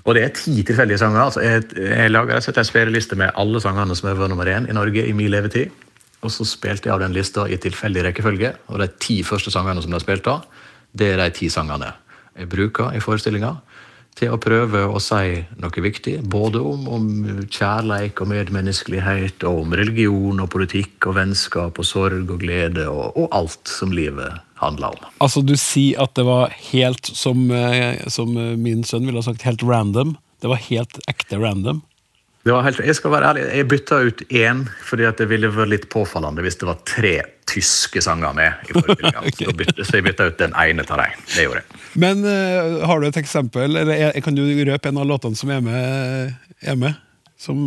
Og 0.03 0.17
det 0.17 0.23
er 0.23 0.35
ti 0.35 0.57
tilfeldige 0.67 0.99
sanger. 0.99 1.21
altså 1.21 1.41
Jeg, 1.41 1.63
jeg 1.77 2.11
lager 2.11 2.35
og 2.35 2.43
slett 2.43 2.59
en 2.59 2.67
spilleliste 2.67 3.15
med 3.15 3.31
alle 3.39 3.61
sangene 3.63 3.95
som 3.95 4.09
har 4.09 4.19
vært 4.19 4.33
nummer 4.33 4.49
én 4.51 4.67
i 4.67 4.75
Norge 4.75 5.05
i 5.07 5.15
min 5.15 5.31
levetid. 5.31 5.71
Og 6.23 6.31
så 6.31 6.45
spilte 6.47 6.89
jeg 6.89 6.95
av 6.95 7.03
den 7.03 7.15
lista 7.15 7.47
i 7.47 7.59
tilfeldig 7.59 8.03
rekkefølge. 8.07 8.53
Og 8.67 8.79
de 8.79 8.89
ti 8.99 9.21
første 9.23 9.51
sangene 9.51 9.83
som 9.83 9.91
de 9.91 10.01
spilt 10.03 10.27
av, 10.31 10.43
det 10.91 11.13
er 11.13 11.23
de 11.23 11.29
ti 11.35 11.49
sangene 11.51 11.93
jeg 12.33 12.49
bruker 12.49 12.95
i 12.97 13.01
forestillinga 13.03 13.51
til 14.17 14.33
å 14.33 14.39
prøve 14.41 14.83
å 14.89 14.99
si 15.01 15.39
noe 15.61 15.83
viktig. 15.85 16.19
Både 16.29 16.61
om, 16.61 16.87
om 16.89 17.07
kjærleik 17.49 18.21
og 18.21 18.29
medmenneskelighet, 18.29 19.45
og 19.49 19.63
om 19.63 19.75
religion 19.77 20.43
og 20.43 20.49
politikk 20.53 21.09
og 21.09 21.17
vennskap 21.17 21.79
og 21.79 21.87
sorg 21.87 22.29
og 22.29 22.41
glede 22.41 22.87
og, 22.89 23.17
og 23.17 23.29
alt 23.33 23.69
som 23.69 23.93
livet 23.93 24.41
handler 24.63 24.95
om. 24.95 25.07
Altså, 25.23 25.43
du 25.45 25.55
sier 25.59 26.01
at 26.03 26.13
det 26.17 26.25
var 26.27 26.53
helt, 26.71 27.05
som, 27.15 27.45
eh, 27.51 28.03
som 28.11 28.33
min 28.63 28.83
sønn 28.87 29.05
ville 29.07 29.19
ha 29.21 29.25
sagt, 29.29 29.45
helt 29.47 29.63
random. 29.63 30.15
Det 30.43 30.51
var 30.51 30.59
helt 30.69 30.99
ekte 31.07 31.39
random. 31.39 31.81
Det 32.43 32.51
var 32.51 32.65
helt, 32.65 32.81
jeg 32.83 32.95
skal 32.97 33.13
være 33.13 33.27
ærlig, 33.29 33.43
jeg 33.55 33.67
bytta 33.71 33.97
ut 34.03 34.21
én 34.35 34.65
fordi 34.83 35.05
at 35.07 35.21
det 35.21 35.29
ville 35.29 35.47
vært 35.55 35.69
litt 35.71 35.85
påfallende 35.93 36.43
hvis 36.43 36.57
det 36.59 36.67
var 36.67 36.81
tre 36.83 37.13
tyske 37.47 38.01
sanger 38.03 38.33
med. 38.35 38.65
i 38.67 38.73
forrige 38.75 39.11
gang, 39.15 39.29
Så, 39.37 39.53
bytte- 39.55 39.85
så 39.87 39.95
jeg 40.01 40.03
bytta 40.09 40.27
ut 40.27 40.41
den 40.41 40.51
ene 40.59 40.83
av 40.83 40.99
dem. 40.99 41.21
Det 41.37 41.45
gjorde 41.45 41.61
jeg. 41.61 41.79
Men 42.03 42.25
eh, 42.27 42.83
har 42.89 42.99
du 42.99 43.07
et 43.07 43.21
eksempel, 43.21 43.77
eller 43.79 43.95
er, 44.09 44.19
kan 44.25 44.35
du 44.35 44.43
røpe 44.43 44.91
en 44.91 44.99
av 44.99 45.07
låtene 45.07 45.39
som 45.39 45.53
er 45.55 45.63
med? 45.63 46.35
Er 46.67 46.75
med? 46.83 46.99
Som 47.39 47.63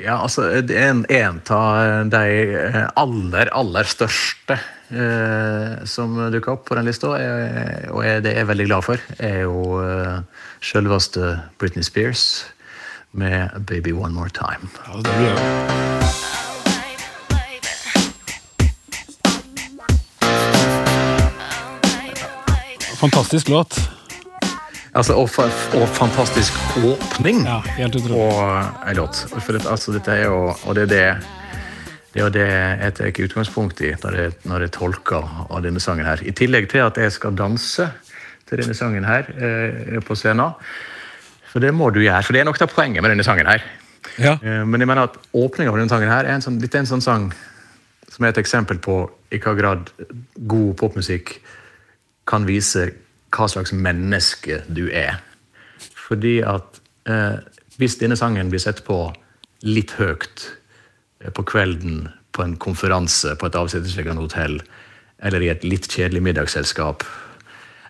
Ja, 0.00 0.16
altså, 0.22 0.46
en, 0.56 1.04
en 1.12 1.40
av 1.52 2.08
de 2.12 2.24
eh, 2.56 2.84
aller, 2.96 3.50
aller 3.52 3.84
største 3.90 4.56
eh, 4.90 5.84
som 5.88 6.16
dukka 6.32 6.54
opp 6.54 6.66
på 6.68 6.78
den 6.78 6.88
lista, 6.88 7.14
og 7.14 8.04
jeg, 8.04 8.22
det 8.24 8.32
er 8.34 8.42
jeg 8.42 8.50
veldig 8.50 8.66
glad 8.70 8.86
for, 8.86 9.04
er 9.18 9.42
jo 9.44 9.80
eh, 9.82 10.20
selveste 10.60 11.36
Britney 11.58 11.86
Spears 11.86 12.46
med 13.12 13.50
'Baby 13.66 13.92
One 13.92 14.14
More 14.14 14.30
Time'. 14.30 14.68
ja, 14.86 14.96
det 14.96 15.14
blir 15.16 15.30
jo. 15.30 15.38
Fantastisk 23.00 23.48
låt. 23.48 23.90
Altså, 24.94 25.14
og, 25.14 25.30
og 25.82 25.88
fantastisk 25.88 26.52
åpning 26.76 27.46
Ja, 27.46 27.60
helt 27.78 27.94
utrolig. 27.96 28.16
Og 28.20 28.88
en 28.90 28.96
låt. 28.96 29.16
For 29.38 29.52
det, 29.52 29.66
altså, 29.70 29.92
dette 29.92 30.10
er 30.10 30.24
jo, 30.26 30.54
og 30.66 30.74
det 30.74 30.82
er 30.82 30.86
det 30.86 31.06
det 32.10 32.20
er 32.20 32.24
jo 32.24 32.32
det 32.34 32.46
jeg 32.50 32.94
tar 32.98 33.18
utgangspunkt 33.24 33.80
i 33.86 33.92
når 34.02 34.16
jeg, 34.18 34.32
når 34.50 34.64
jeg 34.66 34.72
tolker 34.74 35.26
av 35.46 35.60
denne 35.62 35.82
sangen 35.82 36.08
her. 36.08 36.22
I 36.26 36.34
tillegg 36.34 36.66
til 36.72 36.82
at 36.82 36.98
jeg 36.98 37.12
skal 37.14 37.36
danse 37.38 37.86
til 38.50 38.62
denne 38.62 38.74
sangen 38.74 39.06
her 39.06 39.28
eh, 39.30 40.00
på 40.02 40.16
scenen. 40.18 40.56
For 41.52 41.62
det 41.62 41.70
må 41.74 41.90
du 41.94 42.00
gjøre, 42.02 42.24
for 42.26 42.34
det 42.34 42.42
er 42.42 42.48
nok 42.50 42.58
av 42.62 42.72
poenget 42.72 43.02
med 43.02 43.14
denne 43.14 43.26
sangen 43.26 43.46
her. 43.46 43.62
Ja. 44.18 44.34
Eh, 44.42 44.64
men 44.66 44.82
jeg 44.82 44.90
mener 44.90 45.06
at 45.06 45.20
åpninga 45.30 45.70
på 45.70 45.78
denne 45.78 45.92
sangen 45.92 46.10
her 46.10 46.26
er 46.26 46.34
en 46.34 46.44
sånn, 46.44 46.58
litt 46.62 46.74
en 46.74 46.90
sånn 46.90 47.04
sang 47.04 47.30
som 48.10 48.26
er 48.26 48.34
et 48.34 48.42
eksempel 48.42 48.82
på 48.82 49.04
i 49.30 49.38
hva 49.38 49.54
grad 49.54 49.94
god 50.50 50.74
popmusikk 50.82 51.36
kan 52.26 52.46
vise 52.46 52.88
hva 53.30 53.46
slags 53.50 53.70
menneske 53.70 54.64
du 54.66 54.88
er. 54.90 55.20
Fordi 55.78 56.40
at 56.42 56.82
eh, 57.06 57.38
hvis 57.78 58.00
denne 58.02 58.18
sangen 58.18 58.50
blir 58.50 58.62
sett 58.62 58.82
på 58.86 59.04
litt 59.62 59.94
høyt 60.00 60.48
på 61.28 61.44
kvelden 61.44 62.08
på 62.32 62.42
en 62.42 62.56
konferanse 62.56 63.34
på 63.36 63.48
et 63.48 63.58
avsidesliggende 63.58 64.22
hotell, 64.24 64.60
eller 65.20 65.44
i 65.44 65.50
et 65.52 65.64
litt 65.66 65.88
kjedelig 65.90 66.22
middagsselskap, 66.24 67.04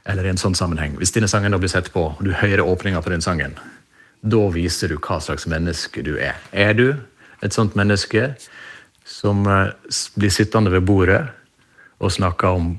eller 0.09 0.27
i 0.27 0.33
en 0.33 0.41
sånn 0.41 0.57
sammenheng 0.57 0.97
Hvis 0.99 1.13
denne 1.13 1.29
sangen 1.29 1.53
da 1.53 1.59
blir 1.61 1.71
sett 1.71 1.93
på, 1.93 2.07
og 2.17 2.23
du 2.25 2.33
hører 2.35 2.65
åpninga 2.65 3.03
på 3.05 3.13
den 3.13 3.23
sangen, 3.23 3.55
da 4.21 4.41
viser 4.53 4.91
du 4.91 4.99
hva 4.99 5.21
slags 5.23 5.47
menneske 5.49 6.03
du 6.05 6.17
er. 6.19 6.41
Er 6.53 6.75
du 6.75 6.97
et 7.45 7.55
sånt 7.57 7.77
menneske 7.79 8.35
som 9.07 9.47
eh, 9.49 9.73
blir 10.17 10.33
sittende 10.35 10.73
ved 10.73 10.85
bordet 10.89 11.23
og 12.01 12.13
snakke 12.13 12.49
om 12.49 12.75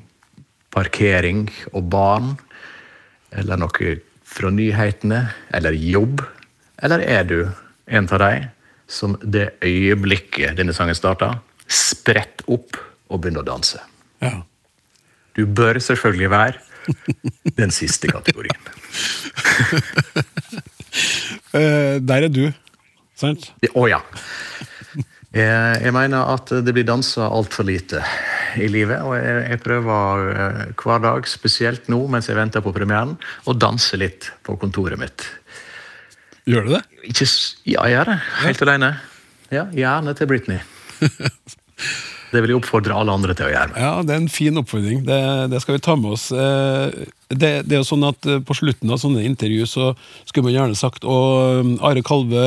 parkering 0.74 1.48
og 1.72 1.90
barn, 1.94 2.34
eller 3.32 3.60
noe 3.62 3.96
fra 4.28 4.52
nyhetene, 4.54 5.24
eller 5.54 5.78
jobb? 5.78 6.22
Eller 6.82 7.06
er 7.06 7.24
du 7.30 7.38
en 7.88 8.10
av 8.10 8.22
de 8.22 8.34
som 8.92 9.16
det 9.24 9.54
øyeblikket 9.64 10.58
denne 10.60 10.76
sangen 10.76 10.98
starta, 10.98 11.34
spredt 11.72 12.44
opp 12.52 12.78
og 13.12 13.22
begynner 13.22 13.46
å 13.46 13.50
danse? 13.54 13.80
Ja. 14.22 14.42
Du 15.38 15.46
bør 15.48 15.80
selvfølgelig 15.80 16.30
være 16.32 16.60
den 17.58 17.72
siste 17.76 18.12
kategorien. 18.12 18.62
Eh, 21.52 21.98
der 22.00 22.26
er 22.26 22.32
du, 22.32 22.46
sant? 23.20 23.50
Å 23.76 23.82
ja. 23.92 23.98
Jeg, 25.32 25.80
jeg 25.84 25.92
mener 25.96 26.32
at 26.32 26.52
det 26.64 26.74
blir 26.76 26.86
dansa 26.88 27.28
altfor 27.28 27.68
lite 27.68 28.00
i 28.60 28.68
livet. 28.72 29.00
Og 29.04 29.16
jeg, 29.16 29.38
jeg 29.50 29.62
prøver 29.64 30.32
eh, 30.32 30.62
hver 30.80 31.04
dag, 31.04 31.28
spesielt 31.28 31.88
nå 31.92 32.02
mens 32.12 32.28
jeg 32.32 32.40
venter 32.40 32.64
på 32.64 32.74
premieren, 32.76 33.18
å 33.48 33.56
danse 33.56 34.00
litt 34.00 34.32
på 34.48 34.56
kontoret 34.60 35.00
mitt. 35.00 35.28
Gjør 36.50 36.68
du 36.68 36.74
det? 36.76 36.84
Ikke, 37.06 37.28
ja, 37.70 37.84
jeg 37.86 37.96
gjør 37.98 38.12
det. 38.14 38.20
Helt 38.46 38.62
alene. 38.66 38.94
Ja, 39.52 39.66
Gjerne 39.76 40.16
til 40.18 40.30
Britney. 40.32 40.62
Det 42.32 42.40
vil 42.40 42.54
jeg 42.54 42.62
oppfordre 42.62 42.96
alle 42.96 43.12
andre 43.12 43.34
til 43.36 43.50
å 43.50 43.52
gjøre. 43.52 43.74
Ja, 43.76 43.90
det 44.08 44.14
er 44.14 44.20
en 44.22 44.30
fin 44.32 44.56
oppfordring. 44.62 45.02
Det, 45.04 45.18
det 45.52 45.60
skal 45.60 45.76
vi 45.76 45.82
ta 45.84 45.98
med 46.00 46.14
oss. 46.16 46.30
Eh, 46.32 47.02
Det, 47.28 47.50
det 47.68 47.76
er 47.76 47.82
jo 47.82 47.88
sånn 47.88 48.06
at 48.08 48.28
eh, 48.28 48.40
På 48.44 48.56
slutten 48.56 48.92
av 48.92 49.00
sånne 49.02 49.26
intervju 49.28 49.66
så 49.68 49.90
skulle 50.28 50.46
man 50.50 50.56
gjerne 50.56 50.76
sagt 50.80 51.04
og 51.08 51.60
um, 51.60 51.74
Are 51.84 52.04
Kalve 52.08 52.46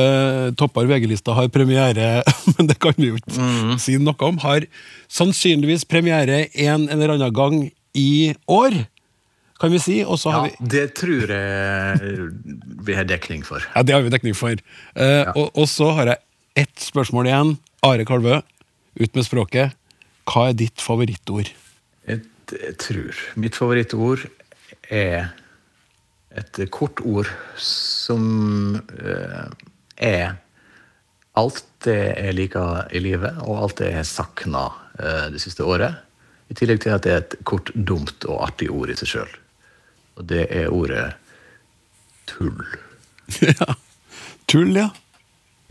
topper 0.57 0.89
VG-lista, 0.89 1.33
har 1.37 1.49
premiere 1.53 2.23
Men 2.55 2.69
det 2.69 2.79
kan 2.81 2.97
vi 2.97 3.11
jo 3.11 3.19
ikke 3.21 3.77
si 3.81 3.99
noe 4.01 4.17
om. 4.25 4.41
Har 4.41 4.65
sannsynligvis 5.13 5.85
premiere 5.89 6.47
en 6.65 6.89
eller 6.89 7.13
annen 7.15 7.33
gang 7.37 7.59
i 7.95 8.33
år, 8.49 8.73
kan 9.61 9.71
vi 9.71 9.79
si. 9.79 9.97
Og 10.03 10.19
så 10.19 10.31
har 10.33 10.47
Ja, 10.47 10.51
vi 10.59 10.69
det 10.75 10.85
tror 10.99 11.31
jeg 11.31 12.29
vi 12.85 12.97
har 12.97 13.07
dekning 13.07 13.45
for. 13.47 13.63
Ja, 13.75 13.83
det 13.83 13.95
har 13.95 14.03
vi 14.05 14.11
dekning 14.13 14.35
for. 14.37 14.55
Eh, 14.95 15.31
og, 15.35 15.51
og 15.55 15.67
så 15.71 15.91
har 15.97 16.11
jeg 16.13 16.21
ett 16.65 16.79
spørsmål 16.79 17.29
igjen. 17.31 17.55
Are 17.85 18.05
Kalvø, 18.07 18.41
ut 18.99 19.15
med 19.15 19.25
språket. 19.27 19.75
Hva 20.25 20.49
er 20.49 20.57
ditt 20.57 20.81
favorittord? 20.81 21.51
Jeg, 22.09 22.23
jeg 22.51 22.77
tror 22.81 23.19
mitt 23.39 23.55
favorittord 23.57 24.25
er 24.89 25.31
et 26.35 26.59
kort 26.73 26.99
ord 27.07 27.29
som 27.61 28.75
eh, 28.99 29.45
er 30.03 30.33
alt 31.39 31.61
det 31.85 31.99
jeg 32.17 32.35
liker 32.35 32.89
i 32.95 32.99
livet, 33.03 33.37
og 33.45 33.61
alt 33.61 33.77
det 33.79 33.91
jeg 33.91 33.99
har 34.01 34.07
savna 34.09 34.65
eh, 34.99 35.25
det 35.35 35.41
siste 35.43 35.63
året. 35.67 36.01
I 36.51 36.57
tillegg 36.57 36.81
til 36.83 36.93
at 36.95 37.05
det 37.05 37.11
er 37.13 37.23
et 37.23 37.35
kort, 37.47 37.71
dumt 37.75 38.25
og 38.29 38.43
artig 38.49 38.69
ord 38.73 38.91
i 38.93 38.97
seg 38.99 39.09
sjøl. 39.15 39.31
Og 40.15 40.27
det 40.29 40.45
er 40.53 40.73
ordet 40.73 41.07
tull. 42.29 42.61
ja. 43.59 43.75
Tull, 44.49 44.75
ja. 44.77 44.89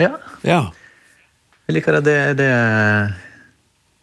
Ja. 0.02 0.16
ja. 0.42 0.62
Jeg 1.64 1.78
liker 1.78 2.00
det. 2.04 2.16
det, 2.40 2.50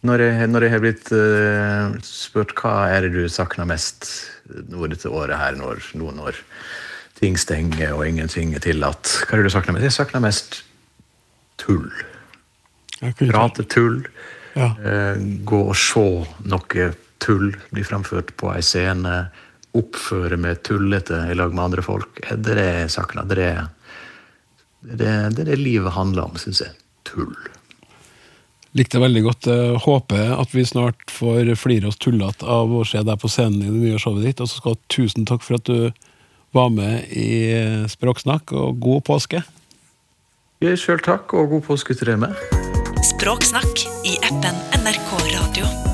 når, 0.07 0.23
jeg, 0.25 0.47
når 0.49 0.65
jeg 0.65 0.73
har 0.73 0.83
blitt 0.83 1.11
uh, 1.13 1.97
spurt 2.05 2.55
hva 2.57 2.75
er 2.89 3.05
det 3.05 3.11
du 3.13 3.25
savner 3.29 3.67
mest 3.69 4.07
nå 4.71 4.87
dette 4.91 5.11
året 5.11 5.37
her, 5.37 5.57
når, 5.59 5.83
noen 5.99 6.23
år 6.23 6.39
ting 7.19 7.37
stenger 7.37 7.93
og 7.93 8.07
ingenting 8.07 8.55
er 8.57 8.63
tillatt, 8.63 9.19
hva 9.27 9.35
er 9.35 9.43
det 9.43 9.51
du 9.51 9.53
savner 9.53 9.77
mest? 9.77 9.85
Jeg 9.85 9.97
savner 9.99 10.25
mest 10.25 10.61
tull. 11.61 11.91
Prate 13.19 13.67
tull. 13.69 14.01
Ja. 14.57 14.73
Uh, 14.81 15.21
gå 15.47 15.61
og 15.69 15.77
se 15.77 16.07
noe 16.49 16.91
tull 17.21 17.51
bli 17.69 17.85
framført 17.85 18.33
på 18.41 18.49
ei 18.55 18.63
scene. 18.65 19.27
Oppføre 19.77 20.37
meg 20.41 20.63
tullete 20.67 21.21
i 21.31 21.37
lag 21.37 21.53
med 21.55 21.63
andre 21.69 21.85
folk. 21.85 22.19
Det 22.27 22.55
er 22.55 22.59
det 22.59 22.67
jeg 22.67 22.91
savner. 22.97 23.27
Det 23.29 23.47
er 23.47 23.63
det, 24.81 25.09
det, 25.35 25.43
er 25.43 25.51
det 25.53 25.59
livet 25.61 25.93
handler 25.95 26.27
om, 26.27 26.39
syns 26.41 26.63
jeg. 26.65 26.73
Tull. 27.07 27.35
Likte 28.77 29.01
veldig 29.03 29.23
godt. 29.25 29.49
Jeg 29.51 29.81
håper 29.83 30.33
at 30.39 30.53
vi 30.55 30.63
snart 30.67 31.11
får 31.11 31.53
flire 31.59 31.91
oss 31.91 31.99
tullete 31.99 32.47
av 32.47 32.71
å 32.71 32.85
se 32.87 33.03
deg 33.03 33.19
på 33.19 33.31
scenen 33.31 33.61
i 33.65 33.69
det 33.71 33.81
nye 33.83 33.99
showet 34.01 34.25
ditt. 34.25 34.43
Og 34.43 34.49
så 34.49 34.61
skal 34.61 34.79
tusen 34.91 35.27
takk 35.27 35.43
for 35.45 35.59
at 35.59 35.67
du 35.67 35.91
var 36.55 36.71
med 36.73 37.11
i 37.15 37.87
Språksnakk, 37.91 38.51
og 38.51 38.79
god 38.83 39.05
påske. 39.07 39.43
Sjøl 40.61 40.99
takk, 41.03 41.33
og 41.33 41.55
god 41.55 41.63
påske 41.69 41.95
til 41.97 42.13
deg 42.13 42.21
med. 42.25 42.35
Språksnakk 43.13 43.87
i 44.07 44.19
appen 44.27 44.61
NRK 44.83 45.15
Radio. 45.31 45.90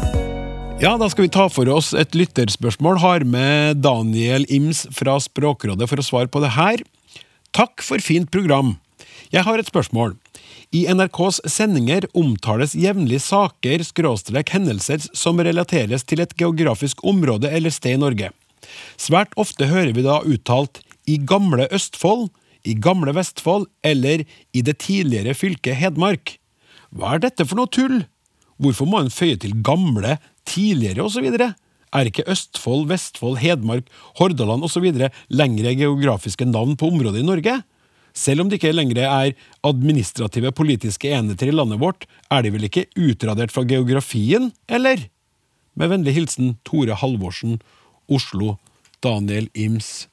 Ja, 0.78 0.92
da 0.94 1.08
skal 1.10 1.26
vi 1.26 1.32
ta 1.34 1.48
for 1.50 1.66
oss 1.74 1.88
et 1.98 2.14
lytterspørsmål. 2.14 3.00
Har 3.02 3.24
med 3.26 3.80
Daniel 3.82 4.44
Ims 4.54 4.84
fra 4.94 5.16
Språkrådet 5.18 5.88
for 5.90 5.98
å 5.98 6.06
svare 6.06 6.30
på 6.30 6.38
det 6.44 6.52
her. 6.54 6.84
Takk 7.50 7.82
for 7.82 7.98
fint 7.98 8.30
program. 8.30 8.76
Jeg 9.34 9.42
har 9.48 9.58
et 9.58 9.72
spørsmål. 9.72 10.14
I 10.78 10.84
NRKs 10.94 11.42
sendinger 11.50 12.06
omtales 12.14 12.76
jevnlig 12.78 13.24
saker 13.26 13.82
skråstrek 13.88 14.54
hendelser 14.54 15.02
som 15.18 15.42
relateres 15.42 16.06
til 16.06 16.22
et 16.22 16.38
geografisk 16.38 17.02
område 17.02 17.50
eller 17.50 17.74
sted 17.74 17.98
i 17.98 18.04
Norge. 18.04 18.30
Svært 19.02 19.34
ofte 19.34 19.72
hører 19.72 19.96
vi 19.98 20.06
da 20.06 20.20
uttalt 20.22 20.84
i 21.10 21.18
gamle 21.18 21.66
Østfold, 21.74 22.30
i 22.62 22.78
gamle 22.78 23.18
Vestfold 23.18 23.66
eller 23.82 24.28
i 24.54 24.62
det 24.62 24.78
tidligere 24.86 25.34
fylket 25.34 25.82
Hedmark. 25.82 26.38
Hva 26.94 27.16
er 27.16 27.26
dette 27.26 27.50
for 27.50 27.58
noe 27.58 27.74
tull? 27.74 28.04
Hvorfor 28.62 28.90
må 28.90 29.02
en 29.02 29.14
føye 29.14 29.38
til 29.42 29.58
gamle, 29.66 30.18
tidligere 30.48 31.06
osv.? 31.06 31.28
Er 31.96 32.10
ikke 32.10 32.26
Østfold, 32.28 32.88
Vestfold, 32.90 33.40
Hedmark, 33.42 33.88
Hordaland 34.20 34.66
osv. 34.68 34.88
lengre 35.30 35.74
geografiske 35.80 36.48
navn 36.48 36.76
på 36.80 36.92
området 36.92 37.24
i 37.24 37.28
Norge? 37.28 37.60
Selv 38.18 38.42
om 38.42 38.50
det 38.50 38.58
ikke 38.58 38.74
lenger 38.74 39.04
er 39.06 39.36
administrative 39.68 40.52
politiske 40.58 41.12
enheter 41.14 41.52
i 41.52 41.56
landet 41.56 41.80
vårt, 41.80 42.08
er 42.34 42.44
de 42.44 42.52
vel 42.56 42.66
ikke 42.66 42.88
utradert 42.98 43.54
fra 43.54 43.64
geografien, 43.68 44.50
eller? 44.68 45.06
Med 45.78 45.92
vennlig 45.94 46.16
hilsen 46.18 46.56
Tore 46.66 46.98
Halvorsen, 46.98 47.60
Oslo, 48.10 48.56
Daniel 49.06 49.52
Ims. 49.54 50.08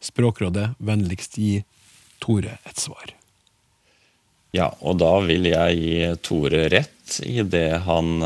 Språkrådet, 0.00 0.70
vennligst 0.80 1.36
gi 1.36 1.58
Tore 2.24 2.56
et 2.64 2.80
svar. 2.80 3.12
Ja, 4.56 4.70
og 4.80 4.96
da 5.02 5.12
vil 5.22 5.44
jeg 5.50 5.76
gi 5.78 5.98
Tore 6.24 6.64
rett 6.72 7.20
i 7.26 7.44
det 7.44 7.82
han 7.84 8.24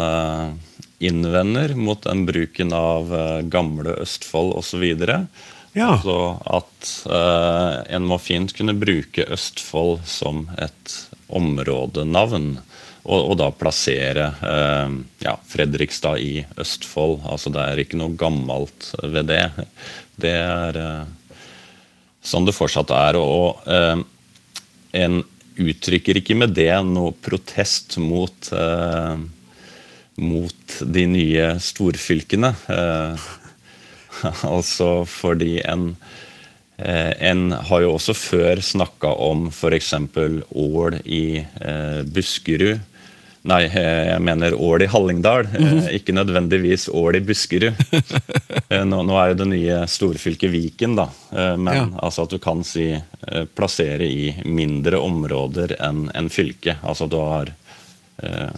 innvender 1.05 1.74
mot 1.76 2.02
den 2.07 2.24
bruken 2.28 2.72
av 2.76 3.12
gamle 3.52 3.98
Østfold 4.05 4.55
osv. 4.59 4.84
Ja. 5.74 5.96
Altså 5.96 6.18
at 6.46 6.90
uh, 7.11 7.82
en 7.90 8.07
må 8.07 8.20
fint 8.22 8.52
kunne 8.55 8.76
bruke 8.78 9.26
Østfold 9.34 10.05
som 10.07 10.46
et 10.62 10.94
områdenavn. 11.34 12.55
Og, 13.05 13.18
og 13.18 13.34
da 13.40 13.50
plassere 13.52 14.30
uh, 14.38 14.94
ja, 15.24 15.34
Fredrikstad 15.50 16.22
i 16.22 16.44
Østfold. 16.62 17.24
Altså 17.26 17.50
Det 17.52 17.66
er 17.66 17.82
ikke 17.82 17.98
noe 17.98 18.14
gammelt 18.18 18.92
ved 19.02 19.32
det. 19.32 19.42
Det 20.14 20.36
er 20.38 20.78
uh, 20.78 21.42
sånn 22.22 22.46
det 22.46 22.55
fortsatt 22.55 22.94
er. 22.94 23.18
Og 23.18 23.59
en 24.94 25.18
uttrykker 25.59 26.22
ikke 26.22 26.38
med 26.38 26.55
det 26.55 26.70
noe 26.86 27.11
protest 27.18 27.98
mot, 28.00 28.48
mot 30.16 30.76
de 30.80 31.06
nye 31.10 31.48
storfylkene. 31.60 32.54
altså 34.56 34.90
fordi 35.08 35.58
en 35.64 35.94
en 36.74 37.52
har 37.52 37.84
jo 37.84 37.92
også 37.94 38.16
før 38.18 38.58
snakka 38.58 39.12
om 39.22 39.44
f.eks. 39.46 39.92
Ål 40.50 40.96
i 41.06 41.38
eh, 41.38 42.00
Buskerud. 42.02 42.80
Nei, 43.44 43.60
jeg 43.68 44.20
mener 44.24 44.56
Ål 44.56 44.86
i 44.86 44.88
Hallingdal, 44.88 45.44
mm 45.52 45.64
-hmm. 45.64 45.88
ikke 45.92 46.12
nødvendigvis 46.16 46.88
Ål 46.88 47.16
i 47.16 47.20
Buskerud. 47.20 47.74
nå, 48.90 49.02
nå, 49.02 49.18
er 49.20 49.28
jo 49.28 49.34
det 49.34 49.48
nye 49.48 49.86
storfylket 49.86 50.50
Viken, 50.50 50.96
da. 50.96 51.08
men 51.56 51.76
ja. 51.76 51.88
altså 52.02 52.22
at 52.22 52.30
du 52.30 52.38
kan 52.38 52.64
si 52.64 52.94
plassere 53.54 54.08
i 54.08 54.34
mindre 54.44 54.96
områder 54.96 55.76
enn 55.78 56.10
en 56.14 56.30
fylke. 56.30 56.76
Altså 56.82 57.06
du 57.06 57.16
har 57.20 57.52
eh, 58.22 58.56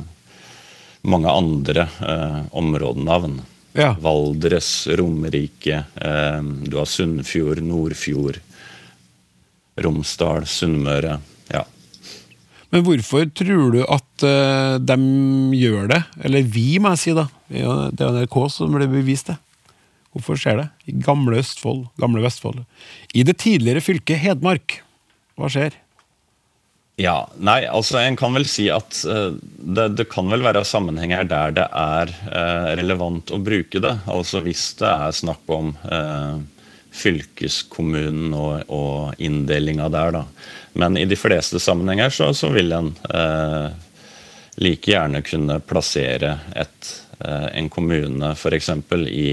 mange 1.07 1.30
andre 1.30 1.86
eh, 2.02 2.40
områdenavn. 2.57 3.38
Ja. 3.76 3.92
Valdres, 4.00 4.86
Romerike, 4.98 5.84
eh, 5.94 6.42
du 6.42 6.78
har 6.80 6.88
Sunnfjord, 6.88 7.61
Nordfjord, 7.64 8.40
Romsdal, 9.84 10.46
Sunnmøre. 10.48 11.18
Ja. 11.52 11.64
Men 12.72 12.84
hvorfor 12.86 13.28
tror 13.36 13.74
du 13.74 13.82
at 13.84 14.24
uh, 14.26 14.76
de 14.82 14.96
gjør 15.54 15.90
det? 15.92 16.00
Eller 16.26 16.48
vi, 16.48 16.78
må 16.82 16.94
jeg 16.94 17.02
si, 17.02 17.12
da. 17.14 17.26
Det 17.46 18.02
er 18.02 18.16
NRK 18.16 18.38
som 18.50 18.72
blir 18.74 18.90
bevist 18.90 19.30
det. 19.30 19.36
Hvorfor 20.16 20.40
skjer 20.40 20.62
det? 20.62 20.66
I 20.88 20.96
gamle 21.04 21.38
Østfold, 21.42 21.84
gamle 22.00 22.24
Vestfold. 22.24 22.64
I 23.14 23.22
det 23.28 23.36
tidligere 23.44 23.84
fylket 23.84 24.22
Hedmark. 24.22 24.80
Hva 25.36 25.52
skjer? 25.52 25.76
Ja, 26.97 27.28
nei, 27.36 27.66
altså 27.68 27.99
En 28.01 28.16
kan 28.16 28.32
vel 28.32 28.47
si 28.49 28.70
at 28.72 29.03
uh, 29.05 29.34
det, 29.36 29.88
det, 29.99 30.07
kan 30.09 30.30
vel 30.32 30.44
være 30.47 30.64
sammenhenger 30.64 31.26
der 31.28 31.53
det 31.59 31.66
er 31.68 32.12
uh, 32.30 32.68
relevant 32.78 33.32
å 33.36 33.40
bruke 33.40 33.82
det. 33.84 33.92
Altså 34.09 34.40
Hvis 34.47 34.70
det 34.80 34.88
er 34.88 35.18
snakk 35.18 35.44
om 35.53 35.74
uh, 35.84 36.40
fylkeskommunen 36.97 38.32
og, 38.32 38.72
og 38.72 39.20
inndelinga 39.20 39.90
der, 39.92 40.16
da. 40.16 40.22
Men 40.80 40.97
i 40.97 41.05
de 41.09 41.18
fleste 41.20 41.61
sammenhenger 41.61 42.09
så, 42.12 42.30
så 42.36 42.49
vil 42.53 42.72
en 42.72 42.90
like 44.57 44.88
gjerne 44.88 45.20
kunne 45.24 45.59
plassere 45.64 46.30
et, 46.57 46.90
en 47.20 47.68
kommune 47.72 48.30
f.eks. 48.32 48.70
I, 49.09 49.26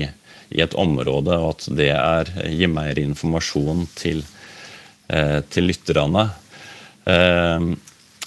i 0.55 0.63
et 0.63 0.75
område, 0.79 1.35
og 1.39 1.49
at 1.53 1.67
det 1.79 1.89
er, 1.95 2.31
gir 2.51 2.71
mer 2.71 2.99
informasjon 2.99 3.85
til, 3.95 4.23
til 5.07 5.67
lytterne. 5.71 6.27
Ehm, 7.05 7.75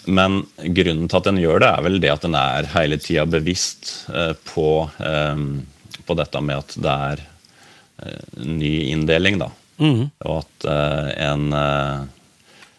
men 0.06 0.42
grunnen 0.56 1.08
til 1.08 1.18
at 1.18 1.28
den 1.28 1.40
gjør 1.42 1.62
det, 1.62 1.70
er 1.70 1.86
vel 1.86 2.00
det 2.02 2.12
at 2.12 2.26
den 2.26 2.36
er 2.38 2.68
hele 2.76 2.98
tida 3.02 3.26
bevisst 3.28 4.08
eh, 4.12 4.34
på, 4.52 4.86
ehm, 5.02 5.64
på, 6.06 6.18
dette 6.18 6.42
med 6.44 6.62
at 6.62 6.76
det 6.78 6.96
er 7.10 7.24
eh, 8.04 8.42
ny 8.46 8.74
inndeling, 8.92 9.40
da. 9.42 9.50
Mm. 9.82 10.04
Og 10.24 10.36
at, 10.38 10.68
eh, 10.72 11.08
en, 11.26 11.48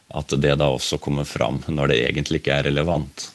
at 0.08 0.38
det 0.42 0.56
da 0.62 0.70
også 0.74 1.02
kommer 1.04 1.28
fram 1.28 1.60
når 1.68 1.92
det 1.92 2.04
egentlig 2.08 2.42
ikke 2.42 2.62
er 2.62 2.70
relevant. 2.72 3.32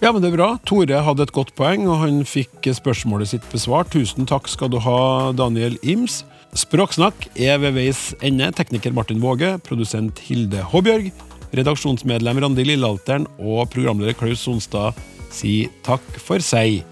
Ja, 0.00 0.10
men 0.12 0.22
det 0.24 0.30
er 0.30 0.38
bra. 0.38 0.54
Tore 0.64 1.02
hadde 1.04 1.26
et 1.26 1.34
godt 1.36 1.52
poeng, 1.58 1.84
og 1.84 2.00
han 2.00 2.22
fikk 2.24 2.64
spørsmålet 2.72 3.34
sitt 3.34 3.46
besvart. 3.52 3.92
Tusen 3.92 4.24
takk 4.28 4.48
skal 4.48 4.72
du 4.72 4.78
ha, 4.80 5.00
Daniel 5.36 5.76
Ims. 5.84 6.22
Språksnakk 6.58 7.28
er 7.38 7.60
ved 7.62 7.76
veis 7.76 8.10
ende. 8.26 8.48
Tekniker 8.56 8.94
Martin 8.94 9.20
Våge, 9.22 9.52
produsent 9.62 10.18
Hilde 10.26 10.64
Håbjørg, 10.72 11.12
redaksjonsmedlem 11.54 12.42
Randi 12.42 12.64
Lillealteren 12.66 13.28
og 13.38 13.68
programleder 13.70 14.16
Klaus 14.18 14.42
Sonstad 14.42 14.98
sier 15.30 15.70
takk 15.86 16.02
for 16.18 16.42
seg. 16.42 16.82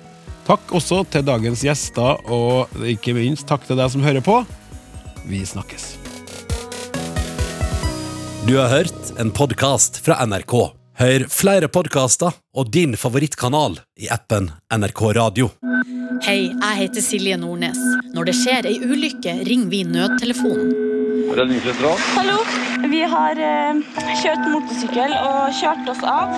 Takk 0.46 0.70
også 0.72 1.02
til 1.10 1.26
dagens 1.26 1.64
gjester, 1.66 2.22
og 2.30 2.70
ikke 2.86 3.16
minst 3.18 3.48
takk 3.50 3.66
til 3.68 3.76
deg 3.80 3.90
som 3.92 4.06
hører 4.06 4.24
på. 4.24 4.40
Vi 5.28 5.42
snakkes. 5.44 5.96
Du 8.46 8.56
har 8.56 8.70
hørt 8.72 9.18
en 9.20 9.34
podkast 9.34 9.98
fra 10.06 10.22
NRK. 10.24 10.77
Hør 10.98 11.28
flere 11.30 11.68
podkaster 11.70 12.34
og 12.58 12.70
din 12.74 12.96
favorittkanal 12.98 13.76
i 14.02 14.08
appen 14.10 14.48
NRK 14.74 15.02
Radio. 15.14 15.46
Hei, 16.26 16.48
jeg 16.50 16.78
heter 16.80 17.04
Silje 17.06 17.36
Nordnes. 17.38 17.78
Når 18.16 18.26
det 18.26 18.34
skjer 18.34 18.66
ei 18.66 18.80
ulykke, 18.82 19.36
ringer 19.46 19.70
vi 19.70 19.84
nødtelefonen. 19.86 20.72
Redningssentral. 21.38 22.02
Hallo. 22.16 22.40
Vi 22.90 23.04
har 23.12 23.38
eh, 23.38 23.78
kjørt 24.24 24.42
motorsykkel 24.50 25.14
og 25.20 25.54
kjørt 25.60 25.92
oss 25.94 26.02
av. 26.02 26.34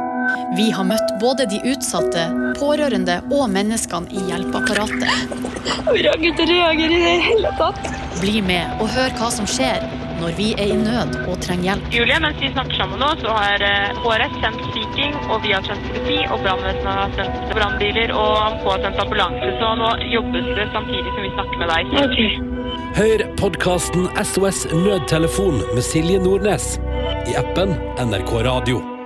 Vi 0.58 0.68
har 0.76 0.84
møtt 0.90 1.16
både 1.24 1.48
de 1.48 1.62
utsatte, 1.72 2.26
pårørende 2.60 3.16
og 3.32 3.48
menneskene 3.56 4.12
i 4.12 4.26
hjelpeapparatet. 4.28 5.40
Vi 5.88 6.04
kan 6.04 6.28
ikke 6.34 6.50
reagere 6.52 7.00
i 7.00 7.02
det 7.06 7.16
hele 7.30 7.56
tatt. 7.56 7.80
Bli 8.20 8.44
med 8.44 8.76
og 8.76 8.92
hør 8.92 9.16
hva 9.16 9.32
som 9.32 9.48
skjer 9.48 9.88
når 10.20 10.36
vi 10.38 10.50
er 10.52 10.72
i 10.74 10.76
nød 10.78 11.16
og 11.30 11.40
trenger 11.44 11.70
hjelp. 11.70 11.88
Julie, 11.94 12.18
mens 12.24 12.40
vi 12.42 12.52
snakker 12.52 12.76
sammen 12.80 13.00
nå, 13.02 13.10
så 13.22 13.34
har 13.36 13.64
eh, 13.66 13.96
HRS 14.04 14.36
sendt 14.44 14.62
Sea 14.74 14.92
King, 14.96 15.16
og 15.30 15.42
vi 15.44 15.54
har 15.54 15.66
sendt 15.68 15.88
politi, 15.88 16.18
og 16.28 16.44
brannvesenet 16.44 17.00
har 17.00 17.16
sendt 17.18 17.56
brannbiler, 17.56 18.14
og 18.16 18.30
AMK 18.44 18.68
har 18.68 18.86
sendt 18.86 19.02
ambulanse. 19.06 19.50
Så 19.62 19.72
nå 19.80 19.90
jobbes 20.14 20.54
det 20.60 20.68
samtidig 20.76 21.16
som 21.16 21.26
vi 21.26 21.34
snakker 21.36 21.64
med 21.64 21.74
deg. 21.74 22.56
Hør 23.00 23.26
podkasten 23.40 24.08
SOS 24.32 24.64
Nødtelefon 24.74 25.60
med 25.74 25.84
Silje 25.86 26.22
Nordnes 26.22 26.72
i 27.30 27.36
appen 27.38 27.76
NRK 28.02 28.34
Radio. 28.48 28.99